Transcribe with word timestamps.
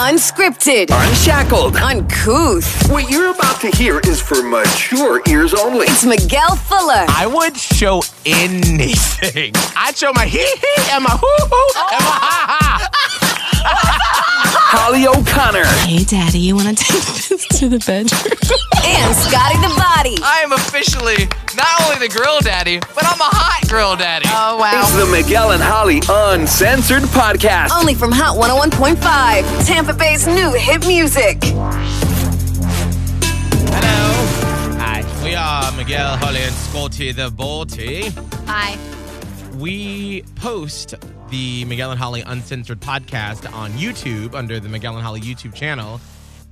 Unscripted, 0.00 0.90
Unshackled. 0.92 1.74
uncouth. 1.76 2.88
What 2.90 3.10
you're 3.10 3.30
about 3.34 3.60
to 3.62 3.68
hear 3.76 3.98
is 4.06 4.20
for 4.20 4.40
mature 4.44 5.20
ears 5.28 5.52
only. 5.54 5.86
It's 5.86 6.04
Miguel 6.04 6.54
Fuller 6.54 7.04
I 7.08 7.26
would 7.26 7.56
show 7.56 8.02
anything. 8.24 9.52
I'd 9.76 9.96
show 9.96 10.12
my 10.14 10.24
hee 10.24 10.38
hee 10.38 10.82
and 10.92 11.02
my 11.02 11.10
hoo 11.10 11.46
hoo 11.50 11.72
and 11.90 12.04
my 12.04 12.18
ha 12.22 12.88
ha. 13.60 14.04
Holly 14.70 15.06
O'Connor. 15.06 15.64
Hey, 15.86 16.04
Daddy, 16.04 16.38
you 16.40 16.54
want 16.54 16.68
to 16.68 16.74
take 16.84 17.00
this 17.28 17.46
to 17.58 17.68
the 17.70 17.78
bedroom? 17.78 18.20
and 18.84 19.16
Scotty 19.16 19.56
the 19.64 19.72
Body. 19.76 20.16
I 20.22 20.40
am 20.44 20.52
officially 20.52 21.26
not 21.56 21.80
only 21.86 22.06
the 22.06 22.14
grill 22.14 22.40
daddy, 22.40 22.78
but 22.78 23.04
I'm 23.04 23.18
a 23.18 23.24
hot 23.32 23.66
grill 23.68 23.96
daddy. 23.96 24.26
Oh, 24.28 24.58
wow. 24.58 24.80
It's 24.82 24.92
the 24.94 25.06
Miguel 25.06 25.52
and 25.52 25.62
Holly 25.62 26.02
Uncensored 26.08 27.02
Podcast. 27.04 27.70
Only 27.78 27.94
from 27.94 28.12
Hot 28.12 28.36
101.5, 28.36 29.66
Tampa 29.66 29.94
Bay's 29.94 30.26
new 30.26 30.52
hit 30.52 30.86
music. 30.86 31.42
Hello. 33.72 34.12
Hi. 34.78 35.02
We 35.24 35.34
are 35.34 35.72
Miguel, 35.76 36.16
Holly, 36.18 36.40
and 36.42 36.54
Scotty 36.54 37.12
the 37.12 37.30
Body. 37.30 38.10
Hi. 38.46 38.76
We 39.56 40.22
post 40.36 40.94
the 41.30 41.64
Miguel 41.66 41.90
and 41.90 42.00
Holly 42.00 42.22
Uncensored 42.22 42.80
podcast 42.80 43.52
on 43.52 43.72
YouTube 43.72 44.34
under 44.34 44.58
the 44.60 44.68
Miguel 44.68 44.94
and 44.94 45.04
Holly 45.04 45.20
YouTube 45.20 45.54
channel. 45.54 46.00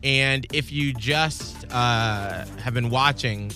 And 0.03 0.47
if 0.53 0.71
you 0.71 0.93
just 0.93 1.67
uh, 1.73 2.45
have 2.63 2.75
been 2.75 2.91
watching, 2.91 3.53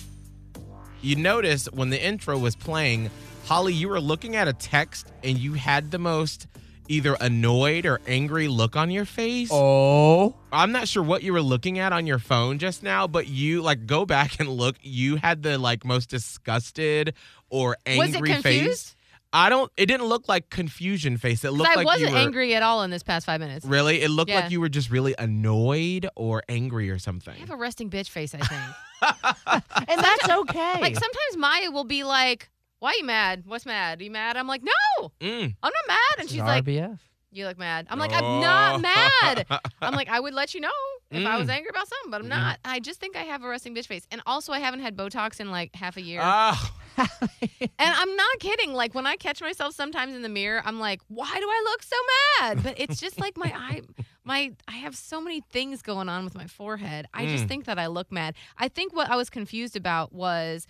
you 1.01 1.15
notice 1.15 1.67
when 1.71 1.89
the 1.89 2.03
intro 2.03 2.37
was 2.37 2.55
playing, 2.55 3.11
Holly, 3.45 3.73
you 3.73 3.89
were 3.89 4.01
looking 4.01 4.35
at 4.35 4.47
a 4.47 4.53
text 4.53 5.11
and 5.23 5.37
you 5.37 5.53
had 5.53 5.91
the 5.91 5.99
most 5.99 6.47
either 6.87 7.15
annoyed 7.21 7.85
or 7.85 8.01
angry 8.07 8.47
look 8.47 8.75
on 8.75 8.91
your 8.91 9.05
face. 9.05 9.49
Oh. 9.51 10.35
I'm 10.51 10.71
not 10.71 10.87
sure 10.87 11.03
what 11.03 11.23
you 11.23 11.33
were 11.33 11.41
looking 11.41 11.79
at 11.79 11.93
on 11.93 12.05
your 12.07 12.19
phone 12.19 12.57
just 12.59 12.83
now, 12.83 13.07
but 13.07 13.27
you 13.27 13.61
like 13.61 13.85
go 13.85 14.05
back 14.05 14.39
and 14.39 14.49
look. 14.49 14.75
You 14.81 15.15
had 15.17 15.43
the 15.43 15.57
like 15.57 15.85
most 15.85 16.09
disgusted 16.09 17.13
or 17.49 17.77
angry 17.85 18.07
Was 18.07 18.15
it 18.15 18.23
confused? 18.23 18.43
face. 18.43 18.95
I 19.33 19.49
don't. 19.49 19.71
It 19.77 19.85
didn't 19.85 20.07
look 20.07 20.27
like 20.27 20.49
confusion 20.49 21.17
face. 21.17 21.43
It 21.45 21.51
looked 21.51 21.63
like 21.69 21.71
I 21.71 21.75
like 21.79 21.85
wasn't 21.85 22.09
you 22.09 22.15
were, 22.15 22.21
angry 22.21 22.53
at 22.55 22.63
all 22.63 22.83
in 22.83 22.89
this 22.91 23.01
past 23.03 23.25
five 23.25 23.39
minutes. 23.39 23.65
Really, 23.65 24.01
it 24.01 24.09
looked 24.09 24.29
Yeah. 24.29 24.41
like 24.41 24.51
you 24.51 24.59
were 24.59 24.67
just 24.69 24.89
really 24.89 25.15
annoyed 25.17 26.07
or 26.15 26.43
angry 26.49 26.89
or 26.89 26.99
something. 26.99 27.33
I 27.35 27.39
have 27.39 27.49
a 27.49 27.55
resting 27.55 27.89
bitch 27.89 28.09
face, 28.09 28.35
I 28.35 28.39
think. 28.39 28.61
And 29.87 29.99
that's 30.01 30.29
okay. 30.29 30.79
like 30.81 30.93
sometimes 30.95 31.37
Maya 31.37 31.71
will 31.71 31.83
be 31.85 32.03
like, 32.03 32.49
"Why 32.79 32.89
are 32.91 32.95
you 32.95 33.03
mad? 33.05 33.43
What's 33.45 33.65
mad? 33.65 33.99
Are 33.99 34.03
you 34.03 34.11
mad?" 34.11 34.37
I'm 34.37 34.47
like, 34.47 34.61
"No, 34.63 35.11
Mm. 35.19 35.55
I'm 35.63 35.71
not 35.73 35.87
mad." 35.87 36.19
And 36.19 36.29
she's 36.29 36.39
like, 36.39 36.63
RBF. 36.65 36.99
"You 37.31 37.45
look 37.47 37.57
mad." 37.57 37.87
I'm 37.89 37.97
like, 37.99 38.11
"I'm 38.13 38.41
not 38.41 38.75
Oh. 38.75 38.77
mad." 38.79 39.45
I'm 39.81 39.93
like, 39.95 40.09
"I 40.09 40.19
would 40.19 40.33
let 40.33 40.53
you 40.53 40.61
know 40.61 40.69
if 41.11 41.25
I 41.25 41.37
was 41.37 41.47
Mm. 41.47 41.51
angry 41.55 41.69
about 41.69 41.87
something, 41.87 42.11
but 42.11 42.21
I'm 42.21 42.27
not." 42.29 42.59
I 42.65 42.79
just 42.79 42.99
think 42.99 43.15
I 43.15 43.23
have 43.23 43.43
a 43.43 43.47
resting 43.47 43.75
bitch 43.75 43.87
face, 43.87 44.07
and 44.11 44.21
also 44.25 44.51
I 44.53 44.59
haven't 44.59 44.79
had 44.81 44.95
Botox 44.95 45.39
in 45.39 45.51
like 45.51 45.75
half 45.75 45.97
a 45.97 46.01
year. 46.01 46.21
Oh, 46.23 46.71
And 46.97 47.69
I'm 47.79 48.15
not 48.15 48.39
kidding. 48.39 48.73
Like 48.73 48.93
when 48.93 49.05
I 49.07 49.15
catch 49.15 49.41
myself 49.41 49.73
sometimes 49.73 50.13
in 50.13 50.21
the 50.21 50.29
mirror, 50.29 50.61
I'm 50.65 50.79
like, 50.79 51.01
why 51.07 51.33
do 51.39 51.47
I 51.47 51.61
look 51.65 51.83
so 51.83 51.95
mad? 52.39 52.63
But 52.63 52.79
it's 52.79 52.99
just 52.99 53.19
like 53.19 53.37
my 53.37 53.51
eye, 53.55 53.81
my 54.23 54.51
I 54.67 54.73
have 54.73 54.95
so 54.95 55.19
many 55.21 55.41
things 55.41 55.81
going 55.81 56.09
on 56.09 56.23
with 56.25 56.35
my 56.35 56.47
forehead. 56.47 57.07
I 57.13 57.25
just 57.25 57.45
Mm. 57.45 57.47
think 57.47 57.65
that 57.65 57.79
I 57.79 57.87
look 57.87 58.11
mad. 58.11 58.35
I 58.57 58.67
think 58.67 58.93
what 58.95 59.09
I 59.09 59.15
was 59.15 59.29
confused 59.29 59.75
about 59.75 60.13
was 60.13 60.67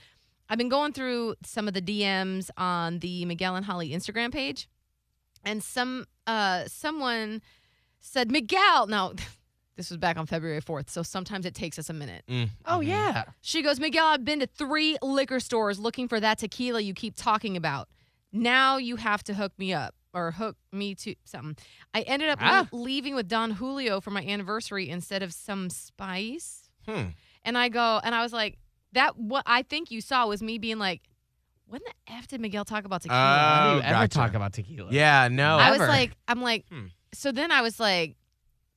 I've 0.50 0.58
been 0.58 0.70
going 0.70 0.94
through 0.94 1.36
some 1.44 1.68
of 1.68 1.74
the 1.74 1.82
DMs 1.82 2.50
on 2.58 3.00
the 3.00 3.26
Miguel 3.26 3.56
and 3.56 3.66
Holly 3.66 3.90
Instagram 3.92 4.32
page, 4.32 4.68
and 5.44 5.64
some 5.64 6.06
uh 6.28 6.66
someone 6.68 7.42
said 8.00 8.32
Miguel. 8.32 8.88
Now. 8.88 9.14
This 9.78 9.90
was 9.90 9.98
back 9.98 10.18
on 10.18 10.26
February 10.26 10.62
4th, 10.62 10.90
so 10.90 11.02
sometimes 11.02 11.46
it 11.46 11.56
takes 11.56 11.80
us 11.80 11.90
a 11.90 11.94
minute. 11.94 12.24
mm, 12.28 12.50
Oh, 12.66 12.80
mhm. 12.80 12.88
yeah. 12.88 13.24
She 13.42 13.62
goes, 13.62 13.80
Miguel, 13.80 14.06
I've 14.06 14.26
been 14.26 14.40
to 14.42 14.48
three 14.48 14.98
liquor 15.02 15.40
stores 15.40 15.80
looking 15.80 16.08
for 16.08 16.20
that 16.20 16.38
tequila 16.40 16.82
you 16.82 16.94
keep 16.94 17.16
talking 17.16 17.56
about. 17.58 17.88
Now 18.34 18.78
you 18.78 18.98
have 18.98 19.24
to 19.26 19.34
hook 19.34 19.54
me 19.58 19.74
up 19.74 19.96
or 20.14 20.32
hook 20.32 20.58
me 20.74 20.94
to 20.96 21.16
something. 21.24 21.56
I 21.94 22.02
ended 22.02 22.30
up 22.30 22.40
Ah. 22.42 22.68
leaving 22.72 23.16
with 23.16 23.28
Don 23.30 23.52
Julio 23.52 24.02
for 24.02 24.12
my 24.12 24.22
anniversary 24.22 24.90
instead 24.90 25.24
of 25.24 25.34
some 25.34 25.70
spice. 25.70 26.70
Hmm. 26.86 27.08
And 27.44 27.58
I 27.58 27.70
go, 27.70 28.00
and 28.04 28.14
I 28.14 28.22
was 28.22 28.34
like, 28.34 28.58
that 28.94 29.18
what 29.18 29.44
I 29.46 29.64
think 29.64 29.90
you 29.90 30.02
saw 30.02 30.28
was 30.28 30.44
me 30.44 30.58
being 30.58 30.80
like, 30.80 31.02
when 31.66 31.80
the 31.86 32.14
F 32.14 32.28
did 32.28 32.42
Miguel 32.42 32.66
talk 32.66 32.84
about 32.84 33.02
tequila? 33.04 33.20
When 33.22 33.64
do 33.64 33.70
Oh, 33.70 33.76
you 33.78 33.82
ever 33.84 33.94
gotcha. 34.04 34.10
talk 34.18 34.34
about 34.34 34.52
tequila? 34.54 34.90
Yeah, 34.92 35.30
no. 35.30 35.58
I 35.58 35.72
was 35.72 35.80
like, 35.80 36.12
I'm 36.28 36.42
like, 36.42 36.66
Hmm. 36.70 36.88
so 37.14 37.32
then 37.32 37.52
I 37.52 37.62
was 37.62 37.80
like, 37.80 38.18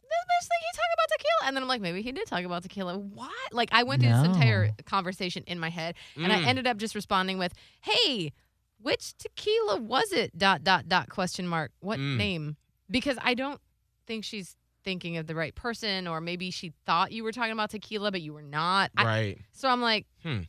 this 0.03 0.11
bitch 0.11 0.47
think 0.49 0.61
he 0.61 0.77
talk 0.77 0.84
about 1.05 1.19
tequila, 1.19 1.49
and 1.49 1.57
then 1.57 1.63
I'm 1.63 1.69
like, 1.69 1.81
maybe 1.81 2.03
he 2.03 2.13
did 2.13 2.27
talk 2.27 2.45
about 2.45 2.63
tequila. 2.63 2.99
What? 2.99 3.31
Like 3.53 3.69
I 3.73 3.83
went 3.83 4.03
through 4.03 4.11
this 4.13 4.25
entire 4.25 4.71
conversation 4.87 5.45
in 5.47 5.59
my 5.59 5.71
head, 5.71 5.95
and 6.17 6.33
I 6.33 6.41
Mm. 6.41 6.47
ended 6.47 6.67
up 6.67 6.77
just 6.79 6.95
responding 6.95 7.39
with, 7.39 7.53
"Hey, 7.81 8.33
which 8.81 9.15
tequila 9.19 9.81
was 9.81 10.13
it?" 10.13 10.37
Dot 10.37 10.65
dot 10.65 10.89
dot 10.89 11.09
question 11.09 11.47
mark. 11.47 11.73
What 11.81 11.99
Mm. 11.99 12.17
name? 12.17 12.57
Because 12.91 13.19
I 13.23 13.35
don't 13.35 13.61
think 14.07 14.25
she's 14.25 14.57
thinking 14.85 15.17
of 15.17 15.27
the 15.27 15.35
right 15.35 15.55
person, 15.55 16.07
or 16.07 16.21
maybe 16.21 16.51
she 16.51 16.73
thought 16.85 17.11
you 17.11 17.25
were 17.25 17.33
talking 17.33 17.53
about 17.53 17.71
tequila, 17.71 18.11
but 18.13 18.21
you 18.21 18.35
were 18.35 18.43
not. 18.43 18.91
I- 18.97 19.05
right. 19.05 19.39
so 19.53 19.69
I'm 19.69 19.81
like, 19.81 20.07
Hmm. 20.23 20.43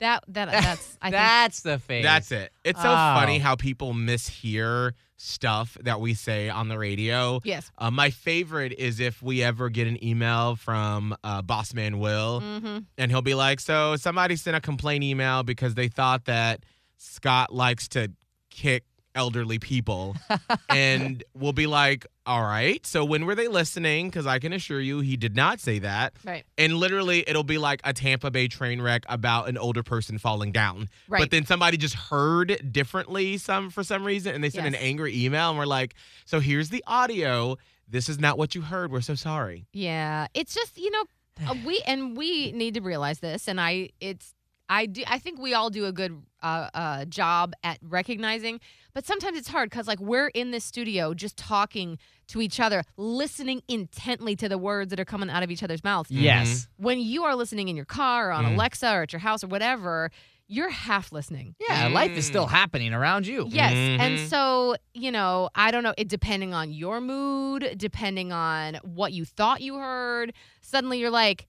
That 0.00 0.24
that 0.28 0.46
that's 0.50 0.98
I 1.00 1.06
think 1.06 1.12
That's 1.12 1.60
the 1.62 1.78
face. 1.78 2.04
That's 2.04 2.32
it. 2.32 2.52
It's 2.64 2.80
so 2.80 2.88
Oh. 2.90 2.94
funny 2.94 3.38
how 3.38 3.54
people 3.56 3.92
mishear 3.94 4.92
stuff 5.16 5.76
that 5.82 6.00
we 6.00 6.14
say 6.14 6.48
on 6.48 6.68
the 6.68 6.78
radio. 6.78 7.40
yes. 7.44 7.70
Uh, 7.76 7.90
my 7.90 8.08
favorite 8.10 8.72
is 8.72 9.00
if 9.00 9.22
we 9.22 9.42
ever 9.42 9.68
get 9.68 9.86
an 9.86 10.02
email 10.02 10.56
from 10.56 11.14
uh, 11.22 11.42
Boss 11.42 11.74
Man 11.74 11.98
Will, 11.98 12.40
Mm-hmm. 12.40 12.78
and 12.98 13.10
he'll 13.10 13.20
be 13.22 13.34
like, 13.34 13.60
"So 13.60 13.96
somebody 13.96 14.36
sent 14.36 14.56
a 14.56 14.60
complaint 14.60 15.04
email 15.04 15.42
because 15.42 15.74
they 15.74 15.88
thought 15.88 16.24
that 16.24 16.64
Scott 16.96 17.52
likes 17.54 17.86
to 17.88 18.10
kick 18.50 18.84
elderly 19.14 19.58
people," 19.58 20.16
and 20.68 21.22
we'll 21.34 21.52
be 21.52 21.66
like, 21.66 22.06
"All 22.26 22.42
right, 22.42 22.84
so 22.86 23.04
when 23.04 23.26
were 23.26 23.34
they 23.34 23.48
listening? 23.48 24.08
Because 24.08 24.26
I 24.26 24.38
can 24.38 24.52
assure 24.52 24.80
you, 24.80 25.00
he 25.00 25.16
did 25.16 25.36
not 25.36 25.60
say 25.60 25.78
that." 25.80 26.14
Right. 26.24 26.44
And 26.58 26.74
literally, 26.76 27.24
it'll 27.28 27.44
be 27.44 27.58
like 27.58 27.80
a 27.84 27.92
Tampa 27.92 28.30
Bay 28.30 28.48
train 28.48 28.80
wreck 28.80 29.04
about 29.08 29.48
an 29.48 29.58
older 29.58 29.82
person 29.82 30.18
falling 30.18 30.52
down. 30.52 30.88
Right. 31.08 31.20
But 31.20 31.30
then 31.30 31.46
somebody 31.46 31.76
just 31.76 31.94
heard 31.94 32.72
differently 32.72 33.38
some 33.38 33.70
for 33.70 33.82
some 33.82 34.04
reason, 34.04 34.34
and 34.34 34.42
they 34.42 34.50
sent 34.50 34.66
an 34.66 34.74
angry 34.74 35.24
email, 35.24 35.50
and 35.50 35.58
we're 35.58 35.66
like, 35.66 35.94
"So 36.24 36.40
here's 36.40 36.68
the 36.70 36.84
audio. 36.86 37.56
This 37.88 38.08
is 38.08 38.18
not 38.18 38.38
what 38.38 38.54
you 38.54 38.62
heard. 38.62 38.92
We're 38.92 39.00
so 39.00 39.14
sorry." 39.14 39.66
Yeah, 39.72 40.28
it's 40.34 40.54
just 40.54 40.78
you 40.78 40.90
know 40.90 41.04
uh, 41.48 41.54
we 41.64 41.82
and 41.86 42.16
we 42.16 42.52
need 42.52 42.74
to 42.74 42.80
realize 42.80 43.20
this, 43.20 43.48
and 43.48 43.60
I 43.60 43.90
it's 44.00 44.34
I 44.70 44.86
do 44.86 45.02
I 45.06 45.18
think 45.18 45.38
we 45.40 45.52
all 45.52 45.68
do 45.68 45.84
a 45.84 45.92
good 45.92 46.22
uh, 46.42 46.70
uh, 46.72 47.04
job 47.06 47.52
at 47.64 47.78
recognizing, 47.82 48.60
but 48.94 49.04
sometimes 49.04 49.36
it's 49.36 49.48
hard 49.48 49.68
because 49.68 49.86
like 49.88 49.98
we're 50.00 50.28
in 50.28 50.52
this 50.52 50.64
studio 50.64 51.12
just 51.12 51.36
talking 51.36 51.98
to 52.28 52.40
each 52.40 52.60
other, 52.60 52.84
listening 52.96 53.60
intently 53.68 54.36
to 54.36 54.48
the 54.48 54.56
words 54.56 54.90
that 54.90 55.00
are 55.00 55.04
coming 55.04 55.28
out 55.28 55.42
of 55.42 55.50
each 55.50 55.62
other's 55.64 55.82
mouths. 55.84 56.10
Yes. 56.10 56.68
When 56.76 57.00
you 57.00 57.24
are 57.24 57.34
listening 57.34 57.68
in 57.68 57.74
your 57.76 57.84
car 57.84 58.30
or 58.30 58.32
on 58.32 58.44
Mm. 58.44 58.54
Alexa 58.54 58.86
or 58.94 59.02
at 59.02 59.12
your 59.12 59.20
house 59.20 59.42
or 59.44 59.48
whatever, 59.48 60.10
you're 60.46 60.70
half 60.70 61.10
listening. 61.12 61.56
Yeah, 61.60 61.88
life 61.88 62.12
is 62.12 62.24
Mm. 62.24 62.28
still 62.28 62.46
happening 62.46 62.94
around 62.94 63.26
you. 63.26 63.46
Yes. 63.50 63.72
And 63.72 64.18
Mhm. 64.18 64.28
so, 64.28 64.76
you 64.94 65.10
know, 65.10 65.50
I 65.54 65.72
don't 65.72 65.82
know, 65.82 65.94
it 65.98 66.08
depending 66.08 66.54
on 66.54 66.72
your 66.72 67.00
mood, 67.00 67.74
depending 67.76 68.32
on 68.32 68.76
what 68.82 69.12
you 69.12 69.24
thought 69.24 69.60
you 69.62 69.74
heard, 69.76 70.32
suddenly 70.60 70.98
you're 71.00 71.10
like, 71.10 71.48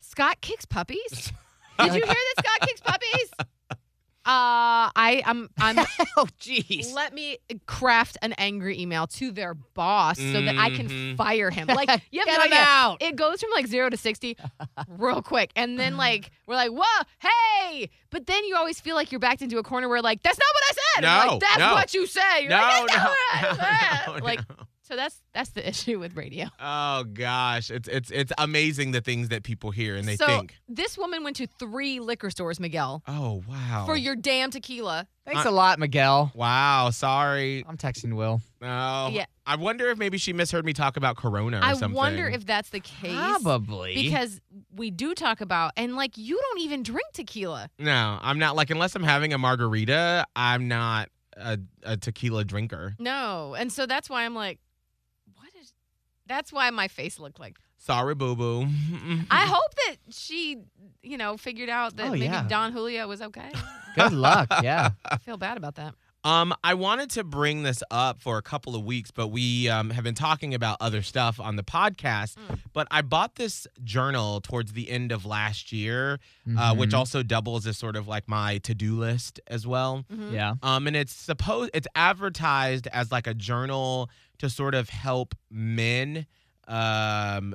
Scott 0.00 0.40
kicks 0.40 0.64
puppies? 0.66 1.32
Did 1.84 1.94
you 1.94 2.04
hear 2.04 2.06
that 2.06 2.34
Scott 2.44 2.68
kicks 2.68 2.80
puppies? 2.80 3.30
Uh 4.22 4.92
I 4.94 5.22
I'm 5.24 5.48
I'm 5.58 5.78
Oh, 6.18 6.26
jeez. 6.38 6.92
let 6.92 7.14
me 7.14 7.38
craft 7.64 8.18
an 8.20 8.34
angry 8.34 8.78
email 8.78 9.06
to 9.06 9.32
their 9.32 9.54
boss 9.54 10.18
so 10.18 10.42
that 10.42 10.56
I 10.58 10.68
can 10.68 10.88
Mhm. 10.90 11.16
fire 11.16 11.48
him. 11.50 11.66
Like 11.68 11.88
you 12.12 12.20
have 12.20 12.26
Get 12.28 12.36
no 12.38 12.44
him 12.44 12.52
idea. 12.52 12.58
out. 12.60 13.02
It 13.02 13.16
goes 13.16 13.40
from 13.40 13.48
like 13.52 13.66
zero 13.66 13.88
to 13.88 13.96
sixty 13.96 14.36
real 14.88 15.22
quick. 15.22 15.52
And 15.56 15.80
then 15.80 15.96
like 15.96 16.30
we're 16.46 16.54
like, 16.54 16.70
whoa, 16.70 17.02
hey. 17.18 17.88
But 18.10 18.26
then 18.26 18.44
you 18.44 18.56
always 18.56 18.78
feel 18.78 18.94
like 18.94 19.10
you're 19.10 19.20
backed 19.20 19.40
into 19.40 19.56
a 19.56 19.62
corner 19.62 19.88
where 19.88 20.02
like, 20.02 20.22
that's 20.22 20.38
not 20.38 20.48
what 20.52 20.64
I 20.64 20.72
said. 20.74 21.02
No, 21.02 21.32
like, 21.32 21.40
that's 21.40 21.58
no. 21.58 21.72
what 21.72 21.94
you 21.94 22.06
say. 22.06 22.40
You're 22.42 22.50
No, 22.50 22.56
like, 22.58 22.86
that's 22.88 22.96
no, 22.98 23.02
not 23.04 23.10
what 23.10 23.32
I 23.32 23.42
no, 24.06 24.12
said. 24.12 24.22
Like 24.22 24.38
no. 24.50 24.54
So 24.90 24.96
that's 24.96 25.22
that's 25.32 25.50
the 25.50 25.66
issue 25.68 26.00
with 26.00 26.16
radio. 26.16 26.46
Oh 26.58 27.04
gosh, 27.04 27.70
it's 27.70 27.88
it's 27.88 28.10
it's 28.10 28.32
amazing 28.38 28.90
the 28.90 29.00
things 29.00 29.28
that 29.28 29.44
people 29.44 29.70
hear 29.70 29.94
and 29.94 30.06
they 30.06 30.16
so 30.16 30.26
think. 30.26 30.56
this 30.68 30.98
woman 30.98 31.22
went 31.22 31.36
to 31.36 31.46
three 31.46 32.00
liquor 32.00 32.28
stores, 32.28 32.58
Miguel, 32.58 33.02
Oh 33.06 33.42
wow. 33.48 33.84
for 33.86 33.96
your 33.96 34.16
damn 34.16 34.50
tequila. 34.50 35.06
Thanks 35.24 35.44
a 35.44 35.50
lot, 35.52 35.78
Miguel. 35.78 36.32
Wow, 36.34 36.90
sorry. 36.90 37.64
I'm 37.68 37.76
texting 37.76 38.14
Will. 38.14 38.40
No. 38.60 39.10
Yeah. 39.12 39.26
I 39.46 39.54
wonder 39.56 39.88
if 39.90 39.98
maybe 39.98 40.18
she 40.18 40.32
misheard 40.32 40.64
me 40.64 40.72
talk 40.72 40.96
about 40.96 41.16
Corona 41.16 41.58
or 41.58 41.60
something. 41.60 41.70
I 41.76 41.78
something. 41.78 41.96
wonder 41.96 42.28
if 42.28 42.44
that's 42.46 42.70
the 42.70 42.80
case. 42.80 43.14
Probably. 43.14 43.94
Because 43.94 44.40
we 44.74 44.90
do 44.90 45.14
talk 45.14 45.40
about 45.40 45.72
and 45.76 45.94
like 45.94 46.16
you 46.18 46.36
don't 46.36 46.60
even 46.60 46.82
drink 46.82 47.06
tequila. 47.12 47.70
No, 47.78 48.18
I'm 48.20 48.40
not 48.40 48.56
like 48.56 48.70
unless 48.70 48.96
I'm 48.96 49.04
having 49.04 49.32
a 49.32 49.38
margarita, 49.38 50.26
I'm 50.34 50.66
not 50.66 51.10
a, 51.36 51.58
a 51.84 51.96
tequila 51.96 52.44
drinker. 52.44 52.96
No. 52.98 53.54
And 53.54 53.72
so 53.72 53.86
that's 53.86 54.10
why 54.10 54.24
I'm 54.24 54.34
like, 54.34 54.58
what 54.58 54.58
is 54.58 54.69
That's 56.30 56.52
why 56.52 56.70
my 56.70 56.86
face 56.88 57.18
looked 57.18 57.40
like. 57.40 57.56
Sorry, 57.76 58.14
boo 58.14 58.36
boo. 58.36 58.62
I 59.30 59.46
hope 59.46 59.74
that 59.86 59.96
she, 60.10 60.58
you 61.02 61.16
know, 61.18 61.36
figured 61.36 61.68
out 61.68 61.96
that 61.96 62.06
Oh, 62.06 62.12
maybe 62.12 62.26
yeah. 62.26 62.46
Don 62.48 62.70
Julio 62.72 63.08
was 63.08 63.20
okay. 63.20 63.50
Good 63.96 64.12
luck. 64.12 64.46
Yeah. 64.62 64.90
I 65.04 65.16
feel 65.16 65.36
bad 65.36 65.56
about 65.56 65.74
that. 65.74 65.94
Um, 66.22 66.52
I 66.62 66.74
wanted 66.74 67.08
to 67.12 67.24
bring 67.24 67.62
this 67.62 67.82
up 67.90 68.20
for 68.20 68.36
a 68.36 68.42
couple 68.42 68.76
of 68.76 68.84
weeks, 68.84 69.10
but 69.10 69.28
we 69.28 69.70
um, 69.70 69.88
have 69.88 70.04
been 70.04 70.14
talking 70.14 70.52
about 70.52 70.76
other 70.78 71.00
stuff 71.00 71.40
on 71.40 71.56
the 71.56 71.62
podcast. 71.62 72.36
Mm. 72.36 72.58
But 72.74 72.86
I 72.90 73.00
bought 73.00 73.36
this 73.36 73.66
journal 73.82 74.42
towards 74.42 74.74
the 74.74 74.90
end 74.90 75.12
of 75.12 75.24
last 75.24 75.72
year, 75.72 76.20
uh, 76.58 76.74
which 76.76 76.90
Mhm. 76.90 76.98
also 76.98 77.22
doubles 77.22 77.66
as 77.66 77.78
sort 77.78 77.96
of 77.96 78.06
like 78.06 78.28
my 78.28 78.58
to-do 78.58 78.98
list 78.98 79.40
as 79.46 79.66
well. 79.66 80.04
Mhm. 80.12 80.32
Yeah. 80.34 80.54
Um, 80.62 80.86
and 80.86 80.94
it's 80.94 81.14
supposed 81.14 81.70
it's 81.72 81.88
advertised 81.94 82.86
as 82.92 83.10
like 83.10 83.26
a 83.26 83.32
journal 83.34 84.10
to 84.40 84.50
sort 84.50 84.74
of 84.74 84.90
help 84.90 85.34
men 85.50 86.26
um 86.68 87.54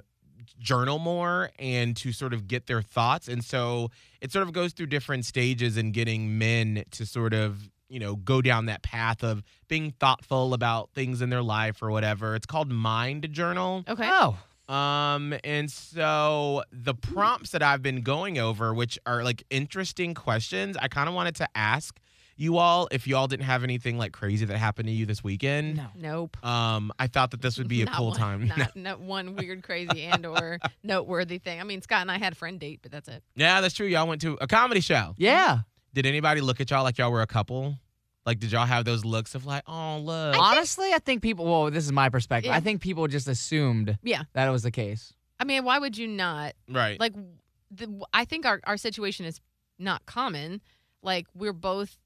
journal 0.60 1.00
more 1.00 1.52
and 1.60 1.96
to 1.98 2.12
sort 2.12 2.34
of 2.34 2.48
get 2.48 2.68
their 2.68 2.82
thoughts. 2.82 3.28
And 3.28 3.44
so 3.44 3.90
it 4.22 4.32
sort 4.32 4.48
of 4.48 4.54
goes 4.54 4.74
through 4.74 4.88
different 4.88 5.26
stages 5.26 5.78
in 5.78 5.92
getting 5.92 6.38
men 6.38 6.84
to 6.92 7.06
sort 7.06 7.34
of, 7.34 7.70
you 7.90 8.00
know, 8.00 8.16
go 8.16 8.42
down 8.42 8.66
that 8.68 8.84
path 8.84 9.24
of 9.24 9.44
being 9.68 9.92
thoughtful 9.92 10.54
about 10.54 10.92
things 10.92 11.22
in 11.22 11.30
their 11.30 11.42
life 11.44 11.82
or 11.82 11.92
whatever. 11.92 12.36
It's 12.36 12.46
called 12.46 12.72
Mind 12.72 13.32
Journal. 13.32 13.84
Okay. 13.88 14.08
Oh. 14.10 14.38
Um, 14.74 15.36
and 15.44 15.70
so 15.70 16.64
the 16.72 16.96
prompts 16.96 17.52
that 17.52 17.62
I've 17.62 17.84
been 17.84 18.02
going 18.02 18.40
over, 18.40 18.74
which 18.74 18.98
are 19.06 19.24
like 19.24 19.44
interesting 19.50 20.14
questions, 20.16 20.76
I 20.82 20.88
kind 20.88 21.08
of 21.08 21.14
wanted 21.14 21.36
to 21.36 21.48
ask 21.54 22.00
you 22.38 22.58
all 22.58 22.88
if 22.92 23.08
you 23.08 23.16
all 23.16 23.28
didn't 23.28 23.46
have 23.46 23.64
anything 23.64 23.98
like 23.98 24.12
crazy 24.12 24.46
that 24.46 24.58
happened 24.58 24.88
to 24.88 24.94
you 24.94 25.06
this 25.06 25.24
weekend. 25.24 25.78
No. 25.78 25.88
Nope. 25.96 26.46
Um, 26.46 26.92
I 27.00 27.08
thought 27.08 27.32
that 27.32 27.42
this 27.42 27.58
would 27.58 27.68
be 27.68 27.82
a 27.82 27.86
Not 27.88 27.96
cool 27.96 28.08
one- 28.10 28.18
time. 28.18 28.48
Not, 28.48 28.76
not 28.76 29.00
one 29.00 29.36
weird, 29.36 29.64
crazy, 29.64 30.04
and 30.04 30.26
or 30.26 30.60
noteworthy 30.84 31.38
thing. 31.38 31.60
I 31.60 31.64
mean, 31.64 31.82
Scott 31.82 32.02
and 32.02 32.12
I 32.12 32.18
had 32.18 32.34
a 32.34 32.36
friend 32.36 32.60
date, 32.60 32.80
but 32.82 32.92
that's 32.92 33.08
it. 33.08 33.24
yeah, 33.36 33.62
that's 33.62 33.74
true. 33.74 33.88
Y'all 33.88 34.08
went 34.08 34.22
to 34.22 34.38
a 34.42 34.48
comedy 34.48 34.82
show. 34.82 35.14
Yeah. 35.18 35.60
Did 35.94 36.06
anybody 36.06 36.42
look 36.42 36.60
at 36.60 36.70
y'all 36.72 36.84
like 36.84 36.98
y'all 36.98 37.12
were 37.12 37.22
a 37.22 37.28
couple? 37.28 37.76
Like, 38.26 38.40
did 38.40 38.52
y'all 38.52 38.66
have 38.66 38.86
those 38.86 39.06
looks 39.06 39.36
of 39.36 39.46
like, 39.46 39.64
oh 39.68 40.00
look? 40.00 40.36
Honestly, 40.38 40.92
I 40.94 41.00
think 41.00 41.22
people. 41.22 41.46
Well, 41.46 41.72
this 41.72 41.86
is 41.86 41.92
my 41.92 42.10
perspective. 42.10 42.50
Yeah. 42.50 42.56
I 42.58 42.60
think 42.60 42.82
people 42.82 43.08
just 43.08 43.28
assumed 43.28 43.98
Yeah. 44.04 44.24
that 44.34 44.48
it 44.48 44.52
was 44.52 44.64
the 44.64 44.72
case. 44.72 45.14
I 45.40 45.44
mean, 45.46 45.64
why 45.64 45.80
would 45.80 45.98
you 45.98 46.08
not? 46.08 46.54
right. 46.68 47.00
Like, 47.00 47.14
the, 47.72 48.02
I 48.14 48.26
think 48.26 48.46
our, 48.46 48.60
our 48.66 48.78
situation 48.78 49.26
is 49.26 49.40
not 49.80 50.06
common. 50.06 50.60
Like, 51.02 51.28
we're 51.36 51.54
both 51.54 51.98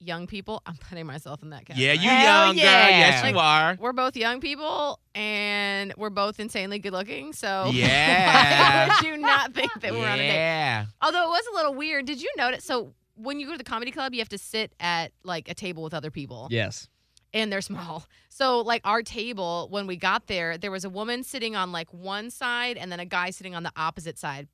young 0.00 0.26
people. 0.26 0.62
I'm 0.66 0.76
putting 0.76 1.06
myself 1.06 1.42
in 1.42 1.50
that 1.50 1.66
category. 1.66 1.86
yeah, 1.86 1.92
you 1.92 2.08
Hell 2.08 2.46
young 2.46 2.56
girl. 2.56 2.64
Yes, 2.64 3.22
Like, 3.22 3.34
you 3.34 3.38
are. 3.40 3.76
We're 3.80 3.92
both 3.92 4.16
young 4.16 4.40
people, 4.40 5.00
and 5.14 5.92
we're 5.96 6.10
both 6.10 6.38
insanely 6.40 6.78
good 6.78 6.92
looking. 6.92 7.32
So, 7.32 7.70
Yeah. 7.72 8.88
why 8.88 8.94
would 8.94 9.06
you 9.08 9.16
not 9.16 9.54
think 9.54 9.72
that 9.80 9.92
we're 9.92 10.06
on 10.06 10.14
a 10.18 10.22
date? 10.22 10.34
yeah. 10.34 10.86
Although 11.02 11.24
it 11.24 11.28
was 11.28 11.44
a 11.52 11.54
little 11.56 11.74
weird. 11.74 12.06
Did 12.06 12.22
you 12.22 12.30
notice? 12.36 12.64
So, 12.64 12.94
when 13.16 13.40
you 13.40 13.46
go 13.46 13.52
to 13.52 13.58
the 13.58 13.64
comedy 13.64 13.90
club, 13.90 14.14
you 14.14 14.20
have 14.20 14.28
to 14.28 14.38
sit 14.38 14.72
at 14.78 15.10
like 15.24 15.48
a 15.48 15.54
table 15.54 15.82
with 15.82 15.92
other 15.94 16.10
people. 16.10 16.46
Yes. 16.50 16.88
and 17.34 17.52
they're 17.52 17.60
small. 17.60 18.06
So 18.30 18.60
like 18.60 18.80
our 18.84 19.02
table 19.02 19.66
when 19.70 19.88
we 19.88 19.96
got 19.96 20.28
there, 20.28 20.56
there 20.56 20.70
was 20.70 20.84
a 20.84 20.88
woman 20.88 21.24
sitting 21.24 21.56
on 21.56 21.72
like 21.72 21.92
one 21.92 22.30
side 22.30 22.76
and 22.76 22.90
then 22.92 23.00
a 23.00 23.04
guy 23.04 23.30
sitting 23.30 23.56
on 23.56 23.64
the 23.64 23.72
opposite 23.76 24.16
side. 24.18 24.46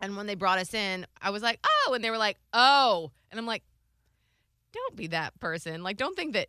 And 0.00 0.16
when 0.16 0.26
they 0.26 0.34
brought 0.34 0.58
us 0.58 0.72
in, 0.72 1.06
I 1.20 1.28
was 1.30 1.42
like, 1.42 1.60
"Oh," 1.86 1.92
and 1.94 2.02
they 2.02 2.10
were 2.10 2.16
like, 2.16 2.38
"Oh." 2.54 3.10
And 3.30 3.38
I'm 3.38 3.44
like, 3.46 3.62
"Don't 4.72 4.96
be 4.96 5.08
that 5.08 5.38
person. 5.40 5.82
Like 5.82 5.96
don't 5.96 6.16
think 6.16 6.34
that 6.34 6.48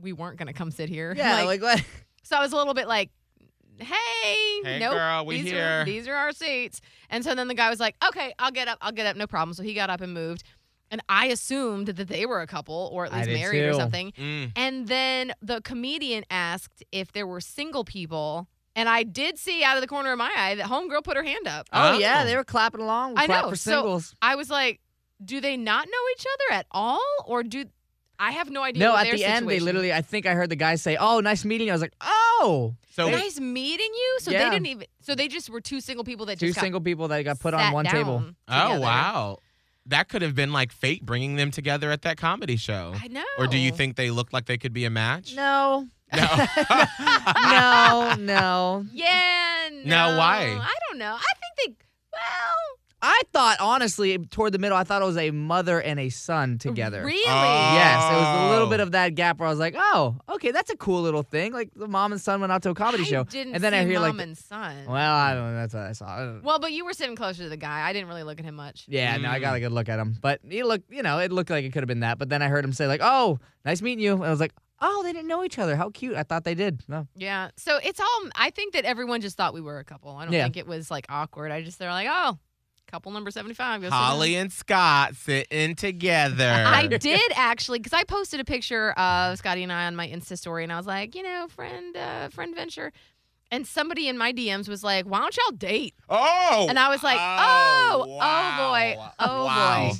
we 0.00 0.12
weren't 0.12 0.36
going 0.38 0.46
to 0.48 0.52
come 0.52 0.70
sit 0.70 0.88
here." 0.88 1.14
Yeah. 1.16 1.42
Like, 1.42 1.62
what? 1.62 1.82
so 2.22 2.36
I 2.36 2.40
was 2.40 2.52
a 2.52 2.56
little 2.56 2.74
bit 2.74 2.88
like, 2.88 3.10
"Hey, 3.78 4.60
Hey, 4.64 4.78
nope, 4.80 4.92
girl, 4.94 5.24
we 5.26 5.42
these 5.42 5.52
here." 5.52 5.80
Are, 5.82 5.84
these 5.84 6.08
are 6.08 6.14
our 6.14 6.32
seats." 6.32 6.80
And 7.10 7.24
so 7.24 7.34
then 7.34 7.48
the 7.48 7.54
guy 7.54 7.70
was 7.70 7.80
like, 7.80 7.96
"Okay, 8.08 8.32
I'll 8.38 8.50
get 8.50 8.68
up. 8.68 8.78
I'll 8.80 8.92
get 8.92 9.06
up. 9.06 9.16
No 9.16 9.26
problem." 9.26 9.54
So 9.54 9.62
he 9.62 9.74
got 9.74 9.90
up 9.90 10.00
and 10.00 10.12
moved. 10.14 10.42
And 10.90 11.02
I 11.06 11.26
assumed 11.26 11.88
that 11.88 12.08
they 12.08 12.24
were 12.24 12.40
a 12.40 12.46
couple 12.46 12.88
or 12.94 13.04
at 13.04 13.12
least 13.12 13.28
did 13.28 13.34
married 13.38 13.62
or 13.64 13.74
something. 13.74 14.10
Mm. 14.12 14.52
And 14.56 14.88
then 14.88 15.32
the 15.42 15.60
comedian 15.60 16.24
asked 16.30 16.82
if 16.92 17.12
there 17.12 17.26
were 17.26 17.42
single 17.42 17.84
people. 17.84 18.48
And 18.74 18.88
I 18.88 19.02
did 19.02 19.38
see 19.38 19.62
out 19.62 19.76
of 19.76 19.82
the 19.82 19.86
corner 19.86 20.12
of 20.12 20.18
my 20.18 20.32
eye 20.34 20.54
that 20.54 20.64
homegirl 20.66 21.04
put 21.04 21.16
her 21.18 21.22
hand 21.22 21.46
up. 21.46 21.66
Oh, 21.74 21.94
Oh. 21.96 21.98
yeah, 21.98 22.24
they 22.24 22.34
were 22.36 22.44
clapping 22.44 22.80
along. 22.80 23.18
I 23.18 23.26
clap 23.26 23.44
know, 23.44 23.50
for 23.50 23.56
so- 23.56 23.70
singles. 23.82 24.14
I 24.22 24.36
was 24.36 24.48
like, 24.48 24.80
do 25.24 25.40
they 25.40 25.56
not 25.56 25.86
know 25.86 25.98
each 26.16 26.24
other 26.34 26.58
at 26.58 26.66
all? 26.70 27.00
Or 27.26 27.42
do 27.42 27.64
I 28.18 28.32
have 28.32 28.50
no 28.50 28.62
idea 28.64 28.82
no, 28.84 28.92
what 28.92 29.00
at 29.00 29.04
their 29.10 29.16
the 29.16 29.24
end, 29.24 29.48
they 29.48 29.60
literally. 29.60 29.92
I 29.92 30.02
think 30.02 30.26
I 30.26 30.34
heard 30.34 30.50
the 30.50 30.56
guy 30.56 30.74
say, 30.74 30.96
"Oh, 30.96 31.20
nice 31.20 31.44
meeting 31.44 31.68
you." 31.68 31.72
I 31.72 31.76
was 31.76 31.82
like, 31.82 31.94
"Oh." 32.00 32.74
So 32.90 33.08
nice 33.10 33.38
meeting 33.38 33.90
you. 33.94 34.18
So 34.20 34.30
Yeah. 34.32 34.44
they 34.44 34.50
didn't 34.50 34.66
even 34.66 34.86
so 35.00 35.14
they 35.14 35.28
just 35.28 35.48
were 35.50 35.60
two 35.60 35.80
single 35.80 36.02
people 36.04 36.26
that 36.26 36.38
Two 36.40 36.46
just 36.46 36.56
got 36.56 36.62
single 36.62 36.80
people 36.80 37.06
that 37.08 37.22
got 37.22 37.38
put 37.38 37.54
on 37.54 37.72
one 37.72 37.84
table. 37.84 38.18
down 38.18 38.36
Oh 38.48 38.62
together. 38.68 38.80
wow. 38.80 39.38
That 39.86 40.08
could 40.08 40.22
have 40.22 40.34
been 40.34 40.52
like 40.52 40.72
fate 40.72 41.06
bringing 41.06 41.36
them 41.36 41.50
together 41.52 41.90
at 41.92 42.02
that 42.02 42.16
comedy 42.18 42.56
show. 42.56 42.92
I 43.00 43.06
know. 43.08 43.22
Or 43.38 43.46
do 43.46 43.56
you 43.56 43.70
think 43.70 43.94
they 43.96 44.10
looked 44.10 44.32
like 44.32 44.46
they 44.46 44.58
could 44.58 44.72
be 44.72 44.84
a 44.84 44.90
match? 44.90 45.34
No. 45.36 45.86
No. 46.12 46.26
no, 47.50 48.14
no. 48.18 48.84
Yeah. 48.92 49.68
No. 49.72 49.82
Now, 49.84 50.18
why? 50.18 50.58
I 50.60 50.74
don't 50.88 50.98
know. 50.98 51.14
I 51.14 51.32
think 51.40 51.78
they 51.78 51.84
well 52.12 52.78
I 53.00 53.22
thought 53.32 53.58
honestly, 53.60 54.18
toward 54.18 54.52
the 54.52 54.58
middle, 54.58 54.76
I 54.76 54.82
thought 54.82 55.02
it 55.02 55.04
was 55.04 55.16
a 55.16 55.30
mother 55.30 55.80
and 55.80 56.00
a 56.00 56.08
son 56.08 56.58
together. 56.58 57.04
Really? 57.04 57.22
Oh. 57.28 57.74
Yes, 57.74 58.02
it 58.12 58.16
was 58.16 58.28
a 58.46 58.50
little 58.50 58.66
Oh. 58.66 58.70
bit 58.70 58.80
of 58.80 58.90
that 58.92 59.14
gap 59.14 59.38
where 59.38 59.46
I 59.46 59.50
was 59.50 59.60
like, 59.60 59.74
"Oh, 59.76 60.16
okay, 60.28 60.50
that's 60.50 60.70
a 60.70 60.76
cool 60.76 61.02
little 61.02 61.22
thing." 61.22 61.52
Like 61.52 61.70
the 61.76 61.86
mom 61.86 62.10
and 62.12 62.20
son 62.20 62.40
went 62.40 62.50
out 62.52 62.62
to 62.64 62.70
a 62.70 62.74
comedy 62.74 63.04
I 63.04 63.06
show, 63.06 63.24
didn't 63.24 63.54
and 63.54 63.62
then 63.62 63.72
see 63.72 63.78
I 63.78 63.84
hear 63.84 64.00
mom 64.00 64.16
like, 64.16 64.26
and 64.26 64.36
son. 64.36 64.84
"Well, 64.86 65.14
I 65.14 65.32
don't 65.34 65.52
know." 65.52 65.60
That's 65.60 65.74
what 65.74 65.82
I 65.84 65.92
saw. 65.92 66.06
I 66.06 66.38
Well, 66.42 66.58
but 66.58 66.72
you 66.72 66.84
were 66.84 66.92
sitting 66.92 67.14
closer 67.14 67.44
to 67.44 67.48
the 67.48 67.56
guy. 67.56 67.86
I 67.88 67.92
didn't 67.92 68.08
really 68.08 68.24
look 68.24 68.40
at 68.40 68.44
him 68.44 68.56
much. 68.56 68.84
yeah, 68.88 69.16
no, 69.16 69.30
I 69.30 69.38
got 69.38 69.54
a 69.54 69.58
Mm. 69.58 69.62
good 69.62 69.72
look 69.72 69.88
at 69.88 69.98
him, 70.00 70.16
but 70.20 70.40
he 70.48 70.64
looked, 70.64 70.92
you 70.92 71.02
know, 71.04 71.18
it 71.18 71.30
looked 71.30 71.50
like 71.50 71.64
it 71.64 71.72
could 71.72 71.82
have 71.84 71.88
been 71.88 72.00
that. 72.00 72.18
But 72.18 72.30
then 72.30 72.42
I 72.42 72.48
heard 72.48 72.64
him 72.64 72.72
say 72.72 72.88
like, 72.88 73.00
"Oh, 73.02 73.38
nice 73.64 73.80
meeting 73.80 74.02
you," 74.02 74.14
and 74.14 74.24
I 74.24 74.30
was 74.30 74.40
like, 74.40 74.52
"Oh, 74.80 75.02
they 75.04 75.12
didn't 75.12 75.28
know 75.28 75.44
each 75.44 75.58
other. 75.60 75.76
How 75.76 75.90
cute!" 75.90 76.16
I 76.16 76.24
thought 76.24 76.42
they 76.42 76.54
did. 76.56 76.82
No, 76.88 77.06
Yeah. 77.14 77.50
So 77.56 77.78
it's 77.82 78.00
all. 78.00 78.28
I 78.34 78.50
think 78.50 78.72
that 78.74 78.84
everyone 78.84 79.20
just 79.20 79.36
thought 79.36 79.54
we 79.54 79.60
were 79.60 79.78
a 79.78 79.84
couple. 79.84 80.16
I 80.16 80.24
don't 80.24 80.32
Yeah. 80.34 80.42
think 80.44 80.56
it 80.56 80.66
was 80.66 80.90
like 80.90 81.06
awkward. 81.08 81.52
I 81.52 81.62
just 81.62 81.78
they're 81.78 81.90
like, 81.92 82.08
oh, 82.10 82.38
couple 82.88 83.12
number 83.12 83.30
seventy 83.30 83.54
five. 83.54 83.84
Holly 83.84 84.34
and 84.34 84.52
Scott 84.52 85.14
sitting 85.14 85.74
together. 85.76 86.64
I 86.66 86.86
did 86.86 87.20
actually 87.36 87.78
because 87.78 87.92
I 87.92 88.04
posted 88.04 88.40
a 88.40 88.44
picture 88.44 88.90
of 88.92 89.38
Scotty 89.38 89.62
and 89.62 89.72
I 89.72 89.86
on 89.86 89.94
my 89.94 90.08
Insta 90.08 90.36
story, 90.36 90.64
and 90.64 90.72
I 90.72 90.76
was 90.76 90.86
like, 90.86 91.14
you 91.14 91.22
know, 91.22 91.46
friend, 91.48 91.96
uh, 91.96 92.28
friend 92.28 92.54
venture. 92.54 92.92
And 93.50 93.66
somebody 93.66 94.08
in 94.08 94.18
my 94.18 94.32
DMs 94.32 94.68
was 94.68 94.84
like, 94.84 95.06
"Why 95.06 95.20
don't 95.20 95.34
y'all 95.36 95.56
date?" 95.56 95.94
Oh. 96.10 96.66
And 96.68 96.78
I 96.78 96.88
was 96.90 97.02
like, 97.02 97.18
"Oh, 97.18 98.04
oh, 98.06 98.16
wow. 98.16 98.70
boy, 98.70 98.96
oh 99.20 99.44
Wow. 99.46 99.88
boy." 99.90 99.94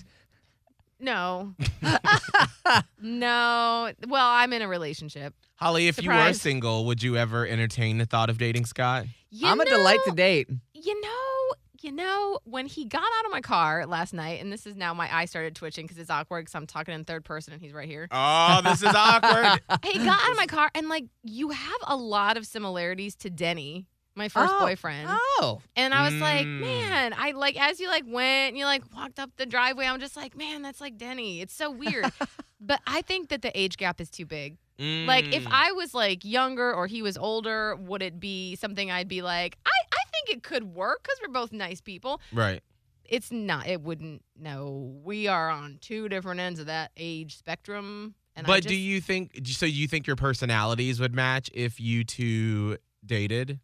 No, 1.00 1.54
no. 3.00 3.92
Well, 4.08 4.26
I'm 4.26 4.52
in 4.52 4.62
a 4.62 4.68
relationship. 4.68 5.34
Holly, 5.56 5.88
if 5.88 6.02
you 6.02 6.10
were 6.10 6.32
single, 6.32 6.84
would 6.86 7.02
you 7.02 7.16
ever 7.16 7.46
entertain 7.46 7.98
the 7.98 8.06
thought 8.06 8.30
of 8.30 8.38
dating 8.38 8.64
Scott? 8.66 9.06
You 9.30 9.46
I'm 9.48 9.60
a 9.60 9.64
delight 9.64 10.00
to 10.06 10.12
date. 10.12 10.48
You 10.74 11.00
know, 11.00 11.54
you 11.82 11.92
know, 11.92 12.38
when 12.44 12.66
he 12.66 12.84
got 12.84 13.02
out 13.02 13.24
of 13.26 13.30
my 13.32 13.40
car 13.40 13.86
last 13.86 14.12
night, 14.12 14.40
and 14.40 14.52
this 14.52 14.66
is 14.66 14.76
now 14.76 14.94
my 14.94 15.14
eye 15.14 15.24
started 15.26 15.54
twitching 15.54 15.84
because 15.86 15.98
it's 15.98 16.10
awkward 16.10 16.42
because 16.42 16.54
I'm 16.54 16.66
talking 16.66 16.94
in 16.94 17.04
third 17.04 17.24
person 17.24 17.52
and 17.52 17.62
he's 17.62 17.72
right 17.72 17.88
here. 17.88 18.08
Oh, 18.10 18.60
this 18.64 18.82
is 18.82 18.92
awkward. 18.94 19.60
he 19.84 19.98
got 19.98 20.20
out 20.22 20.30
of 20.30 20.36
my 20.36 20.46
car, 20.46 20.70
and 20.74 20.88
like, 20.88 21.04
you 21.22 21.50
have 21.50 21.80
a 21.86 21.96
lot 21.96 22.36
of 22.36 22.46
similarities 22.46 23.14
to 23.16 23.30
Denny, 23.30 23.86
my 24.14 24.28
first 24.28 24.52
Oh, 24.56 24.64
boyfriend. 24.64 25.08
Oh, 25.10 25.60
And 25.76 25.94
I 25.94 26.02
was 26.02 26.20
like, 26.20 26.46
Mm. 26.46 26.60
man, 26.60 27.14
I 27.16 27.30
like 27.32 27.60
as 27.60 27.78
you 27.80 27.88
like 27.88 28.04
went 28.06 28.48
and 28.48 28.58
you 28.58 28.64
like 28.64 28.82
walked 28.94 29.18
up 29.18 29.30
the 29.36 29.46
driveway, 29.46 29.86
I'm 29.86 30.00
just 30.00 30.16
like, 30.16 30.36
man, 30.36 30.62
that's 30.62 30.80
like 30.80 30.98
Denny. 30.98 31.40
It's 31.40 31.54
so 31.54 31.70
weird. 31.70 32.10
but 32.60 32.80
I 32.86 33.02
think 33.02 33.28
that 33.28 33.42
the 33.42 33.56
age 33.58 33.76
gap 33.76 34.00
is 34.00 34.10
too 34.10 34.26
big. 34.26 34.56
Like 34.80 35.34
if 35.34 35.42
Mm. 35.44 35.48
I 35.50 35.72
was 35.72 35.92
like 35.92 36.24
younger 36.24 36.72
or 36.72 36.86
he 36.86 37.02
was 37.02 37.16
older, 37.18 37.74
would 37.76 38.00
it 38.02 38.20
be 38.20 38.54
something 38.56 38.90
I'd 38.92 39.08
be 39.08 39.22
like, 39.22 39.58
I, 39.66 39.70
I 39.70 39.87
think 40.26 40.38
it 40.38 40.42
could 40.42 40.74
work 40.74 41.02
because 41.02 41.18
we're 41.24 41.32
both 41.32 41.52
nice 41.52 41.80
people. 41.80 42.20
Right. 42.32 42.62
It's 43.04 43.32
not. 43.32 43.66
It 43.66 43.80
wouldn't. 43.80 44.22
No, 44.38 44.94
we 45.02 45.28
are 45.28 45.48
on 45.50 45.78
two 45.80 46.08
different 46.08 46.40
ends 46.40 46.60
of 46.60 46.66
that 46.66 46.90
age 46.96 47.36
spectrum. 47.36 48.14
And 48.36 48.46
but 48.46 48.56
just, 48.56 48.68
do 48.68 48.76
you 48.76 49.00
think 49.00 49.40
so 49.44 49.66
you 49.66 49.88
think 49.88 50.06
your 50.06 50.16
personalities 50.16 51.00
would 51.00 51.14
match 51.14 51.50
if 51.54 51.80
you 51.80 52.04
two 52.04 52.76
dated? 53.04 53.60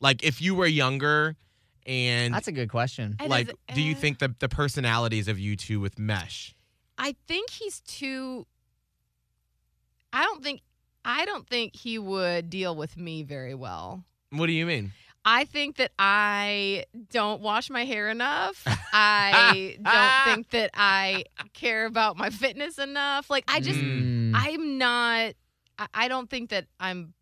Like 0.00 0.24
if 0.24 0.42
you 0.42 0.54
were 0.54 0.66
younger 0.66 1.36
and 1.86 2.34
that's 2.34 2.48
a 2.48 2.52
good 2.52 2.68
question. 2.68 3.16
I 3.18 3.26
like 3.26 3.46
does- 3.46 3.56
do 3.74 3.82
you 3.82 3.94
uh, 3.94 3.98
think 3.98 4.18
that 4.18 4.40
the 4.40 4.48
personalities 4.48 5.26
of 5.26 5.38
you 5.38 5.56
two 5.56 5.80
with 5.80 5.98
mesh? 5.98 6.54
I 6.98 7.16
think 7.26 7.50
he's 7.50 7.80
too. 7.80 8.46
I 10.12 10.22
don't 10.24 10.42
think. 10.42 10.60
I 11.04 11.24
don't 11.24 11.48
think 11.48 11.74
he 11.74 11.98
would 11.98 12.50
deal 12.50 12.76
with 12.76 12.96
me 12.96 13.22
very 13.22 13.54
well. 13.54 14.04
What 14.30 14.46
do 14.46 14.52
you 14.52 14.66
mean? 14.66 14.92
I 15.30 15.44
think 15.44 15.76
that 15.76 15.92
I 15.98 16.86
don't 17.10 17.42
wash 17.42 17.68
my 17.68 17.84
hair 17.84 18.08
enough. 18.08 18.64
I 18.94 19.76
don't 19.82 20.34
think 20.34 20.50
that 20.50 20.70
I 20.72 21.24
care 21.52 21.84
about 21.84 22.16
my 22.16 22.30
fitness 22.30 22.78
enough. 22.78 23.28
Like 23.28 23.44
I 23.46 23.60
just 23.60 23.78
Mm. 23.78 24.32
I'm 24.34 24.78
not 24.78 25.34
I, 25.78 25.86
I 25.92 26.08
don't 26.08 26.30
think 26.30 26.48
that 26.48 26.64
I'm 26.80 27.12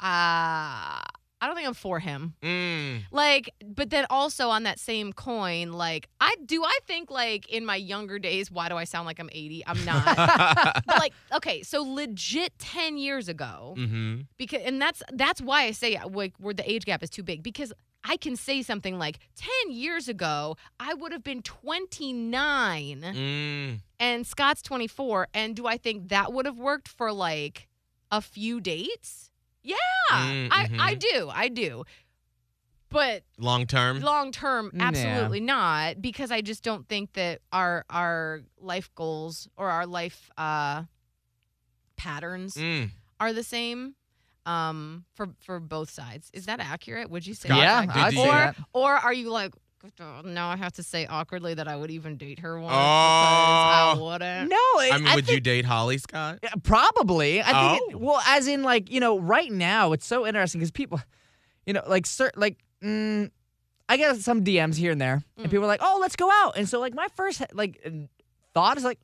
uh 0.00 1.00
I 1.40 1.46
don't 1.46 1.56
think 1.56 1.68
I'm 1.68 1.74
for 1.74 1.98
him. 1.98 2.34
Mm. 2.42 3.02
Like, 3.10 3.50
but 3.66 3.90
then 3.90 4.06
also 4.08 4.48
on 4.48 4.62
that 4.62 4.78
same 4.78 5.12
coin, 5.12 5.72
like, 5.72 6.08
I 6.20 6.36
do 6.46 6.64
I 6.64 6.78
think 6.86 7.10
like 7.10 7.46
in 7.50 7.66
my 7.66 7.76
younger 7.76 8.18
days, 8.18 8.50
why 8.50 8.68
do 8.70 8.76
I 8.76 8.84
sound 8.84 9.04
like 9.06 9.18
I'm 9.18 9.28
80? 9.30 9.62
I'm 9.66 9.84
not. 9.84 10.04
but 10.86 10.98
like, 10.98 11.12
okay, 11.34 11.62
so 11.62 11.82
legit 11.82 12.58
10 12.58 12.96
years 12.96 13.28
ago, 13.28 13.74
hmm 13.76 14.20
because 14.38 14.62
and 14.64 14.80
that's 14.80 15.02
that's 15.12 15.40
why 15.42 15.64
I 15.64 15.72
say 15.72 15.98
like 16.10 16.32
where 16.38 16.54
the 16.54 16.70
age 16.70 16.84
gap 16.86 17.02
is 17.02 17.10
too 17.10 17.22
big 17.22 17.42
because 17.42 17.72
I 18.06 18.16
can 18.16 18.36
say 18.36 18.62
something 18.62 18.98
like 18.98 19.18
10 19.36 19.72
years 19.72 20.08
ago, 20.08 20.56
I 20.78 20.94
would 20.94 21.12
have 21.12 21.24
been 21.24 21.42
29 21.42 23.00
Mm. 23.02 23.80
and 23.98 24.26
Scott's 24.26 24.62
24. 24.62 25.28
And 25.34 25.56
do 25.56 25.66
I 25.66 25.76
think 25.78 26.08
that 26.08 26.32
would 26.32 26.46
have 26.46 26.58
worked 26.58 26.88
for 26.88 27.12
like 27.12 27.68
a 28.10 28.20
few 28.20 28.60
dates? 28.60 29.30
Yeah, 29.64 29.76
Mm, 30.10 30.48
I, 30.52 30.66
mhm. 30.66 30.78
I 30.78 30.94
do. 30.94 31.30
I 31.32 31.48
do. 31.48 31.84
But 32.90 33.24
Long 33.38 33.66
term. 33.66 34.00
long 34.00 34.30
term, 34.30 34.70
Yeah. 34.72 34.84
absolutely 34.84 35.40
not, 35.40 36.00
because 36.00 36.30
I 36.30 36.42
just 36.42 36.62
don't 36.62 36.86
think 36.88 37.14
that 37.14 37.40
our 37.50 37.84
our 37.90 38.42
life 38.60 38.94
goals 38.94 39.48
or 39.56 39.68
our 39.70 39.86
life 39.86 40.30
uh, 40.38 40.84
patterns 41.96 42.54
Mm. 42.56 42.90
are 43.20 43.32
the 43.32 43.42
same 43.42 43.94
um, 44.46 45.06
for 45.14 45.28
for 45.40 45.58
both 45.58 45.88
sides. 45.90 46.30
Is 46.34 46.44
that 46.46 46.60
accurate? 46.60 47.08
Would 47.10 47.26
you 47.26 47.34
say? 47.34 47.48
Yeah, 47.48 47.86
that's 47.86 47.94
did 47.94 48.02
I'd 48.02 48.12
you- 48.12 48.18
say 48.20 48.28
or 48.28 48.32
that. 48.32 48.56
or 48.74 48.92
are 48.94 49.12
you 49.14 49.30
like? 49.30 49.54
"Oh, 50.00 50.20
Now 50.24 50.48
I 50.50 50.56
have 50.56 50.72
to 50.74 50.82
say 50.82 51.06
awkwardly 51.06 51.54
that 51.54 51.68
I 51.68 51.76
would 51.76 51.90
even 51.90 52.16
date 52.16 52.38
her 52.40 52.58
once 52.58 52.72
Oh. 52.74 52.76
I 52.78 53.96
wouldn't. 53.98 54.50
No, 54.50 54.56
it, 54.80 54.92
I 54.92 54.98
mean, 54.98 55.14
would 55.14 55.28
you 55.28 55.40
date 55.40 55.64
Holly 55.64 55.98
Scott? 55.98 56.38
Yeah, 56.42 56.50
Probably. 56.62 57.40
I 57.42 57.44
think. 57.44 57.56
Oh. 57.56 57.90
It, 57.90 58.00
well, 58.00 58.22
as 58.26 58.46
in, 58.48 58.62
like 58.62 58.90
you 58.90 59.00
know, 59.00 59.18
right 59.18 59.50
now 59.52 59.92
it's 59.92 60.06
so 60.06 60.26
interesting 60.26 60.60
because 60.60 60.70
people, 60.70 61.00
you 61.66 61.72
know, 61.72 61.82
like 61.86 62.06
certain, 62.06 62.40
like, 62.40 62.58
mm, 62.82 63.30
I 63.88 63.96
get 63.96 64.16
some 64.16 64.42
DMs 64.44 64.76
here 64.76 64.92
and 64.92 65.00
there, 65.00 65.22
and 65.36 65.46
Mm. 65.46 65.50
people 65.50 65.64
are 65.64 65.68
like, 65.68 65.80
"Oh, 65.82 65.98
let's 66.00 66.16
go 66.16 66.30
out," 66.30 66.56
and 66.56 66.68
so 66.68 66.80
like 66.80 66.94
my 66.94 67.08
first 67.16 67.42
like 67.52 67.86
thought 68.54 68.76
is 68.78 68.84
like, 68.84 68.98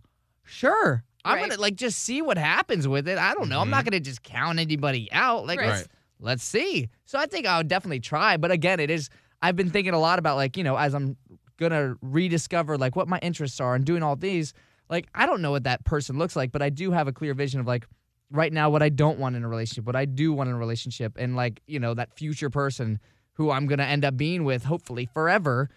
"Sure." 0.45 1.05
I'm 1.23 1.37
Right. 1.37 1.51
gonna 1.51 1.61
like 1.61 1.75
just 1.75 1.99
see 1.99 2.23
what 2.23 2.39
happens 2.39 2.89
with 2.89 3.07
it. 3.07 3.19
I 3.19 3.35
don't 3.35 3.51
know. 3.51 3.61
I'm 3.61 3.69
not 3.69 3.85
gonna 3.85 4.01
just 4.01 4.23
count 4.23 4.59
anybody 4.59 5.11
out. 5.13 5.47
Like 5.47 5.59
Right. 5.61 5.69
let's 5.69 5.89
let's 6.19 6.45
see. 6.45 6.89
So 7.05 7.19
I 7.19 7.27
think 7.27 7.45
I 7.47 7.59
would 7.59 7.69
definitely 7.69 8.01
try. 8.01 8.39
But 8.39 8.51
again, 8.51 8.81
it 8.81 8.91
is. 8.91 9.11
I've 9.43 9.57
been 9.57 9.71
thinking 9.71 9.95
a 9.95 9.99
lot 9.99 10.19
about 10.19 10.37
like 10.37 10.57
you 10.57 10.65
know 10.65 10.77
as 10.77 10.95
I'm 10.95 11.17
gonna 11.59 11.95
rediscover 12.03 12.79
like 12.79 12.97
what 12.97 13.09
my 13.09 13.19
interests 13.21 13.61
are 13.61 13.75
and 13.75 13.85
doing 13.85 14.03
all 14.03 14.17
these. 14.17 14.53
Like 14.89 15.09
I 15.15 15.27
don't 15.27 15.41
know 15.43 15.51
what 15.53 15.65
that 15.65 15.85
person 15.85 16.19
looks 16.19 16.37
like, 16.37 16.53
but 16.53 16.63
I 16.63 16.71
do 16.71 16.91
have 16.91 17.07
a 17.09 17.13
clear 17.13 17.35
vision 17.35 17.61
of 17.61 17.67
like 17.67 17.87
right 18.31 18.53
now 18.53 18.71
what 18.71 18.83
I 18.83 18.89
don't 18.89 19.19
want 19.19 19.37
in 19.37 19.45
a 19.45 19.49
relationship, 19.49 19.85
what 19.85 19.97
I 19.97 20.05
do 20.05 20.33
want 20.33 20.49
in 20.49 20.55
a 20.55 20.59
relationship, 20.59 21.13
and 21.19 21.37
like 21.37 21.61
you 21.67 21.79
know 21.81 21.95
that 21.95 22.13
future 22.17 22.51
person 22.51 22.99
who 23.35 23.51
I'm 23.51 23.67
gonna 23.67 23.85
end 23.85 24.05
up 24.05 24.17
being 24.17 24.45
with, 24.45 24.65
hopefully 24.65 25.07
forever. 25.13 25.71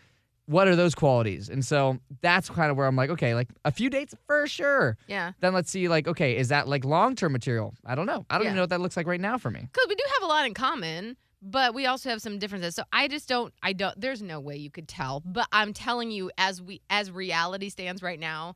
What 0.45 0.67
are 0.67 0.75
those 0.75 0.93
qualities? 0.93 1.47
And 1.47 1.63
so 1.63 1.99
that's 2.19 2.49
kind 2.49 2.69
of 2.69 2.75
where 2.75 2.85
I'm 2.85 2.97
like, 2.97 3.09
okay, 3.11 3.33
like 3.33 3.47
a 3.63 3.71
few 3.71 3.89
dates 3.89 4.13
for 4.27 4.45
sure. 4.45 4.97
Yeah. 5.07 5.31
Then 5.39 5.53
let's 5.53 5.71
see, 5.71 5.87
like, 5.87 6.05
okay, 6.05 6.35
is 6.35 6.49
that 6.49 6.67
like 6.67 6.83
long 6.83 7.15
term 7.15 7.31
material? 7.31 7.73
I 7.85 7.95
don't 7.95 8.05
know. 8.05 8.25
I 8.29 8.35
don't 8.35 8.43
Yeah. 8.43 8.49
even 8.49 8.55
know 8.57 8.63
what 8.63 8.71
that 8.71 8.81
looks 8.81 8.97
like 8.97 9.07
right 9.07 9.21
now 9.21 9.37
for 9.37 9.49
me. 9.49 9.61
Because 9.61 9.85
we 9.87 9.95
do 9.95 10.03
have 10.15 10.23
a 10.23 10.25
lot 10.25 10.45
in 10.45 10.53
common, 10.53 11.15
but 11.43 11.73
we 11.75 11.85
also 11.85 12.09
have 12.09 12.21
some 12.21 12.39
differences. 12.39 12.73
So 12.75 12.83
I 12.91 13.07
just 13.07 13.27
don't. 13.27 13.53
I 13.61 13.73
don't. 13.73 13.99
There's 13.99 14.21
no 14.21 14.39
way 14.39 14.55
you 14.57 14.71
could 14.71 14.87
tell. 14.87 15.21
But 15.25 15.47
I'm 15.51 15.73
telling 15.73 16.09
you, 16.09 16.31
as 16.37 16.61
we 16.61 16.81
as 16.89 17.11
reality 17.11 17.69
stands 17.69 18.01
right 18.01 18.19
now, 18.19 18.55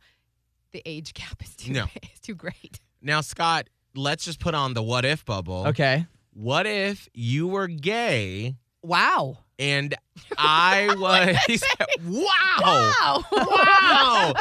the 0.71 0.81
age 0.85 1.13
gap 1.13 1.41
is 1.43 1.55
too 1.55 1.73
No. 1.73 1.85
is 2.13 2.19
too 2.21 2.35
great. 2.35 2.79
Now, 3.01 3.21
Scott, 3.21 3.69
let's 3.95 4.25
just 4.25 4.39
put 4.39 4.55
on 4.55 4.73
the 4.73 4.81
what 4.81 5.05
if 5.05 5.25
bubble. 5.25 5.65
Okay. 5.67 6.05
What 6.33 6.65
if 6.65 7.07
you 7.13 7.47
were 7.47 7.67
gay 7.67 8.55
Wow. 8.83 9.39
and 9.59 9.93
I 10.37 10.87
was. 10.97 11.63
wow. 12.07 12.57
Wow. 12.61 13.23
Wow. 13.31 14.33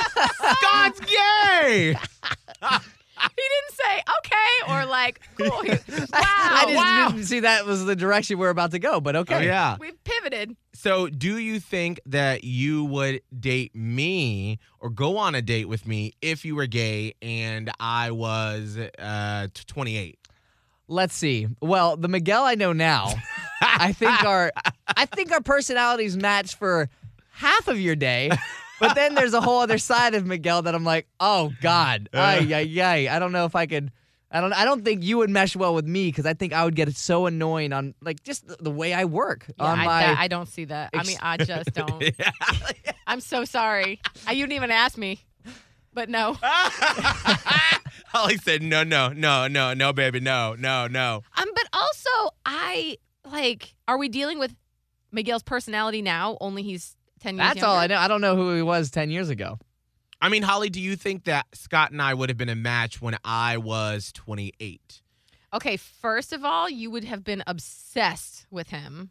Scott's 0.60 1.00
gay. 1.00 1.96
he 3.22 3.28
didn't 3.36 3.72
say 3.72 4.02
okay 4.18 4.72
or 4.72 4.86
like 4.86 5.20
cool. 5.38 5.62
He- 5.62 5.70
wow. 5.90 6.06
I 6.12 6.64
just 6.66 6.76
wow. 6.76 7.08
didn't 7.10 7.24
see 7.24 7.40
that 7.40 7.66
was 7.66 7.84
the 7.84 7.96
direction 7.96 8.38
we're 8.38 8.50
about 8.50 8.72
to 8.72 8.78
go, 8.78 9.00
but 9.00 9.16
okay. 9.16 9.36
Oh, 9.36 9.40
yeah. 9.40 9.76
We've 9.78 10.02
pivoted. 10.04 10.56
So, 10.74 11.08
do 11.08 11.38
you 11.38 11.58
think 11.58 12.00
that 12.06 12.44
you 12.44 12.84
would 12.84 13.22
date 13.38 13.74
me 13.74 14.58
or 14.78 14.90
go 14.90 15.16
on 15.16 15.34
a 15.34 15.42
date 15.42 15.66
with 15.66 15.86
me 15.86 16.12
if 16.20 16.44
you 16.44 16.54
were 16.54 16.66
gay 16.66 17.14
and 17.22 17.70
I 17.80 18.10
was 18.10 18.78
uh, 18.98 19.48
t- 19.52 19.64
28? 19.66 20.18
Let's 20.88 21.14
see. 21.14 21.48
Well, 21.60 21.96
the 21.96 22.08
Miguel 22.08 22.44
I 22.44 22.54
know 22.54 22.72
now, 22.72 23.12
I 23.60 23.92
think 23.92 24.22
our 24.24 24.52
I 24.86 25.06
think 25.06 25.32
our 25.32 25.40
personalities 25.40 26.16
match 26.16 26.54
for 26.56 26.88
half 27.32 27.68
of 27.68 27.80
your 27.80 27.96
day. 27.96 28.30
But 28.80 28.94
then 28.94 29.14
there's 29.14 29.32
a 29.34 29.40
whole 29.40 29.60
other 29.60 29.78
side 29.78 30.14
of 30.14 30.26
Miguel 30.26 30.62
that 30.62 30.74
I'm 30.74 30.84
like, 30.84 31.06
oh 31.20 31.52
God, 31.62 32.08
ay 32.12 32.46
ay 32.52 32.80
ay. 32.82 33.08
I 33.14 33.18
don't 33.18 33.32
know 33.32 33.44
if 33.46 33.54
I 33.56 33.66
could. 33.66 33.90
I 34.30 34.40
don't. 34.40 34.52
I 34.52 34.64
don't 34.64 34.84
think 34.84 35.04
you 35.04 35.18
would 35.18 35.30
mesh 35.30 35.54
well 35.56 35.74
with 35.74 35.86
me 35.86 36.08
because 36.08 36.26
I 36.26 36.34
think 36.34 36.52
I 36.52 36.64
would 36.64 36.74
get 36.74 36.94
so 36.96 37.26
annoying 37.26 37.72
on 37.72 37.94
like 38.02 38.22
just 38.24 38.46
the, 38.46 38.56
the 38.60 38.70
way 38.70 38.92
I 38.92 39.04
work 39.04 39.46
Yeah, 39.58 39.64
on 39.64 39.78
I, 39.80 39.84
my. 39.84 40.00
that- 40.02 40.18
I 40.18 40.28
don't 40.28 40.48
see 40.48 40.64
that. 40.66 40.90
I 40.92 41.04
mean, 41.04 41.16
I 41.22 41.36
just 41.38 41.72
don't. 41.74 42.02
I'm 43.06 43.20
so 43.20 43.44
sorry. 43.44 44.00
I, 44.26 44.32
you 44.32 44.42
didn't 44.42 44.56
even 44.56 44.70
ask 44.72 44.98
me, 44.98 45.20
but 45.94 46.08
no. 46.08 46.36
Holly 48.08 48.36
said, 48.38 48.62
no, 48.62 48.82
no, 48.82 49.08
no, 49.10 49.46
no, 49.46 49.74
no, 49.74 49.92
baby, 49.92 50.20
no, 50.20 50.54
no, 50.58 50.86
no. 50.86 51.22
Um, 51.36 51.48
but 51.54 51.64
also, 51.72 52.34
I 52.44 52.98
like. 53.24 53.74
Are 53.88 53.98
we 53.98 54.08
dealing 54.08 54.38
with 54.38 54.54
Miguel's 55.12 55.42
personality 55.42 56.02
now? 56.02 56.36
Only 56.40 56.62
he's 56.62 56.95
ten 57.26 57.36
years. 57.36 57.54
that's 57.54 57.62
all 57.62 57.76
I 57.76 57.86
know. 57.86 57.96
I 57.98 58.08
don't 58.08 58.20
know 58.20 58.36
who 58.36 58.54
he 58.54 58.62
was 58.62 58.90
ten 58.90 59.10
years 59.10 59.28
ago. 59.28 59.58
I 60.20 60.28
mean, 60.30 60.42
Holly, 60.42 60.70
do 60.70 60.80
you 60.80 60.96
think 60.96 61.24
that 61.24 61.46
Scott 61.54 61.90
and 61.92 62.00
I 62.00 62.14
would 62.14 62.30
have 62.30 62.38
been 62.38 62.48
a 62.48 62.54
match 62.56 63.02
when 63.02 63.16
I 63.24 63.58
was 63.58 64.12
28? 64.14 65.02
Okay, 65.52 65.76
first 65.76 66.32
of 66.32 66.42
all, 66.44 66.70
you 66.70 66.90
would 66.90 67.04
have 67.04 67.22
been 67.22 67.42
obsessed 67.46 68.46
with 68.50 68.70
him, 68.70 69.10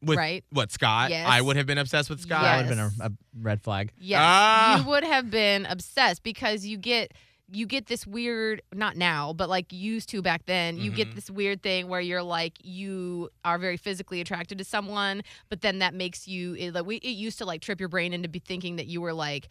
With 0.00 0.16
right? 0.16 0.44
what, 0.50 0.70
Scott? 0.70 1.10
Yes. 1.10 1.26
I 1.28 1.40
would 1.40 1.56
have 1.56 1.66
been 1.66 1.78
obsessed 1.78 2.08
with 2.08 2.20
Scott. 2.20 2.42
That 2.42 2.56
would 2.56 2.66
have 2.66 2.92
been 2.96 3.06
a, 3.06 3.08
a 3.08 3.12
red 3.40 3.60
flag. 3.62 3.92
Yes, 3.98 4.20
Ah. 4.22 4.78
you 4.78 4.88
would 4.88 5.02
have 5.04 5.28
been 5.28 5.66
obsessed 5.66 6.22
because 6.22 6.64
you 6.64 6.76
get 6.78 7.12
you 7.50 7.64
get 7.66 7.86
this 7.86 8.06
weird 8.06 8.60
not 8.74 8.94
now 8.96 9.32
but 9.32 9.48
like 9.48 9.72
used 9.72 10.08
to 10.10 10.20
back 10.20 10.44
then 10.46 10.76
you 10.76 10.90
get 10.90 11.08
Mhm. 11.08 11.14
this 11.14 11.30
weird 11.30 11.62
thing 11.62 11.88
where 11.88 12.00
you're 12.00 12.22
like 12.22 12.54
you 12.62 13.30
are 13.44 13.56
very 13.58 13.76
physically 13.78 14.20
attracted 14.20 14.58
to 14.58 14.64
someone 14.64 15.22
but 15.48 15.62
then 15.62 15.78
that 15.78 15.94
makes 15.94 16.28
you 16.28 16.54
it, 16.54 16.74
like 16.74 16.84
we 16.84 16.96
it 16.96 17.10
used 17.16 17.38
to 17.38 17.46
like 17.46 17.62
trip 17.62 17.80
your 17.80 17.88
brain 17.88 18.12
into 18.12 18.28
be 18.28 18.38
thinking 18.38 18.76
that 18.76 18.86
you 18.86 19.00
were 19.00 19.14
like 19.14 19.48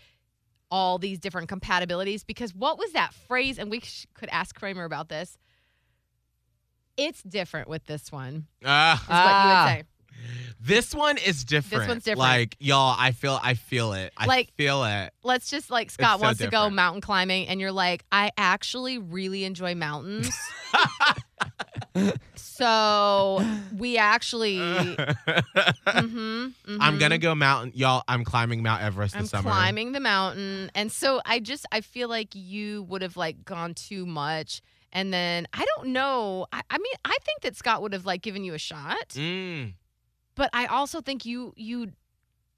all 0.69 0.97
these 0.99 1.17
different 1.17 1.49
compatibilities 1.49 2.23
because 2.25 2.53
what 2.53 2.77
was 2.77 2.91
that 2.91 3.13
phrase 3.13 3.57
and 3.57 3.71
we 3.71 3.79
sh- 3.79 4.05
could 4.13 4.29
ask 4.29 4.53
Kramer 4.55 4.83
about 4.83 5.09
this 5.09 5.37
it's 6.97 7.21
different 7.23 7.67
with 7.67 7.85
this 7.85 8.11
one 8.11 8.47
Ah. 8.65 8.93
is 9.01 9.07
what 9.07 9.15
you 9.15 9.21
Ah. 9.21 9.65
would 9.65 9.71
say 9.79 9.87
This 10.59 10.93
one 10.95 11.17
is 11.17 11.43
different. 11.45 11.83
This 11.83 11.87
one's 11.87 12.03
different. 12.03 12.19
Like 12.19 12.55
y'all, 12.59 12.95
I 12.97 13.11
feel, 13.11 13.39
I 13.41 13.53
feel 13.53 13.93
it. 13.93 14.11
I 14.17 14.25
Like- 14.25 14.51
feel 14.55 14.83
it. 14.85 15.13
let's 15.23 15.49
just 15.49 15.69
like 15.69 15.91
Scott 15.91 16.19
so 16.19 16.23
wants 16.25 16.39
to 16.41 16.47
go 16.47 16.69
mountain 16.69 17.01
climbing, 17.01 17.47
and 17.47 17.59
you're 17.61 17.71
like, 17.71 18.03
I 18.11 18.31
actually 18.37 18.97
really 18.97 19.43
enjoy 19.43 19.75
mountains. 19.75 20.29
so 22.35 23.43
we 23.75 23.97
actually, 23.97 24.57
mhm, 25.87 26.53
I'm 26.79 26.97
gonna 26.97 27.17
go 27.17 27.35
mountain, 27.35 27.71
y'all. 27.75 28.03
I'm 28.07 28.23
climbing 28.23 28.63
Mount 28.63 28.81
Everest 28.83 29.15
I'm 29.15 29.21
this 29.23 29.31
summer. 29.31 29.49
climbing 29.49 29.91
the 29.91 29.99
mountain, 29.99 30.71
and 30.75 30.91
so 30.91 31.21
I 31.25 31.39
just 31.39 31.65
I 31.71 31.81
feel 31.81 32.09
like 32.09 32.29
you 32.33 32.83
would 32.83 33.01
have 33.01 33.17
like 33.17 33.45
gone 33.45 33.73
too 33.73 34.05
much, 34.05 34.61
and 34.91 35.13
then 35.13 35.47
I 35.53 35.65
don't 35.75 35.89
know. 35.89 36.47
I, 36.51 36.61
I 36.69 36.77
mean, 36.77 36.93
I 37.05 37.17
think 37.25 37.41
that 37.41 37.55
Scott 37.55 37.81
would 37.81 37.93
have 37.93 38.05
like 38.05 38.21
given 38.21 38.43
you 38.43 38.53
a 38.53 38.59
shot, 38.59 39.09
Mm, 39.09 39.73
but 40.37 40.49
I 40.53 40.67
also 40.67 41.01
think 41.01 41.25
you 41.25 41.53
you 41.57 41.91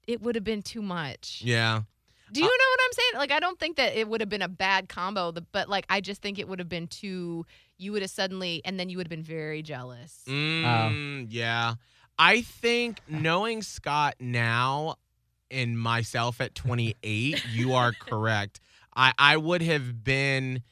it 0.06 0.22
would 0.22 0.34
have 0.36 0.44
been 0.44 0.62
too 0.62 0.82
much. 0.82 1.42
yeah. 1.44 1.82
Do 2.32 2.38
you 2.40 2.46
know 2.46 2.48
what 2.52 2.80
I'm 2.86 2.92
saying? 2.92 3.12
Like, 3.16 3.32
I 3.32 3.40
don't 3.40 3.58
think 3.58 3.76
that 3.78 3.96
it 3.98 4.06
would 4.08 4.20
have 4.20 4.28
been 4.30 4.40
a 4.42 4.48
bad 4.48 4.88
combo, 4.88 5.32
the- 5.32 5.40
but 5.40 5.68
like, 5.68 5.84
I 5.90 6.00
just 6.00 6.22
think 6.22 6.38
it 6.38 6.46
would 6.46 6.60
have 6.60 6.68
been 6.68 6.86
too. 6.86 7.44
You 7.76 7.90
would 7.90 8.02
have 8.02 8.10
suddenly, 8.12 8.62
and 8.64 8.78
then 8.78 8.88
you 8.88 8.98
would 8.98 9.06
have 9.08 9.10
been 9.10 9.24
very 9.24 9.62
jealous. 9.62 10.22
Mm, 10.28 11.26
yeah. 11.28 11.74
I 12.20 12.42
think 12.42 13.00
knowing 13.08 13.62
Scott 13.62 14.14
now 14.20 14.94
and 15.50 15.76
myself 15.76 16.40
at 16.40 16.54
28, 16.54 17.44
you 17.50 17.72
are 17.72 17.92
correct. 17.98 18.60
I, 18.94 19.12
I 19.18 19.36
would 19.36 19.62
have 19.62 20.04
been, 20.04 20.62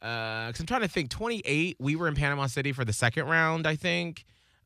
because 0.00 0.60
I'm 0.60 0.66
trying 0.66 0.80
to 0.80 0.88
think, 0.88 1.10
28, 1.10 1.76
we 1.78 1.94
were 1.94 2.08
in 2.08 2.14
Panama 2.14 2.46
City 2.46 2.72
for 2.72 2.86
the 2.86 2.92
second 2.94 3.26
round, 3.26 3.66
I 3.66 3.76
think. 3.76 4.24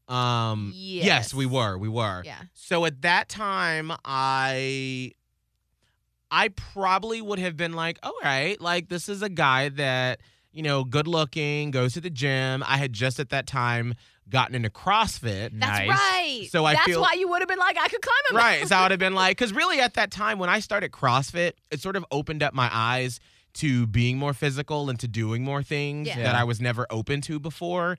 Um, 0.09 0.73
yes. 0.75 1.35
we 1.35 1.47
were. 1.47 1.77
We 1.79 1.89
were. 1.89 2.23
Yeah. 2.25 2.39
So 2.55 2.85
at 2.85 3.03
that 3.03 3.29
time, 3.29 3.93
I. 4.05 5.13
I 6.31 6.49
probably 6.49 7.23
would 7.23 7.39
have 7.39 7.57
been 7.57 7.73
like, 7.73 7.99
all 8.03 8.13
right, 8.23 8.61
like 8.61 8.89
this 8.89 9.09
is 9.09 9.23
a 9.23 9.29
guy 9.29 9.69
that, 9.71 10.19
you 10.53 10.61
know, 10.65 10.83
good 10.83 11.07
looking, 11.07 11.71
goes 11.71 11.95
to 11.95 12.01
the 12.01 12.11
gym. 12.11 12.65
I 12.67 12.79
had 12.79 12.93
just 12.93 13.21
at 13.21 13.29
that 13.29 13.47
time 13.47 13.95
gotten 14.29 14.57
into 14.57 14.69
CrossFit. 14.69 15.51
That's 15.53 15.87
Nice. 15.87 15.89
right. 15.89 16.49
So 16.51 16.65
I 16.65 16.75
That's 16.75 16.85
feel- 16.87 17.01
why 17.01 17.13
you 17.17 17.29
would 17.29 17.43
have 17.43 17.49
been 17.49 17.61
like, 17.61 17.79
I 17.79 17.87
could 17.87 18.03
climb 18.03 18.15
a 18.31 18.35
mountain. 18.35 18.61
Right. 18.61 18.69
So 18.69 18.75
I 18.75 18.83
would 18.83 18.91
have 18.91 18.99
been 18.99 19.15
like, 19.15 19.37
because 19.39 19.53
really 19.53 19.79
at 19.79 19.95
that 19.95 20.11
time 20.11 20.41
when 20.41 20.51
I 20.51 20.59
started 20.59 20.91
CrossFit, 20.91 21.53
it 21.71 21.81
sort 21.81 21.95
of 21.95 22.05
opened 22.11 22.43
up 22.43 22.53
my 22.53 22.69
eyes 22.73 23.21
to 23.55 23.87
being 23.87 24.19
more 24.19 24.35
physical 24.35 24.91
and 24.91 24.99
to 24.99 25.07
doing 25.07 25.45
more 25.45 25.63
things 25.63 26.09
Yeah. 26.09 26.25
that 26.25 26.35
I 26.35 26.43
was 26.43 26.61
never 26.61 26.89
open 26.91 27.21
to 27.23 27.39
before. 27.39 27.99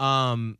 Um, 0.00 0.58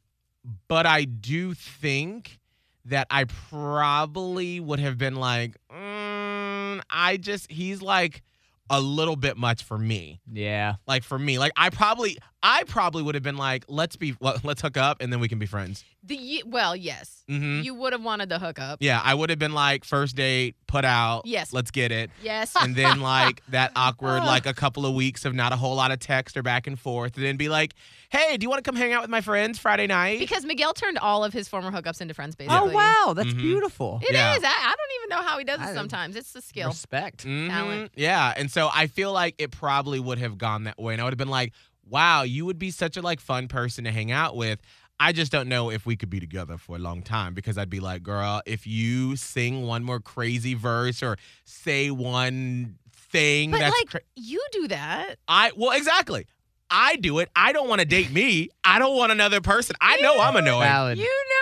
but 0.69 0.87
I 0.87 1.05
do 1.05 1.55
think 1.55 2.39
that 2.87 3.07
I 3.11 3.25
probably 3.25 4.61
would 4.61 4.81
have 4.81 4.97
been 4.99 5.17
like, 5.17 5.57
mm, 5.71 6.81
I 6.91 7.19
just, 7.21 7.51
he's 7.51 7.83
like 7.83 8.23
a 8.71 8.81
little 8.81 9.17
bit 9.17 9.37
much 9.37 9.65
for 9.65 9.79
me. 9.79 10.21
Yeah. 10.31 10.77
Like 10.87 11.03
for 11.03 11.19
me, 11.19 11.39
like 11.39 11.53
I 11.57 11.71
probably, 11.71 12.19
I 12.43 12.63
probably 12.65 13.03
would 13.03 13.15
have 13.17 13.25
been 13.25 13.37
like, 13.37 13.65
let's 13.69 13.97
be, 13.97 14.15
let's 14.21 14.63
hook 14.63 14.77
up 14.77 15.01
and 15.01 15.13
then 15.13 15.19
we 15.21 15.29
can 15.29 15.39
be 15.39 15.47
friends. 15.47 15.85
The 16.05 16.45
well, 16.47 16.77
yes, 16.77 17.25
hmm 17.29 17.61
you 17.63 17.75
would 17.75 17.93
have 17.93 18.03
wanted 18.05 18.29
to 18.31 18.39
hook 18.39 18.61
up. 18.61 18.79
Yeah, 18.81 19.01
I 19.05 19.13
would 19.15 19.31
have 19.31 19.39
been 19.41 19.53
like 19.53 19.85
first 19.85 20.15
date, 20.15 20.55
put 20.69 20.85
out. 20.85 21.23
Yes. 21.27 21.53
let's 21.53 21.73
get 21.73 21.91
it. 21.91 22.11
Yes. 22.23 22.55
And 22.59 22.77
then 22.77 23.01
like 23.01 23.43
that 23.49 23.73
awkward 23.75 24.23
like 24.23 24.47
a 24.47 24.55
couple 24.55 24.87
of 24.87 24.95
weeks 24.95 25.25
of 25.25 25.35
not 25.35 25.53
a 25.53 25.57
whole 25.57 25.75
lot 25.75 25.91
of 25.91 25.99
text 25.99 26.37
or 26.37 26.43
back 26.45 26.69
and 26.69 26.79
forth, 26.79 27.17
and 27.17 27.25
then 27.27 27.37
be 27.37 27.49
like, 27.49 27.75
hey, 28.11 28.37
do 28.37 28.45
you 28.45 28.49
want 28.49 28.63
to 28.63 28.69
come 28.69 28.77
hang 28.77 28.93
out 28.93 29.03
with 29.03 29.11
my 29.11 29.21
friends 29.21 29.59
Friday 29.59 29.89
night? 29.89 30.21
because 30.21 30.45
Miguel 30.45 30.73
turned 30.73 30.99
all 30.99 31.25
of 31.25 31.33
his 31.33 31.49
former 31.49 31.73
hookups 31.73 32.01
into 32.01 32.15
friends, 32.15 32.37
basically. 32.37 32.57
Oh 32.59 32.73
wow, 32.73 33.13
that's 33.15 33.31
Mhm. 33.35 33.39
beautiful. 33.39 33.99
It 34.01 34.11
is. 34.11 34.15
Yeah. 34.15 34.31
I, 34.45 34.73
I 34.73 34.75
don't 34.77 35.01
even 35.03 35.09
know 35.11 35.29
how 35.29 35.39
he 35.39 35.45
does 35.45 35.61
it 35.61 35.65
don't- 35.65 35.75
sometimes. 35.75 36.15
It's 36.15 36.33
the 36.33 36.41
skill. 36.41 36.69
Respect. 36.69 37.27
Mhm, 37.27 37.49
talent. 37.49 37.93
Yeah, 37.97 38.33
and 38.37 38.51
so 38.51 38.71
I 38.73 38.87
feel 38.87 39.13
like 39.13 39.35
it 39.39 39.51
probably 39.51 39.99
would 39.99 40.21
have 40.21 40.39
gone 40.39 40.65
that 40.65 40.79
way, 40.79 40.93
and 40.95 41.01
I 41.03 41.05
would 41.05 41.13
have 41.13 41.19
been 41.19 41.29
like, 41.29 41.53
wow, 41.91 42.23
you 42.23 42.47
would 42.47 42.59
be 42.59 42.71
such 42.71 42.97
a 42.97 43.03
like 43.03 43.21
fun 43.21 43.49
person 43.49 43.85
to 43.85 43.91
hang 43.91 44.11
out 44.11 44.37
with. 44.37 44.61
I 45.01 45.13
just 45.13 45.31
don't 45.31 45.49
know 45.49 45.71
if 45.71 45.87
we 45.87 45.95
could 45.95 46.11
be 46.11 46.19
together 46.19 46.59
for 46.59 46.75
a 46.75 46.79
long 46.79 47.03
time 47.03 47.33
because 47.33 47.57
I'd 47.57 47.71
be 47.71 47.79
like, 47.79 48.03
girl, 48.03 48.43
if 48.47 48.67
you 48.67 49.15
sing 49.15 49.65
one 49.65 49.85
more 49.85 50.01
crazy 50.01 50.55
verse 50.55 51.03
or 51.05 51.17
say 51.45 51.91
one 51.91 52.79
thing 52.93 53.53
But 53.53 53.61
that's 53.61 53.77
like 53.79 53.91
cra- 53.91 54.01
you 54.17 54.45
do 54.53 54.69
that. 54.69 55.17
I 55.29 55.53
well 55.57 55.77
exactly. 55.77 56.27
I 56.71 56.97
do 56.97 57.21
it. 57.21 57.31
I 57.35 57.53
don't 57.53 57.69
want 57.69 57.81
to 57.81 57.87
date 57.87 58.11
me. 58.11 58.51
I 58.63 58.79
don't 58.79 58.95
want 58.97 59.11
another 59.11 59.41
person. 59.41 59.75
I 59.81 59.97
know 60.03 60.21
I'm 60.21 60.37
annoying. 60.37 60.69
Valid. 60.69 60.99
You 60.99 61.05
know 61.05 61.38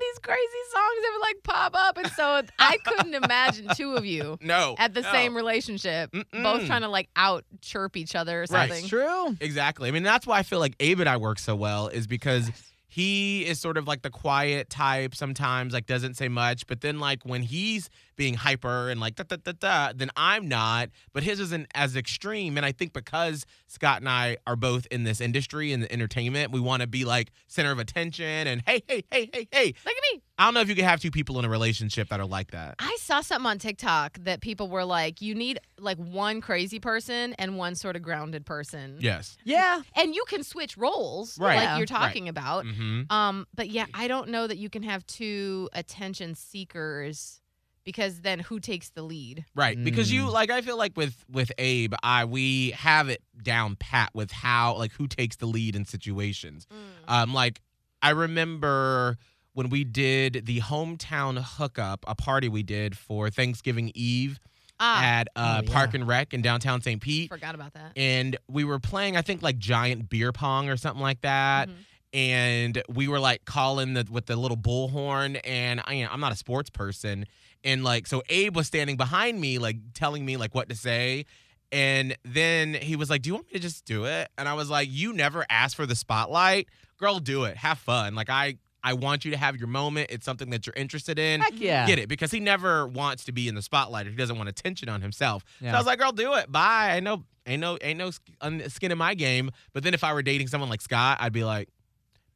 you 0.00 0.12
these 0.12 0.18
crazy 0.20 0.62
songs 0.72 1.02
that 1.02 1.10
would 1.12 1.22
like 1.22 1.42
pop 1.42 1.74
up, 1.74 1.96
and 1.98 2.08
so 2.12 2.42
I 2.58 2.78
couldn't 2.78 3.14
imagine 3.14 3.68
two 3.74 3.94
of 3.94 4.04
you 4.04 4.38
No. 4.42 4.74
at 4.78 4.94
the 4.94 5.02
no. 5.02 5.12
same 5.12 5.34
relationship, 5.36 6.10
both 6.12 6.24
Mm-mm. 6.32 6.66
trying 6.66 6.82
to 6.82 6.88
like 6.88 7.08
out 7.16 7.44
chirp 7.60 7.96
each 7.96 8.14
other 8.14 8.38
or 8.38 8.40
Right. 8.42 8.48
something. 8.48 8.78
It's 8.78 8.88
true. 8.88 9.36
Exactly. 9.40 9.88
I 9.88 9.92
mean, 9.92 10.02
that's 10.02 10.26
why 10.26 10.38
I 10.38 10.42
feel 10.42 10.58
like 10.58 10.74
Abe 10.80 11.00
and 11.00 11.08
I 11.08 11.16
work 11.16 11.38
so 11.38 11.54
well 11.56 11.88
is 11.88 12.06
because 12.06 12.50
he 12.88 13.44
is 13.44 13.60
sort 13.60 13.76
of 13.76 13.86
like 13.86 14.02
the 14.02 14.10
quiet 14.10 14.70
type 14.70 15.14
sometimes, 15.14 15.72
like 15.74 15.86
doesn't 15.86 16.14
say 16.14 16.28
much. 16.28 16.66
But 16.66 16.80
then, 16.80 16.98
like, 16.98 17.24
when 17.24 17.42
he's 17.42 17.90
being 18.16 18.34
hyper 18.34 18.88
and 18.90 19.00
like 19.00 19.14
da 19.16 19.24
da 19.24 19.36
da 19.36 19.52
da, 19.52 19.92
then 19.94 20.10
I'm 20.16 20.48
not. 20.48 20.88
But 21.12 21.22
his 21.22 21.38
isn't 21.40 21.68
as 21.74 21.96
extreme. 21.96 22.56
And 22.56 22.64
I 22.66 22.72
think 22.72 22.92
because 22.92 23.46
Scott 23.66 24.00
and 24.00 24.08
I 24.08 24.38
are 24.46 24.56
both 24.56 24.86
in 24.90 25.04
this 25.04 25.20
industry 25.20 25.72
in 25.72 25.80
the 25.80 25.92
entertainment, 25.92 26.52
we 26.52 26.60
want 26.60 26.80
to 26.82 26.86
be 26.86 27.04
like 27.04 27.30
center 27.46 27.70
of 27.72 27.78
attention 27.78 28.26
and 28.46 28.62
hey, 28.66 28.82
hey, 28.88 29.02
hey, 29.10 29.30
hey, 29.32 29.48
hey. 29.52 29.66
Look 29.84 29.94
at 29.96 30.14
me. 30.14 30.22
I 30.38 30.44
don't 30.44 30.52
know 30.54 30.60
if 30.60 30.68
you 30.68 30.74
can 30.74 30.84
have 30.84 31.00
two 31.00 31.10
people 31.10 31.38
in 31.38 31.46
a 31.46 31.48
relationship 31.48 32.10
that 32.10 32.20
are 32.20 32.26
like 32.26 32.50
that. 32.50 32.74
I 32.78 32.96
saw 33.00 33.22
something 33.22 33.46
on 33.48 33.58
TikTok 33.58 34.18
that 34.24 34.42
people 34.42 34.68
were 34.68 34.84
like, 34.84 35.22
you 35.22 35.34
need 35.34 35.58
like 35.78 35.96
one 35.96 36.42
crazy 36.42 36.78
person 36.78 37.34
and 37.38 37.56
one 37.56 37.74
sort 37.74 37.96
of 37.96 38.02
grounded 38.02 38.44
person. 38.44 38.98
Yes. 39.00 39.38
Yeah. 39.44 39.80
And 39.94 40.14
you 40.14 40.24
can 40.28 40.42
switch 40.42 40.76
roles, 40.76 41.38
Right. 41.38 41.56
like 41.56 41.64
Yeah. 41.64 41.76
you're 41.78 41.86
talking 41.86 42.28
about. 42.28 42.66
hmm 42.66 43.02
Um, 43.08 43.46
but 43.54 43.70
yeah, 43.70 43.86
I 43.94 44.08
don't 44.08 44.28
know 44.28 44.46
that 44.46 44.58
you 44.58 44.68
can 44.68 44.82
have 44.82 45.06
two 45.06 45.70
attention 45.72 46.34
seekers 46.34 47.40
because 47.86 48.20
then 48.20 48.40
who 48.40 48.60
takes 48.60 48.90
the 48.90 49.00
lead? 49.02 49.46
Right, 49.54 49.82
because 49.82 50.12
you 50.12 50.24
Mm. 50.26 50.32
like 50.32 50.50
I 50.50 50.60
feel 50.60 50.76
like 50.76 50.94
with 50.96 51.24
with 51.30 51.50
Abe, 51.56 51.94
I 52.02 52.26
we 52.26 52.72
have 52.72 53.08
it 53.08 53.22
down 53.42 53.76
pat 53.76 54.10
with 54.12 54.30
how 54.30 54.76
like 54.76 54.92
who 54.92 55.06
takes 55.08 55.36
the 55.36 55.46
lead 55.46 55.74
in 55.74 55.86
situations. 55.86 56.66
Um, 57.08 57.32
like 57.32 57.62
I 58.02 58.10
remember 58.10 59.16
when 59.54 59.70
we 59.70 59.84
did 59.84 60.42
the 60.44 60.60
hometown 60.60 61.42
hookup, 61.42 62.04
a 62.06 62.14
party 62.14 62.48
we 62.50 62.62
did 62.62 62.98
for 62.98 63.30
Thanksgiving 63.30 63.90
Eve 63.94 64.38
Ah, 64.78 65.02
at 65.02 65.28
uh, 65.34 65.60
Oh, 65.62 65.66
yeah. 65.66 65.72
Park 65.72 65.94
and 65.94 66.06
Rec 66.06 66.34
in 66.34 66.42
downtown 66.42 66.82
St. 66.82 67.00
Pete, 67.00 67.30
forgot 67.30 67.54
about 67.54 67.72
that. 67.72 67.92
and 67.96 68.36
we 68.46 68.62
were 68.64 68.78
playing 68.78 69.16
I 69.16 69.22
think 69.22 69.40
like 69.40 69.56
giant 69.56 70.10
beer 70.10 70.32
pong 70.32 70.68
or 70.68 70.76
something 70.76 71.00
like 71.00 71.22
that. 71.22 71.70
Mhm. 71.70 71.74
And 72.12 72.82
we 72.88 73.08
were 73.08 73.18
like 73.18 73.44
calling 73.46 73.94
the 73.94 74.06
with 74.10 74.26
the 74.26 74.36
little 74.36 74.56
bullhorn, 74.56 75.40
and 75.44 75.80
I, 75.84 75.92
you 75.94 76.04
know, 76.04 76.10
I'm 76.12 76.20
not 76.20 76.32
a 76.32 76.36
sports 76.36 76.70
person, 76.70 77.26
and 77.64 77.84
like 77.84 78.06
so 78.06 78.22
Abe 78.28 78.54
was 78.56 78.66
standing 78.66 78.96
behind 78.96 79.40
me, 79.40 79.58
like 79.58 79.76
telling 79.94 80.24
me 80.24 80.36
like 80.36 80.54
what 80.54 80.68
to 80.68 80.74
say, 80.76 81.24
and 81.72 82.16
then 82.24 82.74
he 82.74 82.96
was 82.96 83.10
like, 83.10 83.22
"Do 83.22 83.28
you 83.28 83.34
want 83.34 83.46
me 83.46 83.52
to 83.54 83.58
just 83.58 83.84
do 83.84 84.04
it?" 84.04 84.28
And 84.38 84.48
I 84.48 84.54
was 84.54 84.70
like, 84.70 84.88
"You 84.90 85.12
never 85.12 85.44
asked 85.50 85.76
for 85.76 85.86
the 85.86 85.96
spotlight, 85.96 86.68
girl. 86.98 87.18
Do 87.18 87.44
it. 87.44 87.56
Have 87.56 87.78
fun. 87.78 88.14
Like 88.14 88.30
I 88.30 88.56
I 88.84 88.92
want 88.92 89.24
you 89.24 89.32
to 89.32 89.36
have 89.36 89.56
your 89.56 89.66
moment. 89.66 90.10
It's 90.10 90.24
something 90.24 90.50
that 90.50 90.64
you're 90.66 90.74
interested 90.76 91.18
in. 91.18 91.40
Heck 91.40 91.58
yeah. 91.60 91.86
Get 91.86 91.98
it 91.98 92.08
because 92.08 92.30
he 92.30 92.38
never 92.38 92.86
wants 92.86 93.24
to 93.24 93.32
be 93.32 93.48
in 93.48 93.56
the 93.56 93.62
spotlight. 93.62 94.06
or 94.06 94.10
He 94.10 94.16
doesn't 94.16 94.36
want 94.36 94.48
attention 94.48 94.88
on 94.88 95.02
himself. 95.02 95.44
So 95.60 95.66
I 95.68 95.78
was 95.78 95.86
like, 95.86 95.98
"Girl, 95.98 96.12
do 96.12 96.34
it. 96.34 96.50
Bye. 96.50 96.90
I 96.92 97.00
know." 97.00 97.24
Ain't 97.48 97.60
no, 97.60 97.78
ain't 97.80 97.96
no 97.96 98.10
skin 98.10 98.90
in 98.90 98.98
my 98.98 99.14
game. 99.14 99.52
But 99.72 99.84
then 99.84 99.94
if 99.94 100.02
I 100.02 100.12
were 100.14 100.22
dating 100.22 100.48
someone 100.48 100.68
like 100.68 100.80
Scott, 100.80 101.18
I'd 101.20 101.32
be 101.32 101.44
like, 101.44 101.68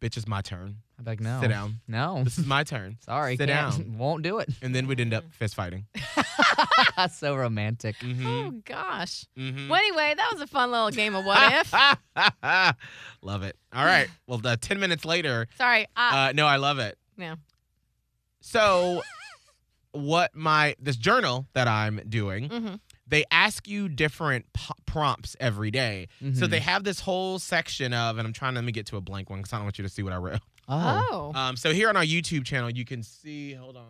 "Bitch, 0.00 0.16
it's 0.16 0.28
my 0.28 0.40
turn. 0.40 0.76
I'm 1.00 1.04
like, 1.06 1.20
no. 1.20 1.40
Sit 1.40 1.48
down. 1.48 1.80
No. 1.88 2.22
This 2.24 2.38
is 2.38 2.46
my 2.46 2.62
turn." 2.64 2.98
Sorry. 3.04 3.36
Sit 3.36 3.48
can't- 3.48 3.76
down. 3.76 3.98
Won't 3.98 4.22
do 4.22 4.38
it. 4.38 4.48
And 4.62 4.74
then 4.74 4.86
we'd 4.86 5.00
end 5.00 5.12
up 5.14 5.24
fist 5.32 5.54
fighting. 5.54 5.86
So 7.12 7.34
romantic. 7.34 7.96
Mm-hmm. 8.00 8.26
Oh 8.26 8.50
gosh. 8.66 9.24
mm-hmm. 9.38 9.68
Well, 9.70 9.78
anyway, 9.80 10.12
that 10.14 10.30
was 10.34 10.42
a 10.42 10.46
fun 10.46 10.70
little 10.70 10.90
game 10.90 11.14
of 11.14 11.24
what 11.24 11.38
if. 11.54 11.72
love 13.22 13.42
it. 13.42 13.56
All 13.72 13.84
right. 13.86 14.06
Well, 14.26 14.38
uh, 14.44 14.56
10 14.60 14.78
minutes 14.78 15.06
later, 15.06 15.46
Sorry. 15.56 15.86
Uh, 15.96 16.10
uh, 16.12 16.32
no, 16.34 16.46
I 16.46 16.56
love 16.56 16.78
it. 16.78 16.98
yeah. 17.16 17.36
So, 18.42 19.02
what 19.92 20.34
my 20.34 20.76
this 20.78 20.96
journal 20.96 21.46
that 21.54 21.68
I'm 21.68 22.00
doing, 22.08 22.48
hmm 22.50 22.74
they 23.06 23.24
ask 23.32 23.66
you 23.66 23.88
different 23.88 24.46
p- 24.52 24.72
prompts 24.86 25.34
every 25.40 25.72
day. 25.72 26.06
So 26.20 26.26
Mhm. 26.46 26.50
they 26.50 26.60
have 26.60 26.84
this 26.84 27.00
whole 27.00 27.40
section 27.40 27.92
of, 27.92 28.18
and 28.18 28.24
I'm 28.26 28.32
trying 28.32 28.52
to 28.54 28.58
let 28.60 28.64
me 28.64 28.70
get 28.70 28.86
to 28.86 28.96
a 28.96 29.00
blank 29.00 29.28
one 29.30 29.40
because 29.40 29.52
I 29.52 29.56
don't 29.56 29.64
want 29.64 29.78
you 29.78 29.82
to 29.82 29.88
see 29.88 30.04
what 30.04 30.12
I 30.12 30.16
wrote. 30.18 30.38
Oh. 30.70 31.32
Oh. 31.34 31.38
Um, 31.38 31.56
so 31.56 31.72
here 31.72 31.88
on 31.88 31.96
our 31.96 32.04
YouTube 32.04 32.44
channel, 32.44 32.70
you 32.70 32.84
can 32.84 33.02
see. 33.02 33.54
Hold 33.54 33.76
on. 33.76 33.84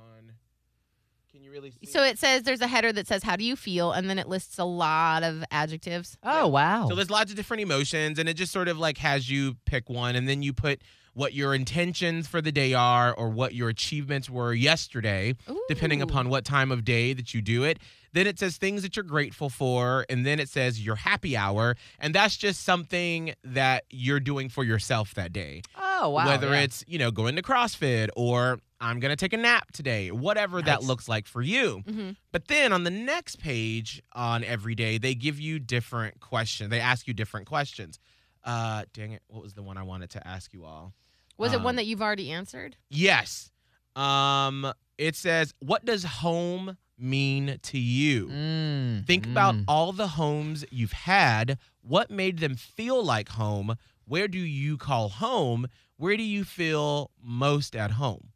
Can 1.30 1.42
you 1.42 1.52
really 1.52 1.70
see? 1.70 1.86
So 1.86 2.02
it 2.02 2.18
says 2.18 2.42
there's 2.42 2.60
a 2.60 2.66
header 2.66 2.92
that 2.92 3.06
says 3.06 3.22
how 3.22 3.36
do 3.36 3.44
you 3.44 3.54
feel, 3.54 3.92
and 3.92 4.10
then 4.10 4.18
it 4.18 4.28
lists 4.28 4.58
a 4.58 4.64
lot 4.64 5.22
of 5.22 5.44
adjectives. 5.50 6.16
Oh 6.22 6.48
wow. 6.48 6.88
So 6.88 6.94
there's 6.94 7.10
lots 7.10 7.30
of 7.30 7.36
different 7.36 7.62
emotions, 7.62 8.18
and 8.18 8.28
it 8.28 8.34
just 8.34 8.52
sort 8.52 8.68
of 8.68 8.78
like 8.78 8.98
has 8.98 9.30
you 9.30 9.56
pick 9.64 9.88
one, 9.88 10.16
and 10.16 10.28
then 10.28 10.42
you 10.42 10.52
put 10.52 10.82
what 11.12 11.34
your 11.34 11.54
intentions 11.54 12.26
for 12.26 12.40
the 12.40 12.52
day 12.52 12.72
are 12.72 13.12
or 13.12 13.28
what 13.28 13.54
your 13.54 13.68
achievements 13.68 14.30
were 14.30 14.54
yesterday, 14.54 15.34
depending 15.68 16.00
upon 16.00 16.28
what 16.28 16.44
time 16.44 16.70
of 16.70 16.84
day 16.84 17.12
that 17.12 17.34
you 17.34 17.42
do 17.42 17.64
it. 17.64 17.78
Then 18.12 18.26
it 18.26 18.38
says 18.38 18.56
things 18.56 18.82
that 18.82 18.96
you're 18.96 19.04
grateful 19.04 19.48
for, 19.50 20.04
and 20.10 20.26
then 20.26 20.40
it 20.40 20.48
says 20.48 20.84
your 20.84 20.96
happy 20.96 21.36
hour, 21.36 21.76
and 21.98 22.14
that's 22.14 22.36
just 22.36 22.62
something 22.64 23.34
that 23.44 23.84
you're 23.90 24.18
doing 24.20 24.48
for 24.48 24.64
yourself 24.64 25.14
that 25.14 25.32
day. 25.32 25.62
oh 25.76 26.08
wow. 26.10 26.26
Whether 26.26 26.48
yeah. 26.48 26.60
it's, 26.62 26.82
you 26.88 26.98
know, 26.98 27.10
going 27.10 27.36
to 27.36 27.42
CrossFit 27.42 28.08
or 28.16 28.58
I'm 28.80 28.98
going 29.00 29.10
to 29.10 29.16
take 29.16 29.34
a 29.34 29.36
nap 29.36 29.70
today, 29.72 30.10
whatever 30.10 30.62
that 30.62 30.82
looks 30.82 31.06
like 31.08 31.26
for 31.26 31.42
you. 31.42 31.82
Mhm. 31.86 32.16
But 32.32 32.48
then 32.48 32.72
on 32.72 32.84
the 32.84 32.90
next 32.90 33.36
page 33.38 34.02
on 34.14 34.42
every 34.42 34.74
day, 34.74 34.96
they 34.96 35.14
give 35.14 35.38
you 35.38 35.58
different 35.58 36.20
questions. 36.20 36.70
They 36.70 36.80
ask 36.80 37.06
you 37.06 37.12
different 37.12 37.46
questions. 37.46 37.98
Uh, 38.42 38.84
dang 38.94 39.12
it, 39.12 39.22
what 39.28 39.42
was 39.42 39.52
the 39.52 39.62
one 39.62 39.76
I 39.76 39.82
wanted 39.82 40.08
to 40.10 40.26
ask 40.26 40.54
you 40.54 40.64
all? 40.64 40.94
Was 41.36 41.52
it 41.52 41.56
Um, 41.56 41.62
one 41.64 41.76
that 41.76 41.84
you've 41.84 42.00
already 42.02 42.30
answered? 42.30 42.76
Yes. 42.88 43.50
Um, 43.94 44.72
it 44.96 45.14
says, 45.16 45.52
"What 45.60 45.84
does 45.84 46.04
home 46.04 46.78
mean 47.00 47.58
to 47.62 47.78
you?" 47.78 48.26
Mm, 48.28 49.06
Think 49.06 49.26
about 49.26 49.54
mm. 49.54 49.64
all 49.66 49.92
the 49.92 50.08
homes 50.08 50.64
you've 50.70 50.92
had. 50.92 51.58
What 51.82 52.10
made 52.10 52.38
them 52.38 52.56
feel 52.56 53.02
like 53.02 53.30
home? 53.30 53.76
Where 54.04 54.28
do 54.28 54.38
you 54.38 54.76
call 54.76 55.08
home? 55.08 55.66
Where 55.96 56.16
do 56.16 56.22
you 56.22 56.44
feel 56.44 57.10
most 57.22 57.76
at 57.76 57.92
home? 57.92 58.30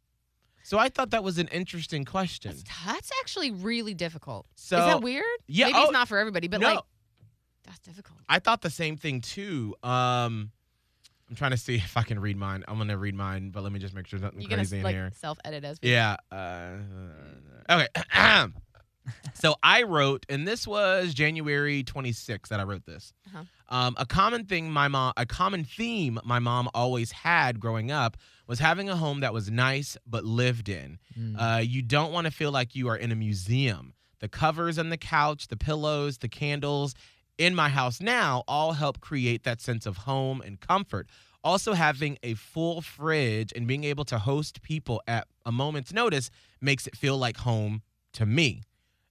So 0.63 0.79
I 0.79 0.89
thought 0.89 1.11
that 1.11 1.23
was 1.23 1.37
an 1.37 1.47
interesting 1.49 2.05
question. 2.05 2.51
That's, 2.51 2.63
that's 2.85 3.11
actually 3.21 3.51
really 3.51 3.93
difficult. 3.93 4.47
So 4.55 4.79
Is 4.79 4.85
that 4.85 5.01
weird? 5.01 5.23
Yeah, 5.47 5.67
Maybe 5.67 5.77
oh, 5.77 5.83
it's 5.83 5.91
not 5.91 6.07
for 6.07 6.17
everybody, 6.17 6.47
but 6.47 6.59
no. 6.59 6.67
like 6.75 6.83
that's 7.65 7.79
difficult. 7.79 8.19
I 8.27 8.39
thought 8.39 8.61
the 8.61 8.71
same 8.71 8.97
thing 8.97 9.21
too. 9.21 9.75
Um, 9.83 10.51
I'm 11.29 11.35
trying 11.35 11.51
to 11.51 11.57
see 11.57 11.75
if 11.75 11.97
I 11.97 12.03
can 12.03 12.19
read 12.19 12.37
mine. 12.37 12.63
I'm 12.67 12.77
gonna 12.77 12.97
read 12.97 13.15
mine, 13.15 13.49
but 13.51 13.61
let 13.61 13.71
me 13.71 13.79
just 13.79 13.93
make 13.93 14.07
sure 14.07 14.17
nothing 14.19 14.41
You're 14.41 14.49
gonna 14.49 14.61
crazy 14.61 14.77
in 14.77 14.83
like 14.83 14.95
here. 14.95 15.11
self 15.15 15.37
edit 15.45 15.63
as 15.63 15.79
we 15.81 15.91
Yeah. 15.91 16.17
Uh, 16.31 16.77
okay. 17.69 17.87
so 19.33 19.55
I 19.63 19.83
wrote, 19.83 20.25
and 20.29 20.47
this 20.47 20.67
was 20.67 21.13
January 21.13 21.83
26th 21.83 22.47
that 22.49 22.59
I 22.59 22.63
wrote 22.63 22.85
this. 22.85 23.13
Uh-huh. 23.27 23.43
Um, 23.69 23.95
a 23.97 24.05
common 24.05 24.45
thing 24.45 24.71
my 24.71 24.87
mom, 24.87 25.13
a 25.17 25.25
common 25.25 25.63
theme 25.63 26.19
my 26.23 26.39
mom 26.39 26.69
always 26.73 27.11
had 27.11 27.59
growing 27.59 27.91
up 27.91 28.17
was 28.47 28.59
having 28.59 28.89
a 28.89 28.95
home 28.95 29.21
that 29.21 29.33
was 29.33 29.49
nice 29.49 29.97
but 30.05 30.23
lived 30.23 30.69
in. 30.69 30.99
Uh, 31.39 31.61
you 31.63 31.81
don't 31.81 32.11
want 32.11 32.25
to 32.25 32.31
feel 32.31 32.51
like 32.51 32.75
you 32.75 32.87
are 32.89 32.95
in 32.95 33.11
a 33.11 33.15
museum. 33.15 33.93
The 34.19 34.27
covers 34.29 34.77
on 34.77 34.89
the 34.89 34.97
couch, 34.97 35.47
the 35.47 35.57
pillows, 35.57 36.19
the 36.19 36.29
candles 36.29 36.93
in 37.37 37.55
my 37.55 37.69
house 37.69 37.99
now 37.99 38.43
all 38.47 38.73
help 38.73 39.01
create 39.01 39.43
that 39.43 39.61
sense 39.61 39.85
of 39.85 39.97
home 39.97 40.41
and 40.41 40.59
comfort. 40.59 41.07
Also, 41.45 41.73
having 41.73 42.17
a 42.23 42.33
full 42.33 42.81
fridge 42.81 43.53
and 43.55 43.67
being 43.67 43.83
able 43.83 44.03
to 44.05 44.17
host 44.17 44.63
people 44.63 44.99
at 45.07 45.27
a 45.45 45.51
moment's 45.51 45.93
notice 45.93 46.31
makes 46.59 46.87
it 46.87 46.97
feel 46.97 47.19
like 47.19 47.37
home 47.37 47.83
to 48.13 48.25
me. 48.25 48.63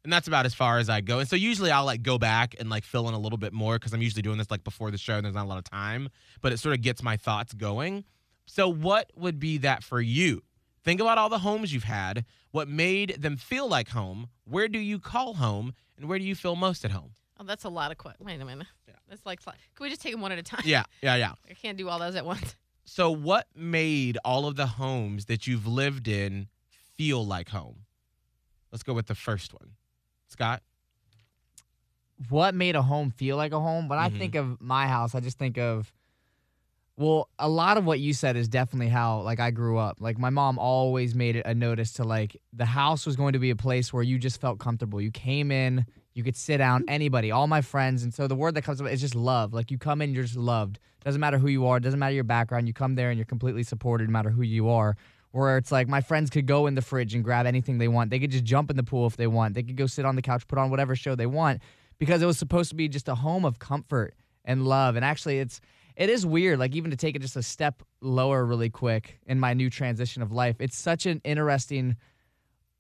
And 0.03 0.13
that's 0.13 0.27
about 0.27 0.45
as 0.45 0.53
far 0.53 0.79
as 0.79 0.91
I 0.91 1.01
go. 1.01 1.21
And 1.21 1.29
so 1.29 1.37
usually 1.37 1.71
I'll 1.71 1.85
like 1.85 2.03
go 2.03 2.19
back 2.19 2.57
and 2.59 2.69
like 2.69 2.83
fill 2.83 3.09
in 3.09 3.15
a 3.15 3.21
little 3.21 3.39
bit 3.39 3.53
more 3.53 3.77
because 3.77 3.95
I'm 3.95 4.03
usually 4.03 4.21
doing 4.21 4.37
this 4.37 4.51
like 4.51 4.65
before 4.65 4.91
the 4.91 4.99
show 4.99 5.15
and 5.15 5.25
there's 5.25 5.37
not 5.37 5.47
a 5.47 5.49
lot 5.49 5.59
of 5.59 5.65
time, 5.65 6.09
but 6.43 6.53
it 6.53 6.59
sort 6.59 6.75
of 6.75 6.83
gets 6.83 7.05
my 7.05 7.17
thoughts 7.17 7.55
going. 7.55 8.05
So, 8.47 8.69
what 8.69 9.13
would 9.15 9.39
be 9.39 9.59
that 9.59 9.85
for 9.85 10.01
you? 10.01 10.43
Think 10.83 11.01
about 11.01 11.17
all 11.17 11.29
the 11.29 11.39
homes 11.39 11.73
you've 11.73 11.85
had. 11.85 12.25
What 12.51 12.69
made 12.69 13.23
them 13.23 13.37
feel 13.37 13.69
like 13.69 13.91
home? 13.91 14.29
Where 14.45 14.67
do 14.67 14.81
you 14.81 14.99
call 14.99 15.35
home? 15.35 15.73
And 15.97 16.09
where 16.09 16.19
do 16.19 16.25
you 16.25 16.35
feel 16.35 16.57
most 16.57 16.85
at 16.85 16.91
home? 16.91 17.13
Oh, 17.39 17.45
that's 17.45 17.65
a 17.65 17.69
lot 17.69 17.91
of 17.91 17.99
questions. 17.99 18.25
Wait 18.27 18.41
a 18.41 18.45
minute. 18.45 18.67
That's 19.09 19.27
like, 19.27 19.43
can 19.45 19.55
we 19.81 19.89
just 19.91 20.01
take 20.01 20.13
them 20.13 20.21
one 20.23 20.33
at 20.33 20.39
a 20.39 20.43
time? 20.43 20.63
Yeah, 20.65 20.85
yeah, 21.03 21.17
yeah. 21.17 21.33
I 21.49 21.55
can't 21.55 21.77
do 21.77 21.89
all 21.89 21.99
those 21.99 22.17
at 22.17 22.25
once. 22.25 22.57
So, 22.87 23.11
what 23.11 23.47
made 23.57 24.19
all 24.25 24.47
of 24.47 24.57
the 24.57 24.67
homes 24.67 25.27
that 25.27 25.47
you've 25.47 25.67
lived 25.67 26.07
in 26.09 26.49
feel 26.97 27.25
like 27.25 27.49
home? 27.49 27.87
Let's 28.73 28.83
go 28.83 28.93
with 28.93 29.07
the 29.07 29.15
first 29.15 29.53
one. 29.53 29.73
Scott? 30.29 30.63
what 32.29 32.55
made 32.55 32.77
a 32.77 32.83
home 32.83 33.11
feel 33.11 33.37
like 33.37 33.53
a 33.53 33.61
home? 33.61 33.89
When 33.89 33.99
I 33.99 34.09
Mhm. 34.09 34.19
think 34.19 34.35
of 34.35 34.61
my 34.61 34.87
house, 34.87 35.15
I 35.15 35.21
just 35.21 35.39
think 35.39 35.59
of 35.59 35.93
well, 36.97 37.29
a 37.41 37.49
lot 37.49 37.77
of 37.77 37.85
what 37.85 37.99
you 37.99 38.13
said 38.13 38.37
is 38.37 38.47
definitely 38.47 38.89
how 38.89 39.21
like 39.23 39.41
I 39.41 39.51
grew 39.51 39.79
up. 39.79 40.01
Like 40.01 40.17
my 40.17 40.31
mom 40.31 40.61
always 40.61 41.13
made 41.13 41.35
it 41.35 41.45
a 41.45 41.53
notice 41.53 41.95
to 41.95 42.05
like 42.05 42.37
the 42.53 42.67
house 42.67 43.05
was 43.05 43.17
going 43.17 43.33
to 43.33 43.41
be 43.41 43.51
a 43.51 43.57
place 43.57 43.93
where 43.93 44.05
you 44.05 44.17
just 44.17 44.41
felt 44.41 44.61
comfortable. 44.61 45.01
You 45.01 45.11
came 45.11 45.51
in, 45.51 45.87
you 46.15 46.23
could 46.23 46.37
sit 46.37 46.59
down, 46.59 46.83
mm-hmm. 46.83 46.91
anybody, 46.91 47.31
all 47.31 47.47
my 47.47 47.61
friends. 47.61 48.03
And 48.03 48.15
so 48.15 48.27
the 48.27 48.35
word 48.35 48.55
that 48.55 48.63
comes 48.63 48.81
up 48.81 48.89
is 48.89 49.01
just 49.01 49.15
love. 49.15 49.53
Like 49.53 49.71
you 49.71 49.79
come 49.79 50.01
in, 50.01 50.15
you're 50.15 50.25
just 50.25 50.37
loved. 50.37 50.79
Doesn't 51.05 51.21
matter 51.21 51.39
who 51.39 51.49
you 51.49 51.67
are, 51.67 51.81
doesn't 51.81 51.99
matter 51.99 52.15
your 52.15 52.25
background. 52.25 52.67
You 52.67 52.73
come 52.73 52.95
there 52.95 53.11
and 53.11 53.19
you're 53.19 53.27
completely 53.27 53.63
supported 53.63 54.09
no 54.09 54.13
matter 54.13 54.31
who 54.31 54.43
you 54.43 54.71
are. 54.71 54.97
Where 55.33 55.59
it's 55.59 55.73
like 55.73 55.89
my 55.89 56.01
friends 56.01 56.31
could 56.31 56.47
go 56.47 56.69
in 56.69 56.77
the 56.77 56.83
fridge 56.83 57.13
and 57.13 57.25
grab 57.25 57.45
anything 57.45 57.79
they 57.79 57.89
want. 57.89 58.11
They 58.11 58.21
could 58.21 58.31
just 58.31 58.45
jump 58.45 58.71
in 58.71 58.77
the 58.77 58.85
pool 58.85 59.07
if 59.09 59.17
they 59.17 59.27
want. 59.27 59.55
They 59.55 59.65
could 59.65 59.77
go 59.77 59.87
sit 59.87 60.05
on 60.05 60.15
the 60.15 60.23
couch, 60.23 60.47
put 60.47 60.61
on 60.61 60.71
whatever 60.71 60.95
show 60.95 61.17
they 61.17 61.27
want 61.27 61.61
because 61.99 62.23
it 62.23 62.27
was 62.27 62.39
supposed 62.39 62.71
to 62.71 62.77
be 62.77 62.89
just 62.89 63.09
a 63.09 63.17
home 63.17 63.45
of 63.45 63.59
comfort 63.59 64.15
and 64.45 64.65
love. 64.65 64.95
And 64.95 65.05
actually, 65.05 65.41
it's 65.41 65.61
it 65.97 66.09
is 66.09 66.25
weird. 66.25 66.61
Like 66.61 66.75
even 66.77 66.93
to 66.93 66.97
take 66.97 67.17
it 67.17 67.23
just 67.23 67.37
a 67.37 67.43
step 67.43 67.83
lower, 68.01 68.45
really 68.45 68.71
quick 68.71 69.19
in 69.27 69.41
my 69.41 69.55
new 69.55 69.71
transition 69.71 70.23
of 70.23 70.31
life. 70.31 70.57
It's 70.61 70.77
such 70.77 71.07
an 71.07 71.21
interesting 71.25 71.97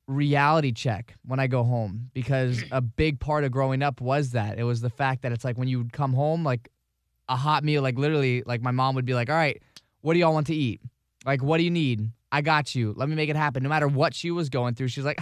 reality 0.06 0.72
check 0.72 1.14
when 1.24 1.40
I 1.40 1.46
go 1.46 1.62
home 1.64 2.10
because 2.12 2.62
a 2.70 2.80
big 2.80 3.20
part 3.20 3.44
of 3.44 3.50
growing 3.50 3.82
up 3.82 4.00
was 4.00 4.30
that 4.32 4.58
it 4.58 4.64
was 4.64 4.80
the 4.80 4.90
fact 4.90 5.22
that 5.22 5.32
it's 5.32 5.44
like 5.44 5.56
when 5.56 5.68
you 5.68 5.78
would 5.78 5.92
come 5.92 6.12
home, 6.12 6.44
like 6.44 6.70
a 7.28 7.36
hot 7.36 7.64
meal, 7.64 7.82
like 7.82 7.98
literally, 7.98 8.42
like 8.44 8.60
my 8.60 8.70
mom 8.70 8.94
would 8.96 9.06
be 9.06 9.14
like, 9.14 9.30
"All 9.30 9.36
right, 9.36 9.62
what 10.02 10.14
do 10.14 10.20
y'all 10.20 10.34
want 10.34 10.46
to 10.48 10.54
eat? 10.54 10.80
Like, 11.24 11.42
what 11.42 11.58
do 11.58 11.64
you 11.64 11.70
need? 11.70 12.10
I 12.30 12.42
got 12.42 12.74
you. 12.74 12.92
Let 12.96 13.08
me 13.08 13.14
make 13.14 13.30
it 13.30 13.36
happen." 13.36 13.62
No 13.62 13.68
matter 13.68 13.88
what 13.88 14.14
she 14.14 14.30
was 14.30 14.48
going 14.48 14.74
through, 14.74 14.88
she's 14.88 15.04
like. 15.04 15.20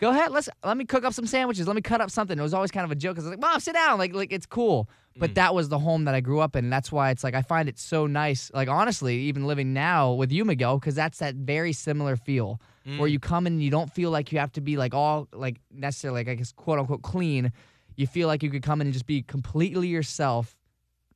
Go 0.00 0.08
ahead, 0.10 0.32
let's 0.32 0.48
let 0.64 0.78
me 0.78 0.86
cook 0.86 1.04
up 1.04 1.12
some 1.12 1.26
sandwiches. 1.26 1.66
Let 1.66 1.76
me 1.76 1.82
cut 1.82 2.00
up 2.00 2.10
something. 2.10 2.38
It 2.38 2.42
was 2.42 2.54
always 2.54 2.70
kind 2.70 2.86
of 2.86 2.90
a 2.90 2.94
joke. 2.94 3.18
I 3.18 3.20
was 3.20 3.26
like, 3.26 3.38
"Mom, 3.38 3.60
sit 3.60 3.74
down." 3.74 3.98
Like, 3.98 4.14
like 4.14 4.32
it's 4.32 4.46
cool. 4.46 4.88
But 5.16 5.32
mm. 5.32 5.34
that 5.34 5.54
was 5.54 5.68
the 5.68 5.78
home 5.78 6.04
that 6.04 6.14
I 6.14 6.20
grew 6.20 6.40
up 6.40 6.56
in, 6.56 6.64
and 6.64 6.72
that's 6.72 6.90
why 6.90 7.10
it's 7.10 7.22
like 7.22 7.34
I 7.34 7.42
find 7.42 7.68
it 7.68 7.78
so 7.78 8.06
nice. 8.06 8.50
Like 8.54 8.68
honestly, 8.68 9.16
even 9.16 9.46
living 9.46 9.74
now 9.74 10.12
with 10.12 10.32
you, 10.32 10.46
Miguel, 10.46 10.78
because 10.78 10.94
that's 10.94 11.18
that 11.18 11.34
very 11.34 11.74
similar 11.74 12.16
feel 12.16 12.60
where 12.84 13.08
mm. 13.08 13.12
you 13.12 13.20
come 13.20 13.46
in 13.46 13.54
and 13.54 13.62
you 13.62 13.70
don't 13.70 13.92
feel 13.92 14.10
like 14.10 14.32
you 14.32 14.38
have 14.38 14.52
to 14.52 14.60
be 14.62 14.78
like 14.78 14.94
all 14.94 15.28
like 15.34 15.60
necessarily 15.70 16.20
like 16.20 16.28
I 16.28 16.34
guess 16.34 16.52
quote 16.52 16.78
unquote 16.78 17.02
clean. 17.02 17.52
You 17.96 18.06
feel 18.06 18.26
like 18.26 18.42
you 18.42 18.50
could 18.50 18.62
come 18.62 18.80
in 18.80 18.86
and 18.86 18.94
just 18.94 19.06
be 19.06 19.20
completely 19.20 19.88
yourself, 19.88 20.56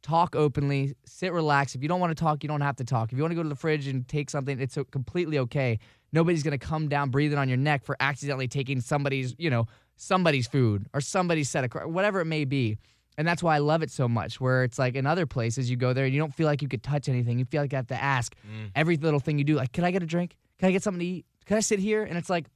talk 0.05 0.37
openly, 0.37 0.95
sit 1.07 1.33
relaxed. 1.33 1.75
If 1.75 1.83
you 1.83 1.88
don't 1.88 1.99
want 1.99 2.17
to 2.17 2.23
talk, 2.23 2.45
you 2.45 2.49
don't 2.49 2.61
have 2.61 2.77
to 2.77 2.85
talk. 2.85 3.11
If 3.11 3.17
you 3.17 3.25
want 3.25 3.33
to 3.33 3.37
go 3.37 3.43
to 3.43 3.49
the 3.49 3.57
fridge 3.57 3.88
and 3.88 4.07
take 4.07 4.31
something, 4.31 4.61
it's 4.61 4.79
completely 4.90 5.38
okay. 5.40 5.79
Nobody's 6.12 6.45
gonna 6.45 6.59
come 6.59 6.88
down 6.88 7.11
breathing 7.11 7.38
on 7.38 7.49
your 7.49 7.59
neck 7.59 7.85
for 7.85 7.97
accidentally 7.99 8.47
taking 8.47 8.81
somebody's, 8.81 9.35
you 9.38 9.51
know, 9.51 9.67
somebody's 9.97 10.47
food 10.47 10.87
or 10.95 11.01
somebody's 11.01 11.51
set 11.51 11.64
of 11.64 11.90
whatever 11.90 12.21
it 12.21 12.27
may 12.27 12.45
be. 12.45 12.77
And 13.17 13.27
that's 13.27 13.43
why 13.43 13.57
I 13.57 13.59
love 13.59 13.83
it 13.83 13.90
so 13.90 14.07
much. 14.07 14.40
Where 14.40 14.62
it's 14.62 14.79
like 14.79 14.95
in 14.95 15.07
other 15.07 15.27
places, 15.27 15.71
you 15.71 15.77
go 15.77 15.93
there 15.93 16.05
and 16.05 16.12
you 16.12 16.21
don't 16.21 16.35
feel 16.35 16.47
like 16.47 16.62
you 16.62 16.69
could 16.69 16.83
touch 16.83 17.09
anything. 17.09 17.38
You 17.38 17.45
feel 17.47 17.62
like 17.62 17.73
you 17.73 17.77
have 17.77 17.87
to 17.88 18.01
ask 18.01 18.35
every 18.75 18.97
little 18.97 19.21
thing 19.21 19.38
you 19.38 19.45
do. 19.45 19.55
Like, 19.55 19.73
can 19.73 19.85
I 19.85 19.90
get 19.90 20.03
a 20.03 20.07
drink? 20.07 20.37
Can 20.59 20.69
I 20.69 20.73
get 20.73 20.83
something 20.83 21.01
to 21.01 21.07
eat? 21.07 21.27
Can 21.47 21.57
I 21.57 21.61
sit 21.61 21.79
here? 21.79 22.05
And 22.05 22.19
it's 22.19 22.31
like, 22.31 22.47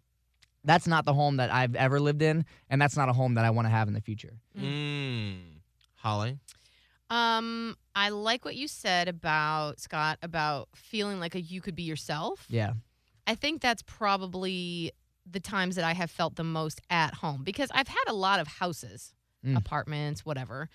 that's 0.64 0.86
not 0.86 1.04
the 1.04 1.14
home 1.14 1.36
that 1.36 1.52
I've 1.52 1.76
ever 1.76 2.00
lived 2.00 2.20
in, 2.20 2.44
and 2.68 2.82
that's 2.82 2.96
not 2.96 3.08
a 3.08 3.12
home 3.12 3.34
that 3.34 3.44
I 3.44 3.50
want 3.50 3.66
to 3.66 3.70
have 3.70 3.88
in 3.88 3.94
the 3.94 4.00
future. 4.00 4.34
Mm. 4.58 5.38
Holly? 5.94 6.38
Um, 7.10 7.76
I 7.94 8.10
like 8.10 8.44
what 8.44 8.54
you 8.56 8.68
said 8.68 9.08
about 9.08 9.80
Scott 9.80 10.18
about 10.22 10.68
feeling 10.74 11.20
like 11.20 11.34
a, 11.34 11.40
you 11.40 11.60
could 11.60 11.74
be 11.74 11.82
yourself. 11.84 12.44
Yeah. 12.48 12.72
I 13.26 13.34
think 13.34 13.60
that's 13.62 13.82
probably 13.82 14.92
the 15.30 15.40
times 15.40 15.76
that 15.76 15.84
I 15.84 15.92
have 15.94 16.10
felt 16.10 16.36
the 16.36 16.44
most 16.44 16.80
at 16.90 17.14
home 17.14 17.44
because 17.44 17.70
I've 17.74 17.88
had 17.88 18.04
a 18.08 18.12
lot 18.14 18.40
of 18.40 18.46
houses, 18.46 19.14
Mm. 19.44 19.56
apartments, 19.56 20.24
whatever, 20.26 20.68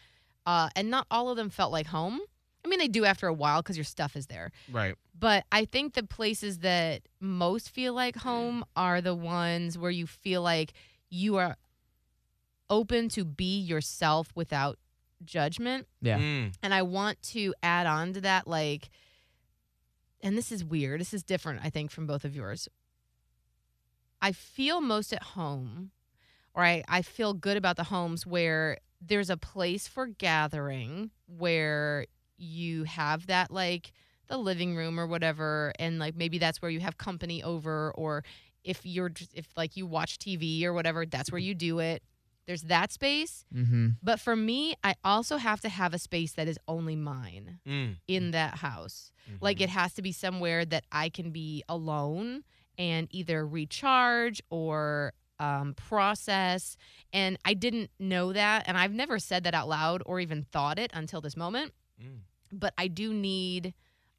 uh, 0.46 0.70
and 0.76 0.90
not 0.90 1.06
all 1.12 1.30
of 1.30 1.36
them 1.36 1.50
felt 1.50 1.72
like 1.74 1.88
home. 1.88 2.20
I 2.64 2.70
mean, 2.70 2.80
they 2.80 2.88
do 2.88 3.04
after 3.04 3.28
a 3.28 3.34
while 3.34 3.62
because 3.62 3.76
your 3.76 3.84
stuff 3.84 4.16
is 4.16 4.28
there. 4.28 4.52
Right. 4.72 4.96
But 5.20 5.44
I 5.52 5.66
think 5.66 5.96
the 5.96 6.04
places 6.04 6.60
that 6.60 7.02
most 7.20 7.70
feel 7.70 7.94
like 7.94 8.16
home 8.16 8.64
are 8.78 9.02
the 9.02 9.14
ones 9.16 9.78
where 9.78 9.92
you 9.92 10.08
feel 10.08 10.42
like 10.42 10.72
you 11.10 11.36
are 11.36 11.58
open 12.70 13.10
to 13.10 13.26
be 13.26 13.60
yourself 13.60 14.30
without 14.34 14.80
judgment. 15.26 15.88
Yeah. 16.02 16.20
Mm. 16.20 16.54
And 16.62 16.74
I 16.74 16.82
want 16.82 17.22
to 17.34 17.54
add 17.64 17.88
on 17.88 18.14
to 18.14 18.22
that, 18.22 18.48
like, 18.48 18.90
and 20.22 20.38
this 20.38 20.52
is 20.52 20.64
weird. 20.64 21.02
This 21.02 21.14
is 21.14 21.24
different, 21.24 21.62
I 21.64 21.70
think, 21.70 21.92
from 21.92 22.08
both 22.08 22.26
of 22.26 22.36
yours. 22.36 22.68
I 24.22 24.32
feel 24.32 24.80
most 24.80 25.12
at 25.12 25.24
home, 25.24 25.92
or 26.54 26.64
I, 26.64 26.84
I 26.88 27.02
feel 27.02 27.34
good 27.34 27.58
about 27.58 27.76
the 27.76 27.84
homes 27.84 28.26
where 28.26 28.78
there's 29.02 29.30
a 29.30 29.38
place 29.38 29.88
for 29.88 30.08
gathering 30.08 31.12
where 31.28 32.06
you 32.38 32.86
have 32.86 33.28
that, 33.28 33.52
like, 33.52 33.92
the 34.28 34.38
living 34.38 34.76
room 34.76 35.00
or 35.00 35.06
whatever, 35.06 35.74
and 35.80 36.00
like 36.00 36.16
maybe 36.16 36.38
that's 36.38 36.62
where 36.62 36.72
you 36.72 36.80
have 36.80 36.98
company 36.98 37.44
over, 37.44 37.92
or 37.96 38.24
if 38.64 38.86
you're 38.86 39.10
just, 39.10 39.34
if 39.34 39.48
like 39.58 39.76
you 39.76 39.86
watch 39.86 40.18
TV 40.18 40.64
or 40.64 40.74
whatever, 40.74 41.06
that's 41.06 41.32
where 41.32 41.40
you 41.40 41.54
do 41.54 41.80
it. 41.80 42.02
There's 42.46 42.64
that 42.64 42.92
space. 42.92 43.46
Mm-hmm. 43.56 43.90
But 44.02 44.20
for 44.20 44.36
me, 44.36 44.76
I 44.84 44.96
also 45.04 45.38
have 45.38 45.62
to 45.62 45.70
have 45.70 45.94
a 45.94 46.00
space 46.00 46.34
that 46.34 46.48
is 46.48 46.58
only 46.68 46.96
mine 46.96 47.60
Mm. 47.66 47.98
in 48.08 48.32
that 48.32 48.56
house. 48.56 49.12
Mm-hmm. 49.30 49.38
Like 49.44 49.62
it 49.62 49.70
has 49.70 49.94
to 49.94 50.02
be 50.02 50.12
somewhere 50.12 50.66
that 50.66 50.84
I 50.92 51.10
can 51.10 51.32
be 51.32 51.64
alone 51.70 52.44
and 52.78 53.08
either 53.12 53.48
recharge 53.48 54.42
or 54.50 55.14
um, 55.40 55.74
process. 55.76 56.76
And 57.12 57.38
I 57.46 57.54
didn't 57.54 57.92
know 58.00 58.34
that. 58.34 58.64
And 58.68 58.78
I've 58.78 58.94
never 58.94 59.20
said 59.20 59.44
that 59.46 59.54
out 59.54 59.68
loud 59.70 60.04
or 60.06 60.20
even 60.20 60.44
thought 60.44 60.78
it 60.80 60.92
until 60.94 61.22
this 61.22 61.38
moment. 61.38 61.72
Mm. 62.02 62.20
But 62.52 62.74
I 62.78 62.88
do 62.88 63.14
need 63.14 63.74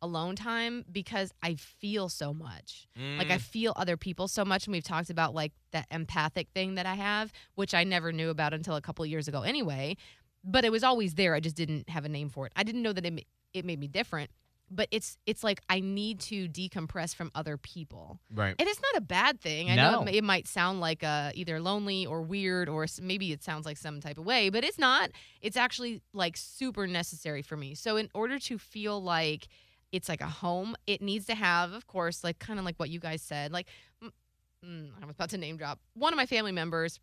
alone 0.05 0.37
time 0.37 0.85
because 0.91 1.33
I 1.43 1.55
feel 1.55 2.09
so 2.09 2.33
much. 2.35 2.87
Like 3.19 3.31
I 3.31 3.37
Mm. 3.39 3.41
feel 3.41 3.73
other 3.77 3.97
people 3.97 4.29
so 4.29 4.45
much, 4.45 4.67
and 4.67 4.73
we've 4.73 4.85
talked 4.85 5.11
about 5.11 5.35
like 5.35 5.53
that 5.73 5.87
empathic 5.91 6.49
thing 6.51 6.75
that 6.77 6.87
I 6.87 6.95
have, 6.95 7.33
which 7.55 7.73
I 7.75 7.83
never 7.85 8.13
knew 8.13 8.29
about 8.31 8.53
until 8.55 8.77
a 8.77 8.81
couple 8.81 9.03
of 9.05 9.11
years 9.11 9.29
ago, 9.29 9.43
anyway. 9.43 9.97
But 10.45 10.65
it 10.65 10.71
was 10.71 10.85
always 10.85 11.15
there. 11.15 11.35
I 11.35 11.41
just 11.41 11.57
didn't 11.57 11.89
have 11.89 12.05
a 12.05 12.09
name 12.09 12.29
for 12.29 12.47
it. 12.47 12.53
I 12.55 12.63
didn't 12.65 12.83
know 12.83 12.93
that 12.93 13.07
it 13.07 13.27
it 13.55 13.65
made 13.65 13.79
me 13.81 13.89
different. 13.89 14.31
But 14.71 14.89
it's 14.91 15.19
it's 15.27 15.45
like 15.45 15.61
I 15.69 15.79
need 15.81 16.21
to 16.21 16.49
decompress 16.49 17.15
from 17.15 17.31
other 17.35 17.57
people, 17.59 18.19
Right. 18.31 18.57
and 18.59 18.67
it's 18.69 18.81
not 18.81 18.97
a 18.97 19.01
bad 19.03 19.39
thing. 19.41 19.71
I 19.71 19.77
know 19.77 20.03
it, 20.05 20.15
it 20.17 20.25
might 20.25 20.49
sound 20.49 20.81
like 20.81 21.05
uh, 21.05 21.31
either 21.35 21.61
lonely 21.61 22.07
or 22.07 22.23
weird, 22.23 22.69
or 22.71 22.87
maybe 23.01 23.31
it 23.31 23.45
sounds 23.45 23.67
like 23.67 23.77
some 23.77 24.01
type 24.01 24.17
of 24.19 24.25
way, 24.25 24.49
but 24.49 24.65
it's 24.65 24.79
not. 24.79 25.11
It's 25.43 25.59
actually 25.59 26.01
like 26.15 26.37
super 26.39 26.87
necessary 26.87 27.43
for 27.43 27.57
me. 27.59 27.75
So 27.75 27.97
in 27.99 28.09
order 28.15 28.39
to 28.39 28.59
feel 28.59 29.01
like 29.03 29.49
it's 29.95 30.09
like 30.09 30.21
a 30.21 30.27
home. 30.45 30.75
It 30.87 31.01
needs 31.01 31.27
to 31.27 31.35
have, 31.35 31.73
of 31.73 31.87
course, 31.87 32.25
like 32.25 32.39
kind 32.41 32.59
of 32.59 32.65
like 32.65 32.77
what 32.79 32.91
you 32.91 32.99
guys 32.99 33.23
said. 33.23 33.53
Like, 33.53 33.69
mm, 34.03 34.11
mm, 34.65 34.91
I 35.01 35.07
was 35.07 35.15
about 35.15 35.31
to 35.31 35.39
name 35.39 35.57
drop 35.57 35.79
one 35.95 36.13
of 36.13 36.17
my 36.17 36.27
family 36.27 36.53
members 36.53 36.99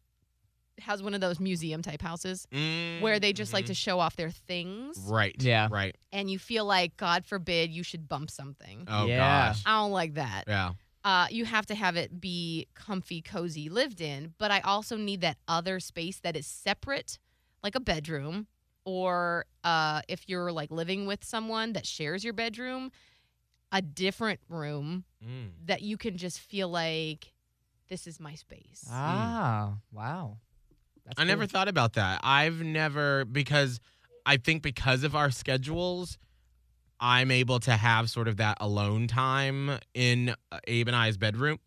has 0.80 1.04
one 1.04 1.14
of 1.14 1.22
those 1.22 1.40
museum 1.40 1.82
type 1.82 2.02
houses 2.02 2.48
Mm. 2.52 3.02
where 3.02 3.20
they 3.20 3.34
just 3.34 3.54
like 3.54 3.66
Mhm. 3.66 3.68
to 3.68 3.74
show 3.76 4.00
off 4.00 4.16
their 4.16 4.32
things, 4.32 4.98
Right. 5.00 5.36
Yeah. 5.40 5.68
Right. 5.70 5.96
and 6.12 6.30
you 6.32 6.40
feel 6.40 6.66
like, 6.66 6.98
God 6.98 7.26
forbid, 7.26 7.72
you 7.72 7.84
should 7.84 8.08
bump 8.08 8.32
something. 8.32 8.86
Oh 8.88 9.06
Yeah. 9.06 9.18
gosh. 9.50 9.62
I 9.66 9.72
don't 9.82 9.92
like 9.92 10.14
that. 10.16 10.46
Yeah. 10.48 10.74
uh, 11.04 11.28
you 11.32 11.46
have 11.46 11.66
to 11.66 11.74
have 11.76 11.96
it 11.98 12.22
be 12.22 12.68
comfy, 12.76 13.22
cozy, 13.24 13.70
lived 13.70 14.02
in. 14.02 14.34
But 14.38 14.52
I 14.52 14.60
also 14.62 14.98
need 14.98 15.22
that 15.22 15.38
other 15.48 15.80
space 15.80 16.20
that 16.20 16.36
is 16.36 16.46
separate, 16.48 17.18
like 17.64 17.74
a 17.76 17.80
bedroom, 17.80 18.48
or 18.86 19.46
uh, 19.64 20.02
if 20.08 20.28
you're 20.28 20.52
like 20.52 20.72
living 20.72 21.06
with 21.06 21.24
someone 21.24 21.74
that 21.74 21.86
shares 21.86 22.24
your 22.24 22.34
bedroom, 22.34 22.92
a 23.72 23.82
different 23.82 24.40
room 24.50 25.06
Mm. 25.26 25.52
that 25.66 25.84
you 25.84 25.98
can 25.98 26.18
just 26.18 26.40
feel 26.40 26.68
like 26.68 27.32
this 27.90 28.08
is 28.08 28.20
my 28.20 28.34
space. 28.34 28.88
Ah, 28.92 29.76
wow. 29.92 30.38
That's 31.06 31.20
I 31.20 31.26
never 31.26 31.46
thought 31.46 31.68
about 31.68 31.94
that. 31.94 32.22
I've 32.24 32.62
never 32.64 33.26
because 33.26 33.80
I 34.26 34.38
think 34.38 34.64
because 34.64 35.04
of 35.04 35.16
our 35.16 35.30
schedules, 35.30 36.18
I'm 37.00 37.30
able 37.32 37.60
to 37.62 37.72
have 37.72 38.10
sort 38.10 38.28
of 38.28 38.38
that 38.38 38.58
alone 38.60 39.08
time 39.08 39.78
in 39.94 40.30
uh, 40.52 40.60
Abe 40.68 40.88
and 40.88 40.96
I's 40.96 41.18
bedroom. 41.18 41.60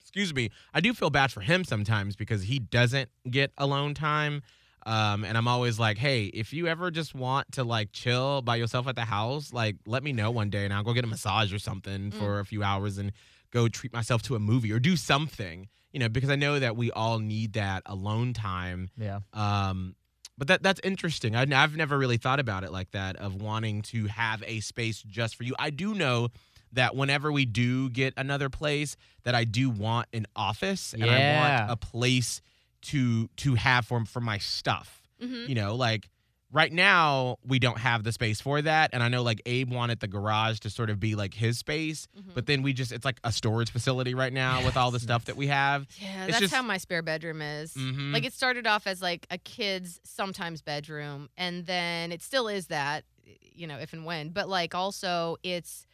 Excuse 0.00 0.32
me. 0.34 0.50
I 0.72 0.80
do 0.80 0.94
feel 0.94 1.10
bad 1.10 1.30
for 1.30 1.40
him 1.42 1.64
sometimes 1.64 2.16
because 2.16 2.44
he 2.44 2.58
doesn't 2.58 3.10
get 3.30 3.52
alone 3.58 3.92
time. 3.94 4.42
Um, 4.88 5.24
and 5.24 5.36
I'm 5.36 5.46
always 5.46 5.78
like, 5.78 5.98
hey, 5.98 6.24
if 6.26 6.52
you 6.54 6.66
ever 6.66 6.90
just 6.90 7.14
want 7.14 7.52
to 7.52 7.62
like 7.64 7.92
chill 7.92 8.40
by 8.40 8.56
yourself 8.56 8.86
at 8.88 8.96
the 8.96 9.04
house, 9.04 9.52
like 9.52 9.76
let 9.86 10.02
me 10.02 10.12
know 10.14 10.30
one 10.30 10.48
day 10.48 10.64
and 10.64 10.72
I'll 10.72 10.82
go 10.82 10.94
get 10.94 11.04
a 11.04 11.08
massage 11.08 11.52
or 11.52 11.58
something 11.58 12.10
for 12.10 12.38
a 12.40 12.44
few 12.44 12.62
hours 12.62 12.96
and 12.96 13.12
go 13.50 13.68
treat 13.68 13.92
myself 13.92 14.22
to 14.22 14.34
a 14.34 14.38
movie 14.38 14.72
or 14.72 14.78
do 14.80 14.96
something, 14.96 15.68
you 15.92 16.00
know, 16.00 16.08
because 16.08 16.30
I 16.30 16.36
know 16.36 16.58
that 16.58 16.74
we 16.74 16.90
all 16.90 17.18
need 17.18 17.52
that 17.52 17.82
alone 17.84 18.32
time. 18.32 18.88
Yeah. 18.96 19.20
Um, 19.34 19.94
but 20.38 20.48
that 20.48 20.62
that's 20.62 20.80
interesting. 20.84 21.36
I, 21.36 21.42
I've 21.42 21.76
never 21.76 21.98
really 21.98 22.16
thought 22.16 22.40
about 22.40 22.64
it 22.64 22.72
like 22.72 22.90
that 22.92 23.16
of 23.16 23.42
wanting 23.42 23.82
to 23.82 24.06
have 24.06 24.42
a 24.46 24.60
space 24.60 25.02
just 25.02 25.36
for 25.36 25.42
you. 25.44 25.54
I 25.58 25.68
do 25.70 25.94
know 25.94 26.28
that 26.72 26.94
whenever 26.96 27.30
we 27.32 27.44
do 27.44 27.90
get 27.90 28.14
another 28.16 28.48
place, 28.48 28.96
that 29.24 29.34
I 29.34 29.44
do 29.44 29.68
want 29.68 30.08
an 30.14 30.26
office 30.34 30.94
and 30.94 31.04
I 31.04 31.18
Yeah. 31.18 31.66
want 31.66 31.72
a 31.72 31.76
place 31.76 32.40
to 32.82 33.28
to 33.38 33.54
have 33.54 33.86
for 33.86 34.04
for 34.04 34.20
my 34.20 34.38
stuff. 34.38 35.02
Mhm. 35.22 35.48
You 35.48 35.54
know, 35.54 35.74
like 35.74 36.08
right 36.50 36.72
now 36.72 37.36
we 37.44 37.58
don't 37.58 37.76
have 37.78 38.04
the 38.04 38.12
space 38.12 38.40
for 38.40 38.62
that, 38.62 38.90
and 38.94 39.02
I 39.02 39.08
know 39.08 39.22
like 39.22 39.42
Abe 39.44 39.70
wanted 39.70 40.00
the 40.00 40.08
garage 40.08 40.60
to 40.60 40.70
sort 40.70 40.88
of 40.88 40.98
be 40.98 41.14
like 41.14 41.34
his 41.34 41.58
space, 41.58 42.08
Mhm. 42.18 42.32
but 42.34 42.46
then 42.46 42.62
we 42.62 42.72
just 42.72 42.90
it's 42.92 43.04
like 43.04 43.20
a 43.24 43.32
storage 43.32 43.70
facility 43.70 44.14
right 44.14 44.32
now 44.32 44.64
with 44.64 44.76
all 44.76 44.90
the 44.90 45.00
stuff 45.00 45.26
that 45.26 45.36
we 45.36 45.48
have. 45.48 45.86
Yeah, 46.00 46.22
It's 46.24 46.32
that's 46.32 46.40
just- 46.40 46.54
how 46.54 46.62
my 46.62 46.78
spare 46.78 47.02
bedroom 47.02 47.42
is. 47.42 47.74
Mhm. 47.74 48.12
Like 48.14 48.24
it 48.24 48.32
started 48.32 48.66
off 48.66 48.86
as 48.86 49.02
like 49.02 49.26
a 49.30 49.36
kid's 49.38 50.00
sometimes 50.04 50.62
bedroom, 50.62 51.28
and 51.36 51.66
then 51.66 52.12
it 52.12 52.22
still 52.22 52.48
is 52.48 52.68
that, 52.68 53.04
you 53.42 53.66
know, 53.66 53.78
if 53.78 53.92
and 53.92 54.04
when. 54.06 54.30
But 54.30 54.48
like 54.48 54.74
also, 54.74 55.36
it's 55.42 55.84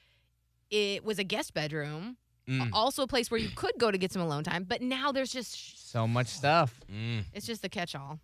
it 0.70 1.04
was 1.04 1.18
a 1.18 1.24
guest 1.24 1.52
bedroom, 1.54 2.16
Mm, 2.48 2.68
also 2.72 3.02
a 3.02 3.06
place 3.06 3.30
where 3.30 3.40
you 3.40 3.48
could 3.54 3.72
go 3.78 3.90
to 3.90 3.96
get 3.96 4.12
some 4.12 4.20
alone 4.22 4.44
time. 4.44 4.64
But 4.64 4.82
now 4.82 5.12
there's 5.12 5.32
just 5.32 5.90
So 5.90 6.06
much 6.06 6.26
stuff. 6.26 6.78
mm. 6.92 7.24
it's 7.32 7.46
just 7.46 7.62
the 7.62 7.68
catch-all. 7.70 8.20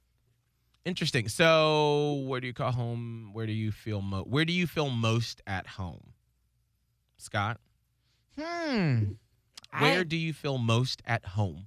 Interesting. 0.85 1.29
So, 1.29 2.23
where 2.27 2.41
do 2.41 2.47
you 2.47 2.53
call 2.55 2.73
home? 2.73 3.31
Where 3.33 3.47
do 3.47 3.53
you 3.53 3.71
feel 3.73 4.01
mo- 4.03 4.25
Where 4.25 4.45
do 4.45 4.53
you 4.53 4.67
feel 4.67 4.89
most 4.91 5.41
at 5.47 5.67
home, 5.67 6.13
Scott? 7.19 7.59
Hmm. 8.39 9.13
Where 9.79 10.01
I- 10.01 10.05
do 10.05 10.17
you 10.17 10.33
feel 10.33 10.59
most 10.59 11.03
at 11.07 11.25
home? 11.25 11.67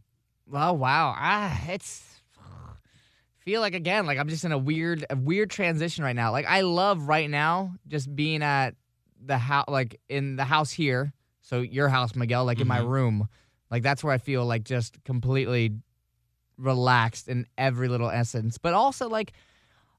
Oh 0.51 0.73
wow, 0.73 1.13
ah, 1.17 1.59
it's 1.69 2.03
feel 3.39 3.59
like 3.61 3.73
again 3.73 4.05
like 4.05 4.17
I'm 4.17 4.29
just 4.29 4.45
in 4.45 4.51
a 4.51 4.57
weird 4.57 5.05
a 5.09 5.15
weird 5.15 5.49
transition 5.49 6.03
right 6.03 6.15
now. 6.15 6.31
Like 6.31 6.45
I 6.47 6.61
love 6.61 7.07
right 7.07 7.29
now 7.29 7.75
just 7.87 8.13
being 8.15 8.41
at 8.43 8.75
the 9.25 9.37
house, 9.37 9.65
like 9.67 9.99
in 10.09 10.35
the 10.35 10.43
house 10.43 10.71
here. 10.71 11.13
So 11.43 11.61
your 11.61 11.89
house, 11.89 12.15
Miguel, 12.15 12.45
like 12.45 12.59
in 12.59 12.67
my 12.67 12.79
Mhm. 12.79 12.89
room, 12.89 13.27
like 13.69 13.83
that's 13.83 14.03
where 14.03 14.13
I 14.13 14.17
feel 14.17 14.43
like 14.45 14.63
just 14.63 15.03
completely 15.03 15.75
relaxed 16.57 17.27
in 17.27 17.45
every 17.57 17.87
little 17.87 18.09
essence. 18.09 18.57
But 18.57 18.73
also 18.73 19.07
like. 19.07 19.33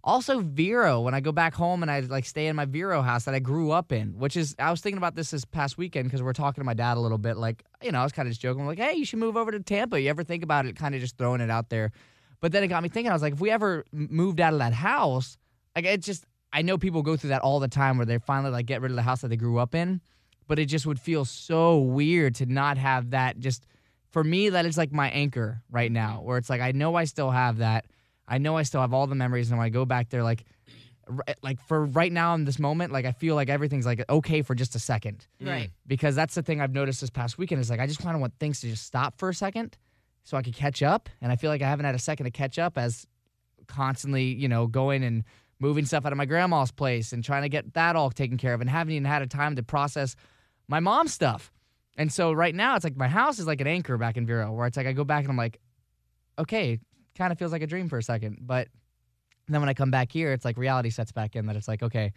Also, 0.06 0.40
Vero, 0.40 1.00
when 1.00 1.14
I 1.14 1.20
go 1.20 1.32
back 1.32 1.54
home 1.54 1.80
and 1.80 1.90
I 1.90 2.00
like 2.00 2.26
stay 2.26 2.46
in 2.48 2.56
my 2.56 2.66
Vero 2.66 3.00
house 3.00 3.24
that 3.24 3.34
I 3.34 3.38
grew 3.38 3.70
up 3.70 3.90
in, 3.90 4.18
which 4.18 4.36
is, 4.36 4.54
I 4.58 4.70
was 4.70 4.82
thinking 4.82 4.98
about 4.98 5.14
this 5.14 5.30
this 5.30 5.46
past 5.46 5.78
weekend 5.78 6.08
because 6.08 6.22
we're 6.22 6.34
talking 6.34 6.60
to 6.60 6.66
my 6.66 6.74
dad 6.74 6.98
a 6.98 7.00
little 7.00 7.16
bit. 7.16 7.38
Like, 7.38 7.64
you 7.82 7.90
know, 7.90 8.00
I 8.00 8.02
was 8.02 8.12
kind 8.12 8.28
of 8.28 8.32
just 8.32 8.42
joking, 8.42 8.66
like, 8.66 8.78
hey, 8.78 8.92
you 8.92 9.06
should 9.06 9.18
move 9.18 9.34
over 9.34 9.50
to 9.50 9.60
Tampa. 9.60 9.98
You 9.98 10.10
ever 10.10 10.22
think 10.22 10.44
about 10.44 10.66
it? 10.66 10.76
Kind 10.76 10.94
of 10.94 11.00
just 11.00 11.16
throwing 11.16 11.40
it 11.40 11.48
out 11.48 11.70
there. 11.70 11.90
But 12.42 12.52
then 12.52 12.62
it 12.62 12.68
got 12.68 12.82
me 12.82 12.90
thinking, 12.90 13.08
I 13.08 13.14
was 13.14 13.22
like, 13.22 13.32
if 13.32 13.40
we 13.40 13.50
ever 13.50 13.86
moved 13.92 14.42
out 14.42 14.52
of 14.52 14.58
that 14.58 14.74
house, 14.74 15.38
like, 15.74 15.86
it 15.86 16.02
just, 16.02 16.26
I 16.52 16.60
know 16.60 16.76
people 16.76 17.02
go 17.02 17.16
through 17.16 17.30
that 17.30 17.40
all 17.40 17.58
the 17.58 17.66
time 17.66 17.96
where 17.96 18.04
they 18.04 18.18
finally 18.18 18.50
like 18.50 18.66
get 18.66 18.82
rid 18.82 18.92
of 18.92 18.96
the 18.96 19.02
house 19.02 19.22
that 19.22 19.28
they 19.28 19.38
grew 19.38 19.56
up 19.56 19.74
in, 19.74 20.02
but 20.46 20.58
it 20.58 20.66
just 20.66 20.86
would 20.86 21.00
feel 21.00 21.24
so 21.24 21.78
weird 21.78 22.34
to 22.36 22.46
not 22.46 22.78
have 22.78 23.10
that 23.10 23.38
just, 23.38 23.66
for 24.10 24.22
me, 24.22 24.50
that 24.50 24.66
is 24.66 24.76
like 24.76 24.92
my 24.92 25.10
anchor 25.10 25.62
right 25.70 25.88
mm-hmm. 25.88 25.94
now, 25.94 26.20
where 26.22 26.38
it's 26.38 26.50
like, 26.50 26.60
I 26.60 26.72
know 26.72 26.94
I 26.94 27.04
still 27.04 27.30
have 27.30 27.58
that. 27.58 27.86
I 28.26 28.38
know 28.38 28.56
I 28.56 28.62
still 28.62 28.80
have 28.80 28.94
all 28.94 29.06
the 29.06 29.14
memories, 29.14 29.50
and 29.50 29.58
when 29.58 29.66
I 29.66 29.70
go 29.70 29.84
back 29.84 30.08
there, 30.08 30.22
like, 30.22 30.44
r- 31.06 31.24
eh, 31.26 31.34
like 31.42 31.60
for 31.60 31.84
right 31.84 32.10
now 32.10 32.34
in 32.34 32.44
this 32.44 32.58
moment, 32.58 32.90
like 32.92 33.04
I 33.04 33.12
feel 33.12 33.34
like 33.34 33.50
everything's 33.50 33.84
like 33.84 34.02
okay 34.08 34.40
for 34.40 34.54
just 34.54 34.74
a 34.74 34.78
second, 34.78 35.26
mm. 35.42 35.48
Right. 35.48 35.70
because 35.86 36.14
that's 36.14 36.34
the 36.34 36.42
thing 36.42 36.60
I've 36.60 36.72
noticed 36.72 37.02
this 37.02 37.10
past 37.10 37.36
weekend 37.36 37.60
is 37.60 37.68
like 37.68 37.80
I 37.80 37.86
just 37.86 38.00
kind 38.00 38.14
of 38.14 38.22
want 38.22 38.32
things 38.38 38.60
to 38.60 38.68
just 38.68 38.86
stop 38.86 39.18
for 39.18 39.28
a 39.28 39.34
second, 39.34 39.76
so 40.22 40.38
I 40.38 40.42
could 40.42 40.54
catch 40.54 40.82
up, 40.82 41.10
and 41.20 41.30
I 41.30 41.36
feel 41.36 41.50
like 41.50 41.60
I 41.60 41.68
haven't 41.68 41.84
had 41.84 41.94
a 41.94 41.98
second 41.98 42.24
to 42.24 42.30
catch 42.30 42.58
up 42.58 42.78
as 42.78 43.06
constantly, 43.66 44.24
you 44.24 44.48
know, 44.48 44.66
going 44.66 45.04
and 45.04 45.24
moving 45.60 45.84
stuff 45.84 46.06
out 46.06 46.12
of 46.12 46.18
my 46.18 46.24
grandma's 46.24 46.70
place 46.70 47.12
and 47.12 47.22
trying 47.22 47.42
to 47.42 47.48
get 47.50 47.74
that 47.74 47.94
all 47.94 48.10
taken 48.10 48.38
care 48.38 48.54
of, 48.54 48.62
and 48.62 48.70
haven't 48.70 48.92
even 48.92 49.04
had 49.04 49.20
a 49.20 49.26
time 49.26 49.54
to 49.56 49.62
process 49.62 50.16
my 50.68 50.80
mom's 50.80 51.12
stuff. 51.12 51.52
And 51.96 52.12
so 52.12 52.32
right 52.32 52.54
now 52.54 52.74
it's 52.74 52.84
like 52.84 52.96
my 52.96 53.08
house 53.08 53.38
is 53.38 53.46
like 53.46 53.60
an 53.60 53.66
anchor 53.66 53.96
back 53.96 54.16
in 54.16 54.26
Vero, 54.26 54.52
where 54.52 54.66
it's 54.66 54.76
like 54.76 54.86
I 54.86 54.92
go 54.92 55.04
back 55.04 55.22
and 55.22 55.30
I'm 55.30 55.36
like, 55.36 55.60
okay, 56.38 56.80
kind 57.16 57.32
of 57.32 57.38
feels 57.38 57.52
like 57.52 57.62
a 57.62 57.66
dream 57.66 57.88
for 57.88 57.98
a 57.98 58.02
second, 58.02 58.38
but 58.40 58.68
then 59.48 59.60
when 59.60 59.68
I 59.68 59.74
come 59.74 59.90
back 59.90 60.10
here, 60.10 60.32
it's 60.32 60.44
like 60.44 60.56
reality 60.56 60.90
sets 60.90 61.12
back 61.12 61.36
in 61.36 61.46
that 61.46 61.56
it's 61.56 61.68
like 61.68 61.82
okay, 61.82 62.12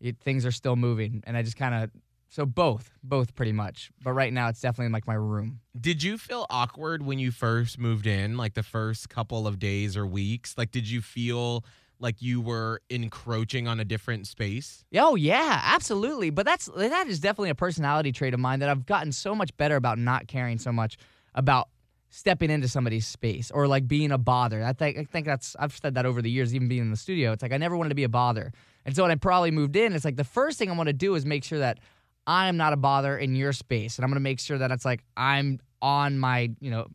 it, 0.00 0.18
things 0.20 0.44
are 0.44 0.52
still 0.52 0.76
moving, 0.76 1.22
and 1.26 1.36
I 1.36 1.42
just 1.42 1.56
kind 1.56 1.74
of 1.74 1.90
so 2.28 2.44
both, 2.44 2.90
both 3.02 3.34
pretty 3.34 3.52
much. 3.52 3.90
But 4.02 4.12
right 4.12 4.32
now 4.32 4.48
it's 4.48 4.60
definitely 4.60 4.86
in 4.86 4.92
like 4.92 5.06
my 5.06 5.14
room. 5.14 5.60
Did 5.80 6.02
you 6.02 6.18
feel 6.18 6.46
awkward 6.50 7.02
when 7.04 7.18
you 7.18 7.30
first 7.30 7.78
moved 7.78 8.06
in, 8.06 8.36
like 8.36 8.54
the 8.54 8.62
first 8.62 9.08
couple 9.08 9.46
of 9.46 9.58
days 9.58 9.96
or 9.96 10.06
weeks? 10.06 10.58
Like, 10.58 10.70
did 10.70 10.88
you 10.88 11.00
feel 11.00 11.64
like 11.98 12.20
you 12.20 12.40
were 12.40 12.80
encroaching 12.90 13.66
on 13.68 13.80
a 13.80 13.84
different 13.84 14.26
space? 14.26 14.84
Oh 14.94 15.14
yeah, 15.14 15.60
absolutely. 15.64 16.30
But 16.30 16.46
that's 16.46 16.66
that 16.76 17.06
is 17.06 17.20
definitely 17.20 17.50
a 17.50 17.54
personality 17.54 18.12
trait 18.12 18.34
of 18.34 18.40
mine 18.40 18.60
that 18.60 18.68
I've 18.68 18.86
gotten 18.86 19.12
so 19.12 19.34
much 19.34 19.56
better 19.56 19.76
about 19.76 19.98
not 19.98 20.28
caring 20.28 20.58
so 20.58 20.72
much 20.72 20.96
about 21.34 21.68
stepping 22.10 22.50
into 22.50 22.68
somebody's 22.68 23.06
space 23.06 23.50
or 23.50 23.66
like 23.66 23.86
being 23.86 24.12
a 24.12 24.18
bother. 24.18 24.64
I 24.64 24.72
think 24.72 24.98
I 24.98 25.04
think 25.04 25.26
that's 25.26 25.56
I've 25.58 25.76
said 25.76 25.94
that 25.94 26.06
over 26.06 26.22
the 26.22 26.30
years, 26.30 26.54
even 26.54 26.68
being 26.68 26.82
in 26.82 26.90
the 26.90 26.96
studio. 26.96 27.32
It's 27.32 27.42
like 27.42 27.52
I 27.52 27.58
never 27.58 27.76
wanted 27.76 27.90
to 27.90 27.94
be 27.94 28.04
a 28.04 28.08
bother. 28.08 28.52
And 28.84 28.94
so 28.94 29.02
when 29.02 29.10
I 29.10 29.16
probably 29.16 29.50
moved 29.50 29.76
in, 29.76 29.92
it's 29.92 30.04
like 30.04 30.16
the 30.16 30.24
first 30.24 30.58
thing 30.58 30.70
I 30.70 30.74
want 30.74 30.88
to 30.88 30.92
do 30.92 31.14
is 31.14 31.26
make 31.26 31.44
sure 31.44 31.58
that 31.58 31.78
I 32.26 32.48
am 32.48 32.56
not 32.56 32.72
a 32.72 32.76
bother 32.76 33.16
in 33.16 33.34
your 33.34 33.52
space. 33.52 33.96
And 33.96 34.04
I'm 34.04 34.10
gonna 34.10 34.20
make 34.20 34.40
sure 34.40 34.58
that 34.58 34.70
it's 34.70 34.84
like 34.84 35.02
I'm 35.16 35.60
on 35.82 36.18
my, 36.18 36.50
you 36.60 36.70
know, 36.70 36.86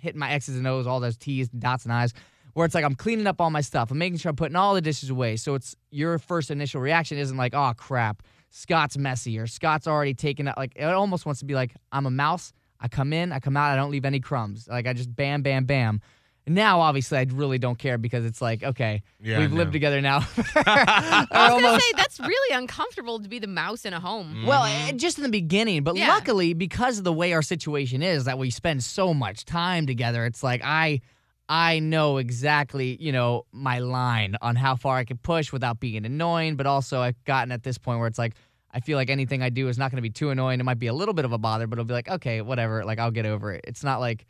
hitting 0.00 0.18
my 0.18 0.30
X's 0.32 0.56
and 0.56 0.66
O's, 0.66 0.86
all 0.86 1.00
those 1.00 1.16
T's, 1.16 1.48
dots, 1.48 1.84
and 1.84 1.92
I's 1.92 2.12
where 2.54 2.66
it's 2.66 2.74
like 2.74 2.84
I'm 2.84 2.94
cleaning 2.94 3.26
up 3.26 3.40
all 3.40 3.50
my 3.50 3.60
stuff. 3.60 3.90
I'm 3.90 3.98
making 3.98 4.18
sure 4.18 4.30
I'm 4.30 4.36
putting 4.36 4.56
all 4.56 4.74
the 4.74 4.80
dishes 4.80 5.10
away. 5.10 5.36
So 5.36 5.54
it's 5.54 5.76
your 5.90 6.18
first 6.18 6.50
initial 6.50 6.80
reaction 6.80 7.18
isn't 7.18 7.36
like, 7.36 7.54
oh 7.54 7.72
crap, 7.76 8.22
Scott's 8.50 8.96
messy 8.98 9.38
or 9.38 9.46
Scott's 9.46 9.86
already 9.86 10.14
taken 10.14 10.48
out. 10.48 10.56
Like 10.58 10.72
it 10.76 10.84
almost 10.84 11.26
wants 11.26 11.40
to 11.40 11.46
be 11.46 11.54
like, 11.54 11.72
I'm 11.92 12.06
a 12.06 12.10
mouse. 12.10 12.52
I 12.80 12.88
come 12.88 13.12
in, 13.12 13.30
I 13.32 13.40
come 13.40 13.56
out, 13.56 13.70
I 13.72 13.76
don't 13.76 13.90
leave 13.90 14.04
any 14.06 14.20
crumbs. 14.20 14.66
Like 14.68 14.86
I 14.86 14.92
just 14.94 15.14
bam, 15.14 15.42
bam, 15.42 15.64
bam. 15.66 16.00
Now, 16.46 16.80
obviously, 16.80 17.18
I 17.18 17.26
really 17.30 17.58
don't 17.58 17.78
care 17.78 17.98
because 17.98 18.24
it's 18.24 18.40
like, 18.40 18.62
okay, 18.64 19.02
Yeah, 19.22 19.38
we've 19.38 19.52
lived 19.52 19.72
together 19.72 20.00
now. 20.00 20.20
I 20.56 21.26
Or 21.30 21.54
was 21.54 21.62
gonna 21.62 21.80
say 21.80 21.92
that's 21.96 22.18
really 22.18 22.56
uncomfortable 22.56 23.20
to 23.20 23.28
be 23.28 23.38
the 23.38 23.46
mouse 23.46 23.84
in 23.84 23.92
a 23.92 24.00
home. 24.00 24.44
Well, 24.46 24.64
eh, 24.64 24.92
just 24.96 25.18
in 25.18 25.22
the 25.24 25.30
beginning, 25.30 25.84
but 25.84 25.96
Yeah. 25.96 26.08
luckily 26.08 26.54
because 26.54 26.98
of 26.98 27.04
the 27.04 27.12
way 27.12 27.34
our 27.34 27.42
situation 27.42 28.02
is 28.02 28.24
that 28.24 28.38
we 28.38 28.50
spend 28.50 28.82
so 28.82 29.12
much 29.14 29.44
time 29.44 29.86
together, 29.86 30.24
it's 30.24 30.42
like 30.42 30.62
I 30.64 31.02
I 31.50 31.80
know 31.80 32.18
exactly, 32.18 32.96
you 33.00 33.10
know, 33.10 33.44
my 33.50 33.80
line 33.80 34.36
on 34.40 34.54
how 34.54 34.76
far 34.76 34.96
I 34.96 35.04
can 35.04 35.18
push 35.18 35.52
without 35.52 35.80
being 35.80 36.06
annoying, 36.06 36.54
but 36.54 36.64
also 36.64 37.00
I've 37.00 37.22
gotten 37.24 37.50
at 37.50 37.64
this 37.64 37.76
point 37.76 37.98
where 37.98 38.06
it's 38.06 38.18
like 38.18 38.34
I 38.72 38.78
feel 38.78 38.96
like 38.96 39.10
anything 39.10 39.42
I 39.42 39.50
do 39.50 39.66
is 39.66 39.76
not 39.76 39.90
going 39.90 39.96
to 39.96 40.02
be 40.02 40.10
too 40.10 40.30
annoying. 40.30 40.60
It 40.60 40.62
might 40.62 40.78
be 40.78 40.86
a 40.86 40.94
little 40.94 41.12
bit 41.12 41.24
of 41.24 41.32
a 41.32 41.38
bother, 41.38 41.66
but 41.66 41.74
it'll 41.74 41.86
be 41.86 41.92
like, 41.92 42.08
okay, 42.08 42.40
whatever, 42.40 42.84
like 42.84 43.00
I'll 43.00 43.10
get 43.10 43.26
over 43.26 43.52
it. 43.52 43.64
It's 43.66 43.82
not 43.82 43.98
like 43.98 44.26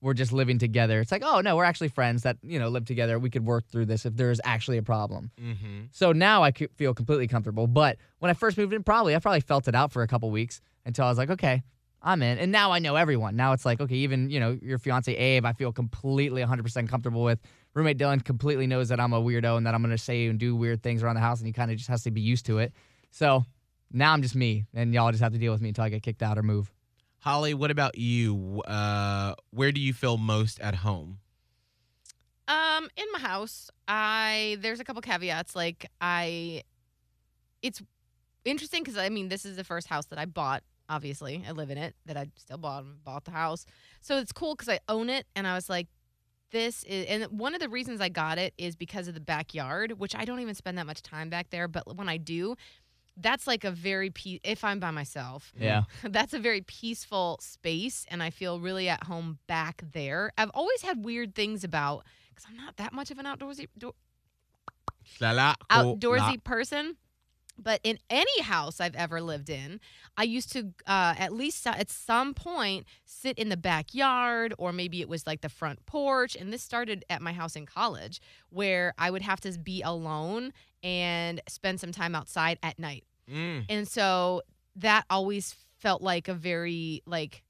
we're 0.00 0.14
just 0.14 0.32
living 0.32 0.58
together. 0.58 1.00
It's 1.00 1.12
like, 1.12 1.22
oh 1.24 1.40
no, 1.40 1.54
we're 1.54 1.62
actually 1.62 1.90
friends 1.90 2.24
that, 2.24 2.38
you 2.42 2.58
know, 2.58 2.68
live 2.68 2.86
together. 2.86 3.20
We 3.20 3.30
could 3.30 3.46
work 3.46 3.68
through 3.68 3.86
this 3.86 4.04
if 4.04 4.16
there's 4.16 4.40
actually 4.42 4.78
a 4.78 4.82
problem. 4.82 5.30
Mm-hmm. 5.40 5.84
So 5.92 6.10
now 6.10 6.42
I 6.42 6.50
could 6.50 6.70
feel 6.74 6.92
completely 6.92 7.28
comfortable. 7.28 7.68
But 7.68 7.98
when 8.18 8.30
I 8.30 8.34
first 8.34 8.58
moved 8.58 8.72
in, 8.72 8.82
probably 8.82 9.14
I 9.14 9.20
probably 9.20 9.42
felt 9.42 9.68
it 9.68 9.76
out 9.76 9.92
for 9.92 10.02
a 10.02 10.08
couple 10.08 10.28
weeks 10.32 10.60
until 10.84 11.04
I 11.04 11.08
was 11.08 11.18
like, 11.18 11.30
okay, 11.30 11.62
I'm 12.02 12.22
in. 12.22 12.38
And 12.38 12.52
now 12.52 12.70
I 12.70 12.78
know 12.78 12.96
everyone. 12.96 13.36
Now 13.36 13.52
it's 13.52 13.64
like, 13.64 13.80
okay, 13.80 13.96
even 13.96 14.30
you 14.30 14.40
know 14.40 14.58
your 14.62 14.78
fiance 14.78 15.14
Abe, 15.14 15.44
I 15.44 15.52
feel 15.52 15.72
completely 15.72 16.42
100% 16.42 16.88
comfortable 16.88 17.22
with. 17.22 17.40
Roommate 17.74 17.98
Dylan 17.98 18.24
completely 18.24 18.66
knows 18.66 18.88
that 18.88 19.00
I'm 19.00 19.12
a 19.12 19.20
weirdo 19.20 19.56
and 19.56 19.66
that 19.66 19.74
I'm 19.74 19.82
gonna 19.82 19.98
say 19.98 20.26
and 20.26 20.38
do 20.38 20.54
weird 20.54 20.82
things 20.82 21.02
around 21.02 21.16
the 21.16 21.20
house, 21.20 21.38
and 21.40 21.46
he 21.46 21.52
kind 21.52 21.70
of 21.70 21.76
just 21.76 21.88
has 21.88 22.02
to 22.04 22.10
be 22.10 22.20
used 22.20 22.46
to 22.46 22.58
it. 22.58 22.72
So 23.10 23.44
now 23.92 24.12
I'm 24.12 24.22
just 24.22 24.34
me, 24.34 24.64
and 24.74 24.94
y'all 24.94 25.10
just 25.10 25.22
have 25.22 25.32
to 25.32 25.38
deal 25.38 25.52
with 25.52 25.60
me 25.60 25.68
until 25.68 25.84
I 25.84 25.88
get 25.88 26.02
kicked 26.02 26.22
out 26.22 26.38
or 26.38 26.42
move. 26.42 26.72
Holly, 27.20 27.52
what 27.52 27.70
about 27.70 27.98
you? 27.98 28.62
Uh, 28.66 29.34
where 29.50 29.72
do 29.72 29.80
you 29.80 29.92
feel 29.92 30.16
most 30.16 30.60
at 30.60 30.76
home? 30.76 31.18
Um, 32.46 32.88
in 32.96 33.04
my 33.12 33.18
house, 33.18 33.70
I 33.86 34.56
there's 34.60 34.80
a 34.80 34.84
couple 34.84 35.02
caveats. 35.02 35.54
Like 35.54 35.90
I, 36.00 36.62
it's 37.60 37.82
interesting 38.44 38.82
because 38.82 38.96
I 38.96 39.08
mean 39.08 39.28
this 39.28 39.44
is 39.44 39.56
the 39.56 39.64
first 39.64 39.88
house 39.88 40.06
that 40.06 40.18
I 40.18 40.24
bought. 40.24 40.62
Obviously, 40.88 41.44
I 41.46 41.52
live 41.52 41.70
in 41.70 41.78
it. 41.78 41.94
That 42.06 42.16
I 42.16 42.28
still 42.36 42.58
bought 42.58 42.84
bought 43.04 43.24
the 43.24 43.30
house, 43.32 43.66
so 44.00 44.18
it's 44.18 44.32
cool 44.32 44.54
because 44.54 44.68
I 44.68 44.80
own 44.88 45.10
it. 45.10 45.26
And 45.36 45.46
I 45.46 45.54
was 45.54 45.68
like, 45.68 45.88
this 46.50 46.82
is, 46.84 47.06
and 47.06 47.24
one 47.24 47.54
of 47.54 47.60
the 47.60 47.68
reasons 47.68 48.00
I 48.00 48.08
got 48.08 48.38
it 48.38 48.54
is 48.56 48.74
because 48.76 49.08
of 49.08 49.14
the 49.14 49.20
backyard, 49.20 49.98
which 49.98 50.14
I 50.14 50.24
don't 50.24 50.40
even 50.40 50.54
spend 50.54 50.78
that 50.78 50.86
much 50.86 51.02
time 51.02 51.28
back 51.28 51.50
there. 51.50 51.68
But 51.68 51.96
when 51.96 52.08
I 52.08 52.16
do, 52.16 52.56
that's 53.20 53.46
like 53.46 53.64
a 53.64 53.70
very 53.70 54.10
pe- 54.10 54.40
if 54.44 54.64
I'm 54.64 54.80
by 54.80 54.90
myself, 54.90 55.52
Yeah. 55.58 55.82
that's 56.04 56.32
a 56.32 56.38
very 56.38 56.62
peaceful 56.62 57.38
space 57.42 58.06
and 58.10 58.22
I 58.22 58.30
feel 58.30 58.60
really 58.60 58.88
at 58.88 59.04
home 59.04 59.38
back 59.46 59.82
there. 59.92 60.32
I've 60.38 60.50
always 60.54 60.82
had 60.82 61.04
weird 61.04 61.34
things 61.34 61.64
about 61.64 62.04
cuz 62.34 62.46
I'm 62.48 62.56
not 62.56 62.76
that 62.76 62.92
much 62.92 63.10
of 63.10 63.18
an 63.18 63.26
outdoorsy 63.26 63.68
do- 63.76 63.94
outdoorsy 65.70 66.36
person. 66.44 66.96
But 67.58 67.80
in 67.82 67.98
any 68.08 68.42
house 68.42 68.80
I've 68.80 68.94
ever 68.94 69.20
lived 69.20 69.50
in, 69.50 69.80
I 70.16 70.22
used 70.22 70.52
to 70.52 70.72
uh, 70.86 71.14
at 71.18 71.32
least 71.32 71.66
at 71.66 71.90
some 71.90 72.34
point 72.34 72.86
sit 73.04 73.36
in 73.38 73.48
the 73.48 73.56
backyard, 73.56 74.54
or 74.58 74.72
maybe 74.72 75.00
it 75.00 75.08
was 75.08 75.26
like 75.26 75.40
the 75.40 75.48
front 75.48 75.84
porch. 75.86 76.36
And 76.36 76.52
this 76.52 76.62
started 76.62 77.04
at 77.10 77.20
my 77.20 77.32
house 77.32 77.56
in 77.56 77.66
college, 77.66 78.20
where 78.50 78.94
I 78.96 79.10
would 79.10 79.22
have 79.22 79.40
to 79.40 79.58
be 79.58 79.82
alone 79.82 80.52
and 80.82 81.40
spend 81.48 81.80
some 81.80 81.92
time 81.92 82.14
outside 82.14 82.58
at 82.62 82.78
night. 82.78 83.04
Mm. 83.30 83.64
And 83.68 83.88
so 83.88 84.42
that 84.76 85.04
always 85.10 85.54
felt 85.78 86.02
like 86.02 86.28
a 86.28 86.34
very 86.34 87.02
like 87.06 87.42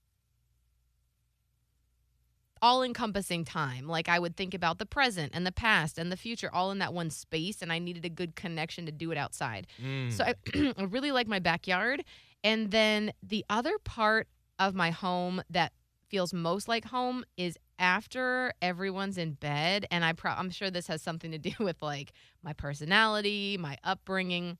all 2.62 2.82
encompassing 2.82 3.44
time. 3.44 3.86
Like 3.86 4.08
I 4.08 4.18
would 4.18 4.36
think 4.36 4.54
about 4.54 4.78
the 4.78 4.86
present 4.86 5.32
and 5.34 5.46
the 5.46 5.52
past 5.52 5.98
and 5.98 6.10
the 6.10 6.16
future 6.16 6.50
all 6.52 6.70
in 6.70 6.78
that 6.78 6.92
one 6.92 7.10
space 7.10 7.62
and 7.62 7.72
I 7.72 7.78
needed 7.78 8.04
a 8.04 8.10
good 8.10 8.36
connection 8.36 8.86
to 8.86 8.92
do 8.92 9.10
it 9.10 9.18
outside. 9.18 9.66
Mm. 9.82 10.12
So 10.12 10.24
I, 10.24 10.34
I 10.78 10.84
really 10.84 11.12
like 11.12 11.26
my 11.26 11.38
backyard. 11.38 12.04
And 12.44 12.70
then 12.70 13.12
the 13.22 13.44
other 13.50 13.78
part 13.78 14.28
of 14.58 14.74
my 14.74 14.90
home 14.90 15.42
that 15.50 15.72
feels 16.08 16.32
most 16.32 16.68
like 16.68 16.86
home 16.86 17.24
is 17.36 17.58
after 17.78 18.52
everyone's 18.60 19.18
in 19.18 19.32
bed 19.32 19.86
and 19.90 20.04
I 20.04 20.12
pro- 20.12 20.32
I'm 20.32 20.50
sure 20.50 20.70
this 20.70 20.86
has 20.88 21.02
something 21.02 21.30
to 21.30 21.38
do 21.38 21.52
with 21.60 21.80
like 21.82 22.12
my 22.42 22.52
personality, 22.52 23.56
my 23.58 23.76
upbringing. 23.84 24.58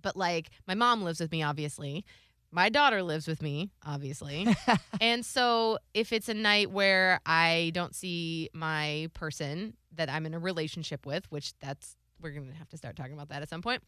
But 0.00 0.16
like 0.16 0.50
my 0.66 0.74
mom 0.74 1.02
lives 1.02 1.20
with 1.20 1.32
me 1.32 1.42
obviously. 1.42 2.04
My 2.50 2.70
daughter 2.70 3.02
lives 3.02 3.28
with 3.28 3.42
me, 3.42 3.70
obviously. 3.84 4.46
and 5.00 5.24
so 5.24 5.78
if 5.92 6.12
it's 6.12 6.28
a 6.28 6.34
night 6.34 6.70
where 6.70 7.20
I 7.26 7.72
don't 7.74 7.94
see 7.94 8.48
my 8.54 9.10
person 9.12 9.74
that 9.96 10.08
I'm 10.08 10.24
in 10.24 10.34
a 10.34 10.38
relationship 10.38 11.04
with, 11.04 11.30
which 11.30 11.52
that's 11.60 11.96
we're 12.20 12.30
going 12.30 12.48
to 12.48 12.54
have 12.54 12.68
to 12.70 12.76
start 12.76 12.96
talking 12.96 13.12
about 13.12 13.28
that 13.28 13.42
at 13.42 13.48
some 13.48 13.62
point. 13.62 13.82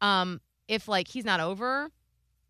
Um 0.00 0.40
if 0.68 0.88
like 0.88 1.08
he's 1.08 1.24
not 1.24 1.40
over 1.40 1.90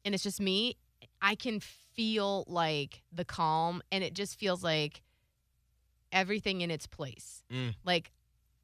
and 0.04 0.14
it's 0.14 0.24
just 0.24 0.40
me, 0.40 0.76
I 1.20 1.34
can 1.34 1.60
feel 1.60 2.44
like 2.46 3.02
the 3.12 3.24
calm 3.24 3.82
and 3.90 4.04
it 4.04 4.14
just 4.14 4.38
feels 4.38 4.62
like 4.62 5.02
everything 6.12 6.60
in 6.60 6.70
its 6.70 6.86
place. 6.86 7.42
Mm. 7.52 7.74
Like 7.84 8.12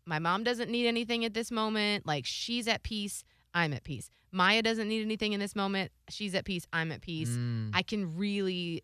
my 0.07 0.18
mom 0.18 0.44
doesn't 0.44 0.70
need 0.70 0.87
anything 0.87 1.24
at 1.24 1.35
this 1.35 1.50
moment, 1.50 2.07
like 2.07 2.26
she's 2.26 2.68
at 2.68 2.83
peace, 2.83 3.24
I'm 3.55 3.73
at 3.73 3.85
peace. 3.85 4.11
Maya 4.33 4.62
doesn't 4.62 4.88
need 4.88 5.03
anything 5.03 5.33
in 5.33 5.40
this 5.40 5.55
moment, 5.55 5.93
she's 6.09 6.35
at 6.35 6.45
peace, 6.45 6.67
I'm 6.73 6.90
at 6.93 7.01
peace. 7.01 7.31
Mm. 7.31 7.71
I 7.73 7.83
can 7.83 8.17
really 8.17 8.83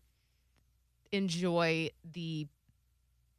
enjoy 1.11 1.89
the 2.09 2.47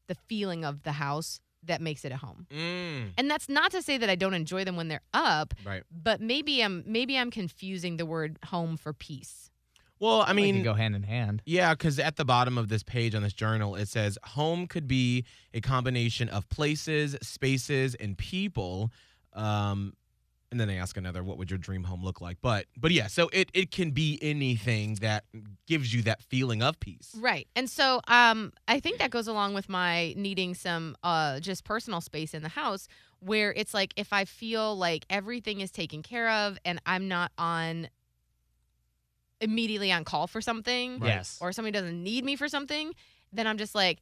the 0.08 0.14
feeling 0.28 0.64
of 0.64 0.82
the 0.82 0.92
house 0.92 1.40
that 1.64 1.80
makes 1.80 2.04
it 2.04 2.10
a 2.12 2.16
home. 2.16 2.46
Mm. 2.50 3.12
And 3.16 3.30
that's 3.30 3.48
not 3.48 3.70
to 3.70 3.82
say 3.82 3.96
that 3.96 4.10
I 4.10 4.16
don't 4.16 4.34
enjoy 4.34 4.64
them 4.64 4.74
when 4.76 4.88
they're 4.88 5.00
up, 5.14 5.54
Right. 5.64 5.84
but 5.90 6.20
maybe 6.20 6.60
I'm 6.62 6.82
maybe 6.86 7.16
I'm 7.16 7.30
confusing 7.30 7.96
the 7.96 8.04
word 8.06 8.38
home 8.46 8.76
for 8.76 8.92
peace. 8.92 9.48
Well, 10.00 10.22
I 10.22 10.30
I 10.30 10.32
mean, 10.32 10.46
mean, 10.46 10.54
can 10.56 10.64
go 10.64 10.74
hand 10.74 10.96
in 10.96 11.04
hand. 11.04 11.42
Yeah, 11.46 11.72
because 11.74 12.00
at 12.00 12.16
the 12.16 12.24
bottom 12.24 12.58
of 12.58 12.68
this 12.68 12.82
page 12.82 13.14
on 13.14 13.22
this 13.22 13.32
journal, 13.32 13.76
it 13.76 13.86
says 13.86 14.18
home 14.24 14.66
could 14.66 14.88
be 14.88 15.24
a 15.54 15.60
combination 15.60 16.28
of 16.28 16.48
places, 16.48 17.16
spaces, 17.22 17.94
and 17.94 18.18
people. 18.18 18.90
Um, 19.32 19.94
and 20.52 20.60
then 20.60 20.68
they 20.68 20.76
ask 20.78 20.96
another, 20.96 21.24
what 21.24 21.38
would 21.38 21.50
your 21.50 21.58
dream 21.58 21.82
home 21.84 22.04
look 22.04 22.20
like? 22.20 22.36
But 22.40 22.66
but 22.76 22.92
yeah, 22.92 23.08
so 23.08 23.28
it 23.32 23.50
it 23.54 23.70
can 23.72 23.90
be 23.90 24.18
anything 24.22 24.94
that 25.00 25.24
gives 25.66 25.92
you 25.92 26.02
that 26.02 26.22
feeling 26.22 26.62
of 26.62 26.78
peace. 26.78 27.16
Right. 27.18 27.48
And 27.56 27.68
so 27.68 28.00
um 28.06 28.52
I 28.68 28.78
think 28.78 28.98
that 28.98 29.10
goes 29.10 29.26
along 29.26 29.54
with 29.54 29.68
my 29.68 30.14
needing 30.16 30.54
some 30.54 30.94
uh 31.02 31.40
just 31.40 31.64
personal 31.64 32.00
space 32.00 32.34
in 32.34 32.42
the 32.42 32.50
house 32.50 32.86
where 33.18 33.52
it's 33.54 33.72
like 33.74 33.92
if 33.96 34.12
I 34.12 34.24
feel 34.26 34.76
like 34.76 35.06
everything 35.10 35.60
is 35.60 35.70
taken 35.70 36.02
care 36.02 36.28
of 36.30 36.58
and 36.64 36.80
I'm 36.86 37.08
not 37.08 37.32
on 37.38 37.88
immediately 39.40 39.90
on 39.90 40.04
call 40.04 40.26
for 40.28 40.40
something 40.40 41.00
Yes. 41.02 41.38
or 41.40 41.52
somebody 41.52 41.72
doesn't 41.72 42.00
need 42.02 42.24
me 42.24 42.36
for 42.36 42.48
something, 42.48 42.92
then 43.32 43.46
I'm 43.46 43.58
just 43.58 43.74
like 43.74 44.00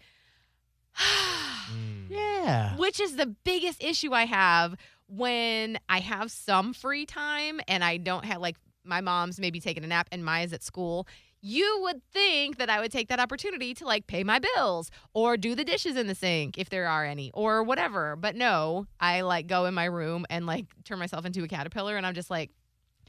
Mm. 1.72 2.10
yeah. 2.10 2.76
which 2.76 2.98
is 2.98 3.14
the 3.16 3.26
biggest 3.26 3.82
issue 3.82 4.12
I 4.12 4.24
have 4.26 4.74
when 5.10 5.78
I 5.88 6.00
have 6.00 6.30
some 6.30 6.72
free 6.72 7.04
time 7.06 7.60
and 7.68 7.82
I 7.84 7.96
don't 7.96 8.24
have 8.24 8.40
like 8.40 8.56
my 8.84 9.00
mom's 9.00 9.38
maybe 9.38 9.60
taking 9.60 9.84
a 9.84 9.86
nap 9.86 10.08
and 10.12 10.24
Maya's 10.24 10.52
at 10.52 10.62
school. 10.62 11.06
You 11.42 11.80
would 11.84 12.02
think 12.12 12.58
that 12.58 12.68
I 12.68 12.80
would 12.80 12.92
take 12.92 13.08
that 13.08 13.18
opportunity 13.18 13.72
to 13.74 13.86
like 13.86 14.06
pay 14.06 14.24
my 14.24 14.38
bills 14.38 14.90
or 15.14 15.36
do 15.38 15.54
the 15.54 15.64
dishes 15.64 15.96
in 15.96 16.06
the 16.06 16.14
sink 16.14 16.58
if 16.58 16.68
there 16.68 16.86
are 16.86 17.04
any 17.04 17.30
or 17.32 17.62
whatever. 17.62 18.14
But 18.16 18.36
no, 18.36 18.86
I 19.00 19.22
like 19.22 19.46
go 19.46 19.64
in 19.66 19.72
my 19.74 19.86
room 19.86 20.26
and 20.28 20.44
like 20.46 20.66
turn 20.84 20.98
myself 20.98 21.24
into 21.24 21.42
a 21.42 21.48
caterpillar 21.48 21.96
and 21.96 22.06
I'm 22.06 22.14
just 22.14 22.30
like, 22.30 22.50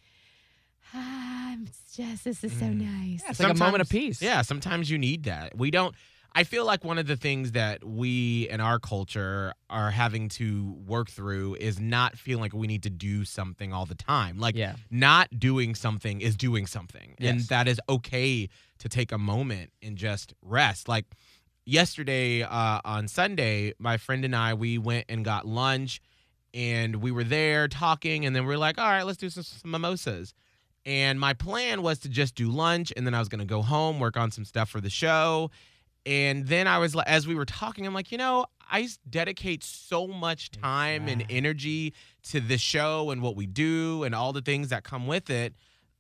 ah, 0.93 1.51
I'm 1.51 1.67
just, 1.93 2.23
this 2.23 2.43
is 2.43 2.51
so 2.53 2.65
Mm. 2.65 2.81
nice. 2.81 3.23
It's 3.29 3.39
like 3.39 3.51
a 3.53 3.57
moment 3.57 3.81
of 3.81 3.89
peace. 3.89 4.21
Yeah, 4.21 4.41
sometimes 4.41 4.89
you 4.89 4.97
need 4.97 5.23
that. 5.23 5.57
We 5.57 5.71
don't. 5.71 5.95
I 6.33 6.45
feel 6.45 6.65
like 6.65 6.83
one 6.85 6.97
of 6.97 7.07
the 7.07 7.17
things 7.17 7.51
that 7.51 7.83
we 7.83 8.47
in 8.49 8.61
our 8.61 8.79
culture 8.79 9.53
are 9.69 9.91
having 9.91 10.29
to 10.29 10.77
work 10.87 11.09
through 11.09 11.55
is 11.55 11.79
not 11.79 12.17
feeling 12.17 12.41
like 12.41 12.53
we 12.53 12.67
need 12.67 12.83
to 12.83 12.89
do 12.89 13.25
something 13.25 13.73
all 13.73 13.85
the 13.85 13.95
time. 13.95 14.37
Like 14.37 14.55
Yeah. 14.55 14.75
not 14.89 15.27
doing 15.37 15.75
something 15.75 16.21
is 16.21 16.37
doing 16.37 16.67
something. 16.67 17.15
And 17.19 17.41
that 17.49 17.67
is 17.67 17.81
okay 17.89 18.47
to 18.79 18.89
take 18.89 19.11
a 19.11 19.17
moment 19.17 19.71
and 19.81 19.97
just 19.97 20.33
rest. 20.41 20.87
Like 20.87 21.05
yesterday 21.65 22.43
uh, 22.43 22.79
on 22.85 23.07
Sunday, 23.07 23.73
my 23.77 23.97
friend 23.97 24.23
and 24.25 24.35
I, 24.35 24.53
we 24.53 24.77
went 24.77 25.05
and 25.09 25.23
got 25.25 25.45
lunch 25.45 26.01
and 26.53 26.97
we 26.97 27.11
were 27.11 27.23
there 27.23 27.67
talking. 27.67 28.25
And 28.25 28.35
then 28.35 28.45
we 28.45 28.53
are 28.53 28.57
like, 28.57 28.77
all 28.77 28.89
right, 28.89 29.03
let's 29.03 29.17
do 29.17 29.29
some, 29.29 29.43
some 29.43 29.71
mimosas. 29.71 30.33
And 30.85 31.19
my 31.19 31.33
plan 31.33 31.81
was 31.83 31.99
to 31.99 32.09
just 32.09 32.35
do 32.35 32.49
lunch 32.49 32.91
and 32.97 33.05
then 33.05 33.13
I 33.13 33.19
was 33.19 33.29
going 33.29 33.39
to 33.39 33.45
go 33.45 33.61
home, 33.61 33.99
work 33.99 34.17
on 34.17 34.31
some 34.31 34.45
stuff 34.45 34.69
for 34.69 34.81
the 34.81 34.89
show. 34.89 35.51
And 36.05 36.47
then 36.47 36.67
I 36.67 36.79
was 36.79 36.95
like, 36.95 37.07
as 37.07 37.27
we 37.27 37.35
were 37.35 37.45
talking, 37.45 37.85
I'm 37.85 37.93
like, 37.93 38.11
you 38.11 38.17
know, 38.17 38.45
I 38.71 38.87
dedicate 39.09 39.63
so 39.63 40.07
much 40.07 40.49
time 40.51 41.07
and 41.07 41.23
energy 41.29 41.93
to 42.29 42.39
the 42.39 42.57
show 42.57 43.11
and 43.11 43.21
what 43.21 43.35
we 43.35 43.45
do 43.45 44.03
and 44.03 44.15
all 44.15 44.33
the 44.33 44.41
things 44.41 44.69
that 44.69 44.83
come 44.83 45.05
with 45.07 45.29
it. 45.29 45.53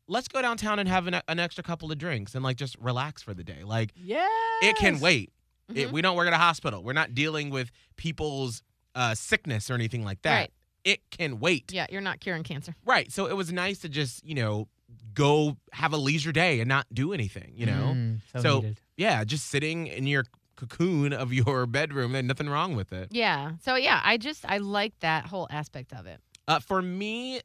Let's 0.07 0.27
go 0.27 0.41
downtown 0.41 0.79
and 0.79 0.89
have 0.89 1.07
an, 1.07 1.21
an 1.27 1.39
extra 1.39 1.63
couple 1.63 1.91
of 1.91 1.97
drinks 1.97 2.33
and 2.33 2.43
like 2.43 2.57
just 2.57 2.75
relax 2.79 3.21
for 3.21 3.33
the 3.33 3.43
day. 3.43 3.63
Like 3.63 3.91
Yeah. 3.95 4.27
it 4.63 4.75
can 4.77 4.99
wait. 4.99 5.31
It, 5.73 5.89
Mhm. 5.89 5.91
we 5.91 6.01
don't 6.01 6.17
work 6.17 6.27
at 6.27 6.33
a 6.33 6.37
hospital. 6.37 6.83
We're 6.83 6.93
not 6.93 7.13
dealing 7.13 7.49
with 7.49 7.71
people's 7.95 8.63
uh, 8.95 9.15
sickness 9.15 9.69
or 9.69 9.73
anything 9.75 10.03
like 10.03 10.21
that. 10.23 10.35
Right. 10.35 10.51
It 10.83 10.99
can 11.11 11.39
wait. 11.39 11.71
Yeah, 11.71 11.85
you're 11.89 12.01
not 12.01 12.19
curing 12.19 12.43
cancer. 12.43 12.75
Right. 12.83 13.09
So 13.11 13.27
it 13.27 13.37
was 13.37 13.53
nice 13.53 13.79
to 13.79 13.89
just, 13.89 14.25
you 14.25 14.35
know, 14.35 14.67
go 15.13 15.57
have 15.73 15.93
a 15.93 15.97
leisure 15.97 16.31
day 16.31 16.59
and 16.59 16.67
not 16.69 16.85
do 16.93 17.13
anything, 17.13 17.53
you 17.55 17.65
know? 17.65 17.93
Mm, 17.95 18.19
so, 18.33 18.41
So- 18.41 18.73
Yeah, 18.97 19.23
just 19.23 19.47
sitting 19.47 19.87
in 19.87 20.05
your 20.07 20.25
cocoon 20.55 21.11
of 21.13 21.33
your 21.33 21.65
bedroom. 21.77 22.11
There's 22.11 22.25
nothing 22.25 22.47
wrong 22.49 22.75
with 22.75 22.93
it. 22.93 23.09
Yeah. 23.11 23.53
So 23.63 23.75
yeah, 23.75 23.99
I 24.03 24.17
just 24.17 24.45
I 24.47 24.57
like 24.59 24.93
that 24.99 25.25
whole 25.25 25.47
aspect 25.49 25.91
of 25.93 26.05
it. 26.05 26.19
Uh, 26.47 26.59
for 26.59 26.81
me, 26.81 27.41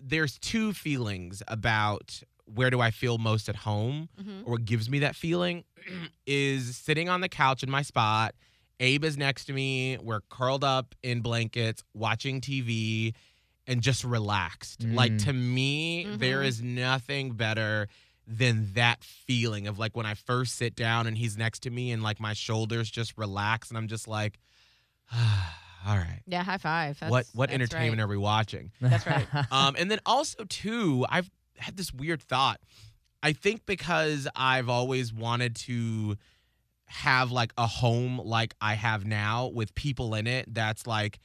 there's 0.00 0.38
two 0.38 0.72
feelings 0.72 1.42
about 1.48 2.20
where 2.46 2.70
do 2.70 2.80
I 2.80 2.90
feel 2.90 3.18
most 3.18 3.48
at 3.48 3.56
home 3.56 4.08
Mhm. 4.20 4.42
or 4.44 4.52
what 4.52 4.64
gives 4.64 4.88
me 4.88 5.00
that 5.00 5.14
feeling 5.14 5.64
is 6.26 6.76
sitting 6.76 7.08
on 7.08 7.20
the 7.20 7.28
couch 7.28 7.62
in 7.62 7.70
my 7.70 7.82
spot. 7.82 8.34
Abe 8.80 9.04
is 9.04 9.16
next 9.16 9.46
to 9.46 9.52
me. 9.52 9.98
We're 9.98 10.20
curled 10.30 10.62
up 10.64 10.94
in 11.02 11.20
blankets, 11.20 11.82
watching 11.94 12.40
TV, 12.40 13.12
and 13.68 13.80
just 13.82 14.02
relaxed. 14.02 14.82
Like 14.82 15.12
Mm. 15.12 15.24
to 15.26 15.32
me, 15.32 16.04
there 16.16 16.40
Mhm. 16.40 16.46
is 16.46 16.60
nothing 16.62 17.32
better 17.32 17.86
than 18.26 18.72
that 18.74 19.04
feeling 19.04 19.66
of 19.68 19.78
like 19.78 19.96
when 19.96 20.04
I 20.06 20.14
first 20.14 20.56
sit 20.56 20.74
down 20.74 21.06
and 21.06 21.16
he's 21.16 21.36
next 21.36 21.60
to 21.60 21.70
me 21.70 21.92
and 21.92 22.02
like 22.02 22.18
my 22.20 22.32
shoulders 22.32 22.90
just 22.90 23.16
relax 23.16 23.68
and 23.68 23.78
I'm 23.78 23.88
just 23.88 24.08
like, 24.08 24.38
all 25.14 25.96
right. 25.96 26.22
Yeah, 26.26 26.42
high 26.42 26.58
five. 26.58 27.00
what 27.00 27.08
That's- 27.10 27.34
what 27.34 27.50
that's 27.50 27.54
entertainment 27.54 27.98
right. 27.98 28.04
are 28.04 28.08
we 28.08 28.16
watching? 28.16 28.72
That's 28.80 29.06
right. 29.06 29.26
um, 29.52 29.76
and 29.78 29.90
then 29.90 30.00
also 30.04 30.44
too, 30.44 31.06
I've 31.08 31.30
had 31.58 31.76
this 31.76 31.92
weird 31.92 32.22
thought. 32.22 32.60
I 33.22 33.32
think 33.32 33.66
because 33.66 34.28
I've 34.36 34.68
always 34.68 35.12
wanted 35.12 35.56
to 35.56 36.16
have 36.86 37.30
like 37.30 37.52
a 37.58 37.66
home 37.66 38.18
like 38.24 38.54
I 38.60 38.74
have 38.74 39.04
now 39.04 39.46
with 39.48 39.74
people 39.74 40.14
in 40.14 40.26
it 40.26 40.52
that's 40.54 40.86
like 40.86 41.18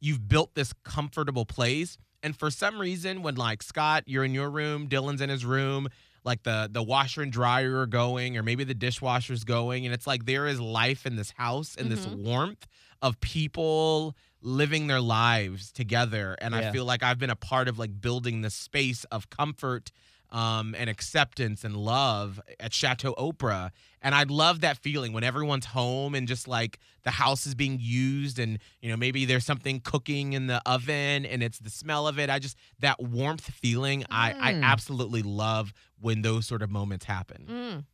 you've 0.00 0.28
built 0.28 0.54
this 0.54 0.72
comfortable 0.84 1.44
place. 1.44 1.96
And 2.22 2.36
for 2.36 2.50
some 2.50 2.78
reason 2.78 3.22
when 3.22 3.34
like 3.34 3.62
Scott 3.62 4.04
you're 4.06 4.24
in 4.24 4.34
your 4.34 4.50
room, 4.50 4.88
Dylan's 4.88 5.20
in 5.20 5.28
his 5.28 5.44
room, 5.44 5.88
like 6.24 6.42
the 6.42 6.68
the 6.70 6.82
washer 6.82 7.22
and 7.22 7.32
dryer 7.32 7.80
are 7.80 7.86
going 7.86 8.36
or 8.36 8.42
maybe 8.42 8.64
the 8.64 8.74
dishwasher's 8.74 9.44
going 9.44 9.84
and 9.84 9.94
it's 9.94 10.06
like 10.06 10.24
there 10.24 10.46
is 10.46 10.60
life 10.60 11.06
in 11.06 11.16
this 11.16 11.32
house 11.32 11.76
and 11.76 11.90
this 11.90 12.06
mm-hmm. 12.06 12.24
warmth 12.24 12.66
of 13.02 13.20
people 13.20 14.16
living 14.40 14.86
their 14.86 15.00
lives 15.00 15.72
together. 15.72 16.36
And 16.40 16.54
I 16.54 16.70
feel 16.70 16.84
like 16.84 17.02
I've 17.02 17.18
been 17.18 17.30
a 17.30 17.36
part 17.36 17.68
of 17.68 17.78
like 17.78 18.00
building 18.00 18.42
this 18.42 18.54
space 18.54 19.04
of 19.04 19.30
comfort 19.30 19.90
um, 20.34 20.74
and 20.76 20.90
acceptance 20.90 21.62
and 21.64 21.76
love 21.76 22.40
at 22.58 22.72
Chateau 22.74 23.14
Oprah. 23.14 23.70
And 24.02 24.14
I 24.14 24.24
love 24.24 24.60
that 24.60 24.76
feeling 24.78 25.12
when 25.12 25.22
everyone's 25.24 25.64
home 25.66 26.14
and 26.14 26.26
just 26.26 26.48
like 26.48 26.78
the 27.04 27.12
house 27.12 27.46
is 27.46 27.54
being 27.54 27.78
used 27.80 28.38
and, 28.38 28.58
you 28.82 28.90
know, 28.90 28.96
maybe 28.96 29.24
there's 29.24 29.46
something 29.46 29.80
cooking 29.80 30.32
in 30.32 30.48
the 30.48 30.60
oven 30.66 31.24
and 31.24 31.42
it's 31.42 31.58
the 31.60 31.70
smell 31.70 32.08
of 32.08 32.18
it. 32.18 32.28
I 32.30 32.40
just, 32.40 32.56
that 32.80 33.00
warmth 33.00 33.48
feeling, 33.48 34.04
I, 34.10 34.34
I 34.38 34.52
Mm. 34.54 34.62
absolutely 34.64 35.22
love 35.22 35.72
when 36.00 36.22
those 36.22 36.46
sort 36.46 36.62
of 36.62 36.70
moments 36.70 37.04
happen. 37.04 37.46
Mm, 37.48 37.84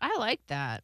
I 0.00 0.16
like 0.18 0.40
that. 0.48 0.82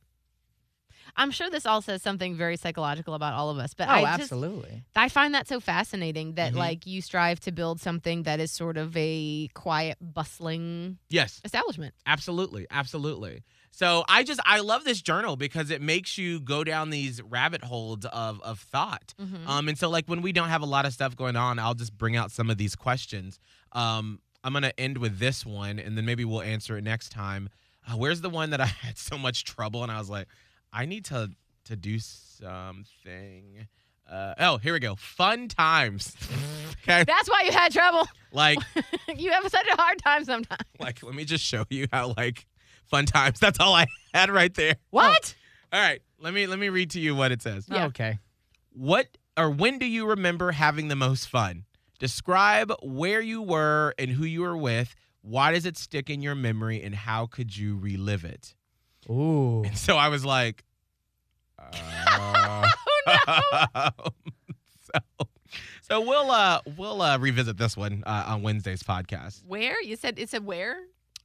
I'm 1.17 1.31
sure 1.31 1.49
this 1.51 1.65
all 1.67 1.81
says 1.83 2.03
something 2.03 2.37
very 2.37 2.57
psychological 2.57 3.15
about 3.15 3.33
all 3.33 3.49
of 3.51 3.59
us, 3.59 3.73
but 3.75 3.89
Oh, 3.89 3.93
I 3.93 4.03
just 4.03 4.21
absolutely. 4.33 4.85
I 4.95 5.09
find 5.09 5.35
that 5.35 5.49
so 5.49 5.61
fascinating 5.61 6.35
that 6.35 6.53
Mhm. 6.53 6.57
like 6.57 6.87
you 6.87 7.01
strive 7.01 7.41
to 7.41 7.53
build 7.53 7.81
something 7.81 8.25
that 8.25 8.39
is 8.41 8.53
sort 8.53 8.77
of 8.77 8.95
a 8.97 9.49
quiet, 9.55 9.99
bustling 10.01 10.99
Yes. 11.09 11.41
establishment. 11.45 11.95
Absolutely, 12.05 12.67
absolutely. 12.71 13.43
So 13.71 14.05
I 14.09 14.23
just 14.25 14.41
I 14.47 14.61
love 14.61 14.85
this 14.85 15.03
journal 15.03 15.37
because 15.37 15.71
it 15.71 15.81
makes 15.83 16.17
you 16.19 16.41
go 16.41 16.65
down 16.65 16.91
these 16.91 17.23
rabbit 17.23 17.65
holes 17.65 18.05
of 18.07 18.41
of 18.43 18.59
thought. 18.61 19.15
Mhm. 19.21 19.47
Um, 19.47 19.69
and 19.69 19.79
so 19.79 19.89
like 19.89 20.07
when 20.07 20.23
we 20.23 20.33
don't 20.33 20.49
have 20.49 20.63
a 20.63 20.67
lot 20.67 20.85
of 20.87 20.93
stuff 20.93 21.15
going 21.17 21.37
on, 21.37 21.59
I'll 21.59 21.75
just 21.75 21.97
bring 21.97 22.17
out 22.17 22.31
some 22.31 22.51
of 22.51 22.59
these 22.59 22.75
questions. 22.75 23.39
Um, 23.73 24.21
I'm 24.45 24.53
gonna 24.53 24.73
end 24.79 24.99
with 24.99 25.19
this 25.19 25.45
one, 25.45 25.79
and 25.79 25.97
then 25.97 26.05
maybe 26.05 26.25
we'll 26.25 26.43
answer 26.43 26.77
it 26.79 26.85
next 26.85 27.11
time. 27.11 27.49
Uh, 27.89 27.97
where's 27.97 28.21
the 28.21 28.31
one 28.31 28.51
that 28.51 28.61
I 28.61 28.67
had 28.87 28.99
so 28.99 29.19
much 29.19 29.45
trouble, 29.45 29.83
and 29.83 29.93
I 29.93 29.99
was 29.99 30.09
like, 30.11 30.29
I 30.73 30.87
need 30.87 31.05
to 31.07 31.31
to 31.67 31.77
do 31.77 31.99
something. 31.99 33.67
Uh, 34.11 34.35
oh, 34.39 34.59
here 34.59 34.73
we 34.73 34.79
go. 34.79 34.95
Fun 34.95 35.49
times. 35.49 36.15
okay, 36.83 37.03
That's 37.05 37.29
why 37.29 37.43
you 37.45 37.53
had 37.53 37.73
trouble. 37.73 38.07
like 38.33 38.59
you 39.17 39.33
have 39.33 39.49
such 39.49 39.67
a 39.67 39.77
hard 39.77 39.99
time 39.99 40.25
sometimes. 40.25 40.63
like 40.79 41.03
let 41.03 41.15
me 41.15 41.25
just 41.25 41.45
show 41.45 41.65
you 41.71 41.89
how 41.93 42.15
like 42.17 42.47
fun 42.85 43.07
times. 43.07 43.41
That's 43.41 43.59
all 43.61 43.75
I 43.75 43.87
had 44.15 44.31
right 44.31 44.55
there. 44.55 44.77
What? 44.91 45.35
All 45.73 45.81
right, 45.81 46.01
let 46.21 46.33
me 46.33 46.47
let 46.47 46.59
me 46.59 46.69
read 46.69 46.91
to 46.91 47.01
you 47.01 47.15
what 47.17 47.33
it 47.33 47.43
says. 47.43 47.67
Yeah. 47.69 47.87
Okay. 47.87 48.19
What 48.73 49.19
or 49.37 49.51
when 49.51 49.79
do 49.79 49.87
you 49.87 50.07
remember 50.07 50.53
having 50.53 50.89
the 50.89 50.97
most 50.97 51.29
fun? 51.29 51.65
Describe 51.99 52.73
where 52.83 53.21
you 53.21 53.43
were 53.43 53.95
and 53.99 54.11
who 54.11 54.25
you 54.25 54.43
were 54.43 54.57
with. 54.57 54.95
Why 55.23 55.51
does 55.53 55.67
it 55.67 55.77
stick 55.77 56.09
in 56.09 56.23
your 56.23 56.37
memory 56.37 56.81
and 56.83 56.95
how 56.95 57.27
could 57.27 57.57
you 57.57 57.77
relive 57.77 58.25
it? 58.25 58.55
Ooh. 59.11 59.63
And 59.65 59.77
so 59.77 59.97
I 59.97 60.09
was 60.09 60.25
like, 60.25 60.65
uh, 61.59 62.69
so, 64.83 65.01
so 65.83 66.01
we'll 66.01 66.31
uh 66.31 66.61
we'll 66.77 67.01
uh 67.03 67.19
revisit 67.19 67.57
this 67.57 67.77
one 67.77 68.03
uh, 68.07 68.25
on 68.29 68.43
Wednesday's 68.43 68.83
podcast. 68.83 69.45
Where? 69.45 69.81
You 69.83 69.97
said 69.97 70.19
it 70.19 70.29
said 70.29 70.45
where? 70.45 70.77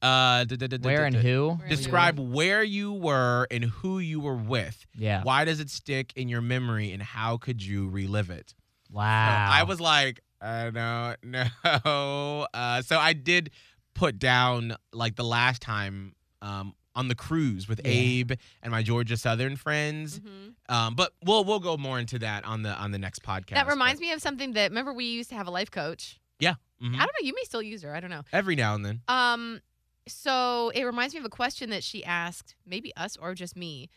Uh, 0.02 0.46
d- 0.46 0.58
d- 0.58 0.68
d- 0.68 0.78
d- 0.80 0.86
Where 0.86 0.98
d- 1.10 1.16
and 1.18 1.24
d- 1.24 1.32
who? 1.32 1.50
Where 1.50 1.68
you 1.70 1.76
Describe 1.76 2.18
where 2.20 2.64
you 2.64 2.94
were 2.94 3.48
and 3.52 3.66
who 3.66 4.00
you 4.00 4.20
were 4.20 4.36
with. 4.36 4.86
Yeah. 4.96 5.22
Why 5.24 5.46
does 5.46 5.60
it 5.60 5.70
stick 5.70 6.12
in 6.16 6.28
your 6.28 6.42
memory 6.42 6.92
and 6.92 7.04
how 7.04 7.38
could 7.38 7.64
you 7.64 7.88
relive 7.88 8.32
it? 8.32 8.56
So 8.90 8.96
Wow. 8.98 9.50
I 9.52 9.62
was 9.64 9.80
like, 9.80 10.22
uh, 10.42 10.72
no, 10.74 11.16
no. 11.24 12.48
Uh, 12.52 12.82
so 12.82 12.98
I 12.98 13.14
did 13.14 13.52
put 13.94 14.18
down 14.18 14.76
like 14.92 15.16
the 15.16 15.24
last 15.24 15.62
time 15.62 16.16
um, 16.42 16.74
on 16.96 17.08
the 17.08 17.16
cruise 17.16 17.68
with 17.68 17.80
Yeah. 17.86 17.92
Abe 17.92 18.32
and 18.62 18.72
my 18.72 18.84
Georgia 18.84 19.18
Southern 19.18 19.56
friends. 19.56 20.20
Mhm. 20.20 20.54
Um, 20.70 20.96
but 20.96 21.14
we'll 21.24 21.44
we'll 21.46 21.60
go 21.60 21.78
more 21.78 22.00
into 22.00 22.20
that 22.20 22.44
on 22.46 22.64
the 22.64 22.74
on 22.76 22.92
the 22.92 23.00
next 23.00 23.24
podcast. 23.24 23.56
That 23.56 23.68
reminds 23.68 24.02
me 24.02 24.12
of 24.12 24.22
something 24.22 24.54
that 24.54 24.72
remember 24.72 24.94
we 24.94 25.06
used 25.06 25.30
to 25.30 25.36
have 25.36 25.48
a 25.48 25.52
life 25.52 25.72
coach. 25.72 26.20
Yeah, 26.40 26.56
mhm. 26.82 26.96
I 26.96 27.00
don't 27.00 27.16
know. 27.22 27.26
You 27.26 27.34
may 27.36 27.44
still 27.44 27.62
use 27.62 27.82
her. 27.84 27.96
I 27.96 28.00
don't 28.00 28.10
know. 28.10 28.24
every 28.34 28.56
now 28.56 28.76
and 28.76 28.86
then. 28.86 29.02
Um, 29.08 29.62
so 30.08 30.72
it 30.74 30.84
reminds 30.84 31.14
me 31.14 31.20
of 31.20 31.26
a 31.26 31.30
question 31.30 31.70
that 31.70 31.84
she 31.84 32.04
asked, 32.04 32.56
maybe 32.66 32.94
us 32.98 33.16
or 33.18 33.34
just 33.36 33.56
me, 33.56 33.90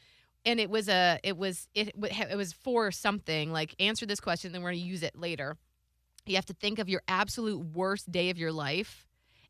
and 0.44 0.60
it 0.60 0.68
was 0.70 0.88
a, 0.88 1.18
it 1.24 1.36
was 1.36 1.66
it 1.74 1.92
it 1.96 2.36
was 2.36 2.52
for 2.52 2.90
something 2.92 3.50
like 3.52 3.74
answer 3.80 4.06
this 4.06 4.20
question, 4.20 4.52
then 4.52 4.62
we're 4.62 4.70
gonna 4.72 4.82
use 4.82 5.02
it 5.02 5.16
later. 5.18 5.56
You 6.26 6.36
have 6.36 6.46
to 6.46 6.54
think 6.54 6.78
of 6.78 6.88
your 6.88 7.02
absolute 7.08 7.58
worst 7.58 8.10
day 8.12 8.30
of 8.30 8.38
your 8.38 8.52
life, 8.52 9.08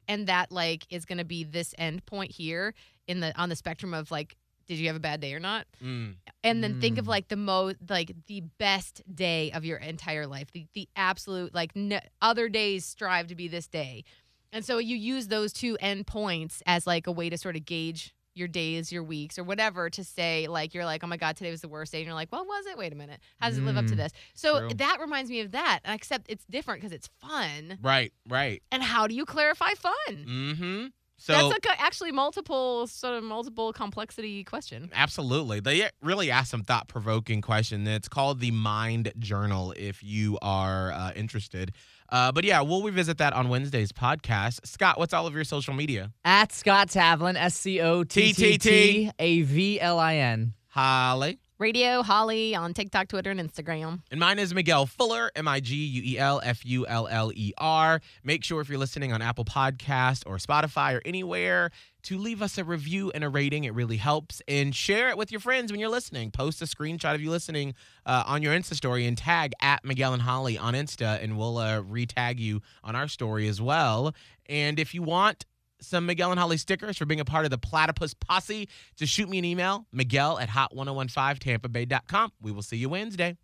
and 0.08 0.26
that 0.28 0.50
like 0.52 0.86
is 0.90 1.04
gonna 1.04 1.24
be 1.24 1.42
this 1.44 1.74
end 1.76 2.06
point 2.06 2.30
here 2.30 2.74
in 3.08 3.20
the 3.20 3.36
on 3.40 3.48
the 3.48 3.56
spectrum 3.56 3.92
of 3.94 4.10
like, 4.10 4.36
did 4.66 4.78
you 4.78 4.86
have 4.86 4.96
a 4.96 5.00
bad 5.00 5.20
day 5.20 5.34
or 5.34 5.40
not? 5.40 5.66
Mm. 5.82 6.14
and 6.42 6.62
then 6.64 6.80
think 6.80 6.98
of 6.98 7.04
Mm. 7.04 7.08
like 7.08 7.28
the 7.28 7.36
most 7.36 7.76
like 7.88 8.12
the 8.26 8.42
best 8.58 9.02
day 9.14 9.50
of 9.52 9.64
your 9.64 9.76
entire 9.78 10.26
life 10.26 10.50
the, 10.52 10.66
the 10.74 10.88
absolute 10.96 11.54
like 11.54 11.72
n- 11.76 12.00
other 12.22 12.48
days 12.48 12.84
strive 12.84 13.26
to 13.28 13.34
be 13.34 13.48
this 13.48 13.66
day 13.66 14.04
and 14.52 14.64
so 14.64 14.78
you 14.78 14.96
use 14.96 15.28
those 15.28 15.52
two 15.52 15.76
end 15.80 16.06
points 16.06 16.62
as 16.66 16.86
like 16.86 17.06
a 17.06 17.12
way 17.12 17.28
to 17.28 17.36
sort 17.36 17.56
of 17.56 17.64
gauge 17.64 18.14
your 18.36 18.48
days 18.48 18.90
your 18.90 19.02
weeks 19.04 19.38
or 19.38 19.44
whatever 19.44 19.88
to 19.90 20.02
say 20.02 20.48
like 20.48 20.74
you're 20.74 20.84
like 20.84 21.04
oh 21.04 21.06
my 21.06 21.16
god 21.16 21.36
today 21.36 21.50
was 21.50 21.60
the 21.60 21.68
worst 21.68 21.92
day 21.92 21.98
and 21.98 22.06
you're 22.06 22.14
like 22.14 22.32
well 22.32 22.44
was 22.44 22.66
it 22.66 22.76
wait 22.76 22.92
a 22.92 22.96
minute 22.96 23.20
how 23.40 23.48
does 23.48 23.58
it 23.58 23.64
live 23.64 23.76
up 23.76 23.86
to 23.86 23.94
Mm. 23.94 23.98
this 23.98 24.12
so 24.34 24.60
True. 24.60 24.68
that 24.76 24.98
reminds 25.00 25.30
me 25.30 25.40
of 25.40 25.52
that 25.52 25.80
except 25.84 26.26
it's 26.28 26.44
different 26.46 26.80
because 26.80 26.92
it's 26.92 27.08
fun 27.20 27.78
Right, 27.82 28.12
right. 28.28 28.60
and 28.72 28.82
how 28.82 29.06
do 29.06 29.14
you 29.14 29.24
clarify 29.24 29.70
fun 29.74 29.94
Mm-hmm. 30.26 30.86
So 31.24 31.32
that's 31.32 31.66
a, 31.66 31.80
actually 31.80 32.12
multiple 32.12 32.86
sort 32.86 33.14
of 33.14 33.24
multiple 33.24 33.72
complexity 33.72 34.44
question 34.44 34.90
Absolutely. 34.92 35.60
They 35.60 35.88
really 36.02 36.30
ask 36.30 36.50
some 36.50 36.64
thought 36.64 36.88
provoking 36.88 37.40
question. 37.40 37.86
It's 37.86 38.08
called 38.08 38.40
the 38.40 38.50
Mind 38.50 39.10
Journal 39.18 39.72
if 39.76 40.02
you 40.02 40.38
are 40.42 40.92
uh, 40.92 41.12
interested. 41.16 41.72
Uh, 42.10 42.30
but 42.30 42.44
yeah, 42.44 42.60
we'll 42.60 42.82
revisit 42.82 43.18
that 43.18 43.32
on 43.32 43.48
Wednesday's 43.48 43.90
podcast. 43.90 44.66
Scott, 44.66 44.98
what's 44.98 45.14
all 45.14 45.26
of 45.26 45.34
your 45.34 45.44
social 45.44 45.72
media? 45.72 46.12
At 46.24 46.52
Scott 46.52 46.88
Tavlin, 46.88 47.36
S 47.36 47.54
C 47.54 47.80
O 47.80 48.04
T 48.04 48.34
T 48.34 48.58
T 48.58 49.10
A 49.18 49.42
V 49.42 49.80
L 49.80 49.98
I 49.98 50.16
N. 50.16 50.52
Holly. 50.68 51.38
Radio 51.64 52.02
holly 52.02 52.54
on 52.54 52.74
tiktok 52.74 53.08
twitter 53.08 53.30
and 53.30 53.40
instagram 53.40 54.02
And 54.10 54.20
mine 54.20 54.38
is 54.38 54.52
Miguel 54.52 54.84
Fuller, 54.84 55.30
M 55.34 55.48
I 55.48 55.60
G 55.60 55.74
U 55.74 56.02
E 56.04 56.18
L 56.18 56.42
F 56.44 56.64
U 56.66 56.86
L 56.86 57.08
L 57.08 57.32
E 57.34 57.52
R. 57.56 58.00
Make 58.22 58.44
sure 58.44 58.60
if 58.60 58.68
you're 58.68 58.78
listening 58.78 59.12
on 59.14 59.22
Apple 59.22 59.46
Podcast 59.46 60.24
or 60.26 60.36
Spotify 60.36 60.94
or 60.96 61.02
anywhere 61.06 61.70
to 62.04 62.18
leave 62.18 62.42
us 62.42 62.58
a 62.58 62.64
review 62.64 63.10
and 63.14 63.24
a 63.24 63.30
rating. 63.30 63.64
It 63.64 63.72
really 63.72 63.96
helps. 63.96 64.42
And 64.46 64.74
share 64.74 65.08
it 65.08 65.16
with 65.16 65.32
your 65.32 65.40
friends 65.40 65.72
when 65.72 65.80
you're 65.80 65.88
listening. 65.88 66.30
Post 66.30 66.60
a 66.60 66.66
screenshot 66.66 67.14
of 67.14 67.22
you 67.22 67.30
listening 67.30 67.74
uh, 68.04 68.24
on 68.26 68.42
your 68.42 68.52
Insta 68.54 68.74
story 68.74 69.06
and 69.06 69.16
tag 69.16 69.54
at 69.62 69.84
Miguel 69.84 70.12
and 70.12 70.22
Holly 70.22 70.58
on 70.58 70.74
Insta, 70.74 71.22
and 71.22 71.38
we'll 71.38 71.56
uh, 71.56 71.80
retag 71.80 72.38
you 72.38 72.60
on 72.82 72.94
our 72.94 73.08
story 73.08 73.48
as 73.48 73.60
well. 73.60 74.14
And 74.46 74.78
if 74.78 74.92
you 74.94 75.02
want, 75.02 75.46
some 75.80 76.06
Miguel 76.06 76.30
and 76.30 76.40
Holly 76.40 76.56
stickers 76.56 76.96
for 76.96 77.04
being 77.04 77.20
a 77.20 77.24
part 77.24 77.44
of 77.44 77.50
the 77.50 77.58
Platypus 77.58 78.14
Posse. 78.14 78.68
Just 78.96 79.12
shoot 79.12 79.28
me 79.28 79.38
an 79.38 79.44
email, 79.44 79.86
Miguel 79.92 80.38
at 80.38 80.48
hot1015tampabay.com. 80.48 82.32
We 82.40 82.52
will 82.52 82.62
see 82.62 82.76
you 82.76 82.88
Wednesday. 82.88 83.36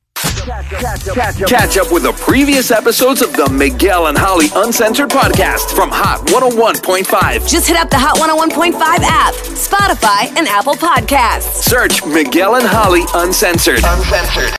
Catch 1.47 1.76
up 1.76 1.93
with 1.93 2.03
the 2.03 2.12
previous 2.24 2.70
episodes 2.70 3.20
of 3.20 3.35
the 3.35 3.49
Miguel 3.51 4.07
and 4.07 4.16
Holly 4.16 4.47
Uncensored 4.55 5.11
podcast 5.11 5.74
from 5.74 5.91
Hot 5.91 6.26
101.5. 6.28 7.49
Just 7.51 7.68
hit 7.68 7.76
up 7.76 7.91
the 7.91 7.99
Hot 7.99 8.16
101.5 8.16 8.72
app, 8.81 9.35
Spotify, 9.35 10.35
and 10.39 10.49
Apple 10.49 10.74
Podcasts. 10.74 11.62
Search 11.62 12.05
Miguel 12.07 12.57
and 12.57 12.66
Holly 12.66 13.03
Uncensored. 13.14 13.81
Uncensored. 13.85 14.49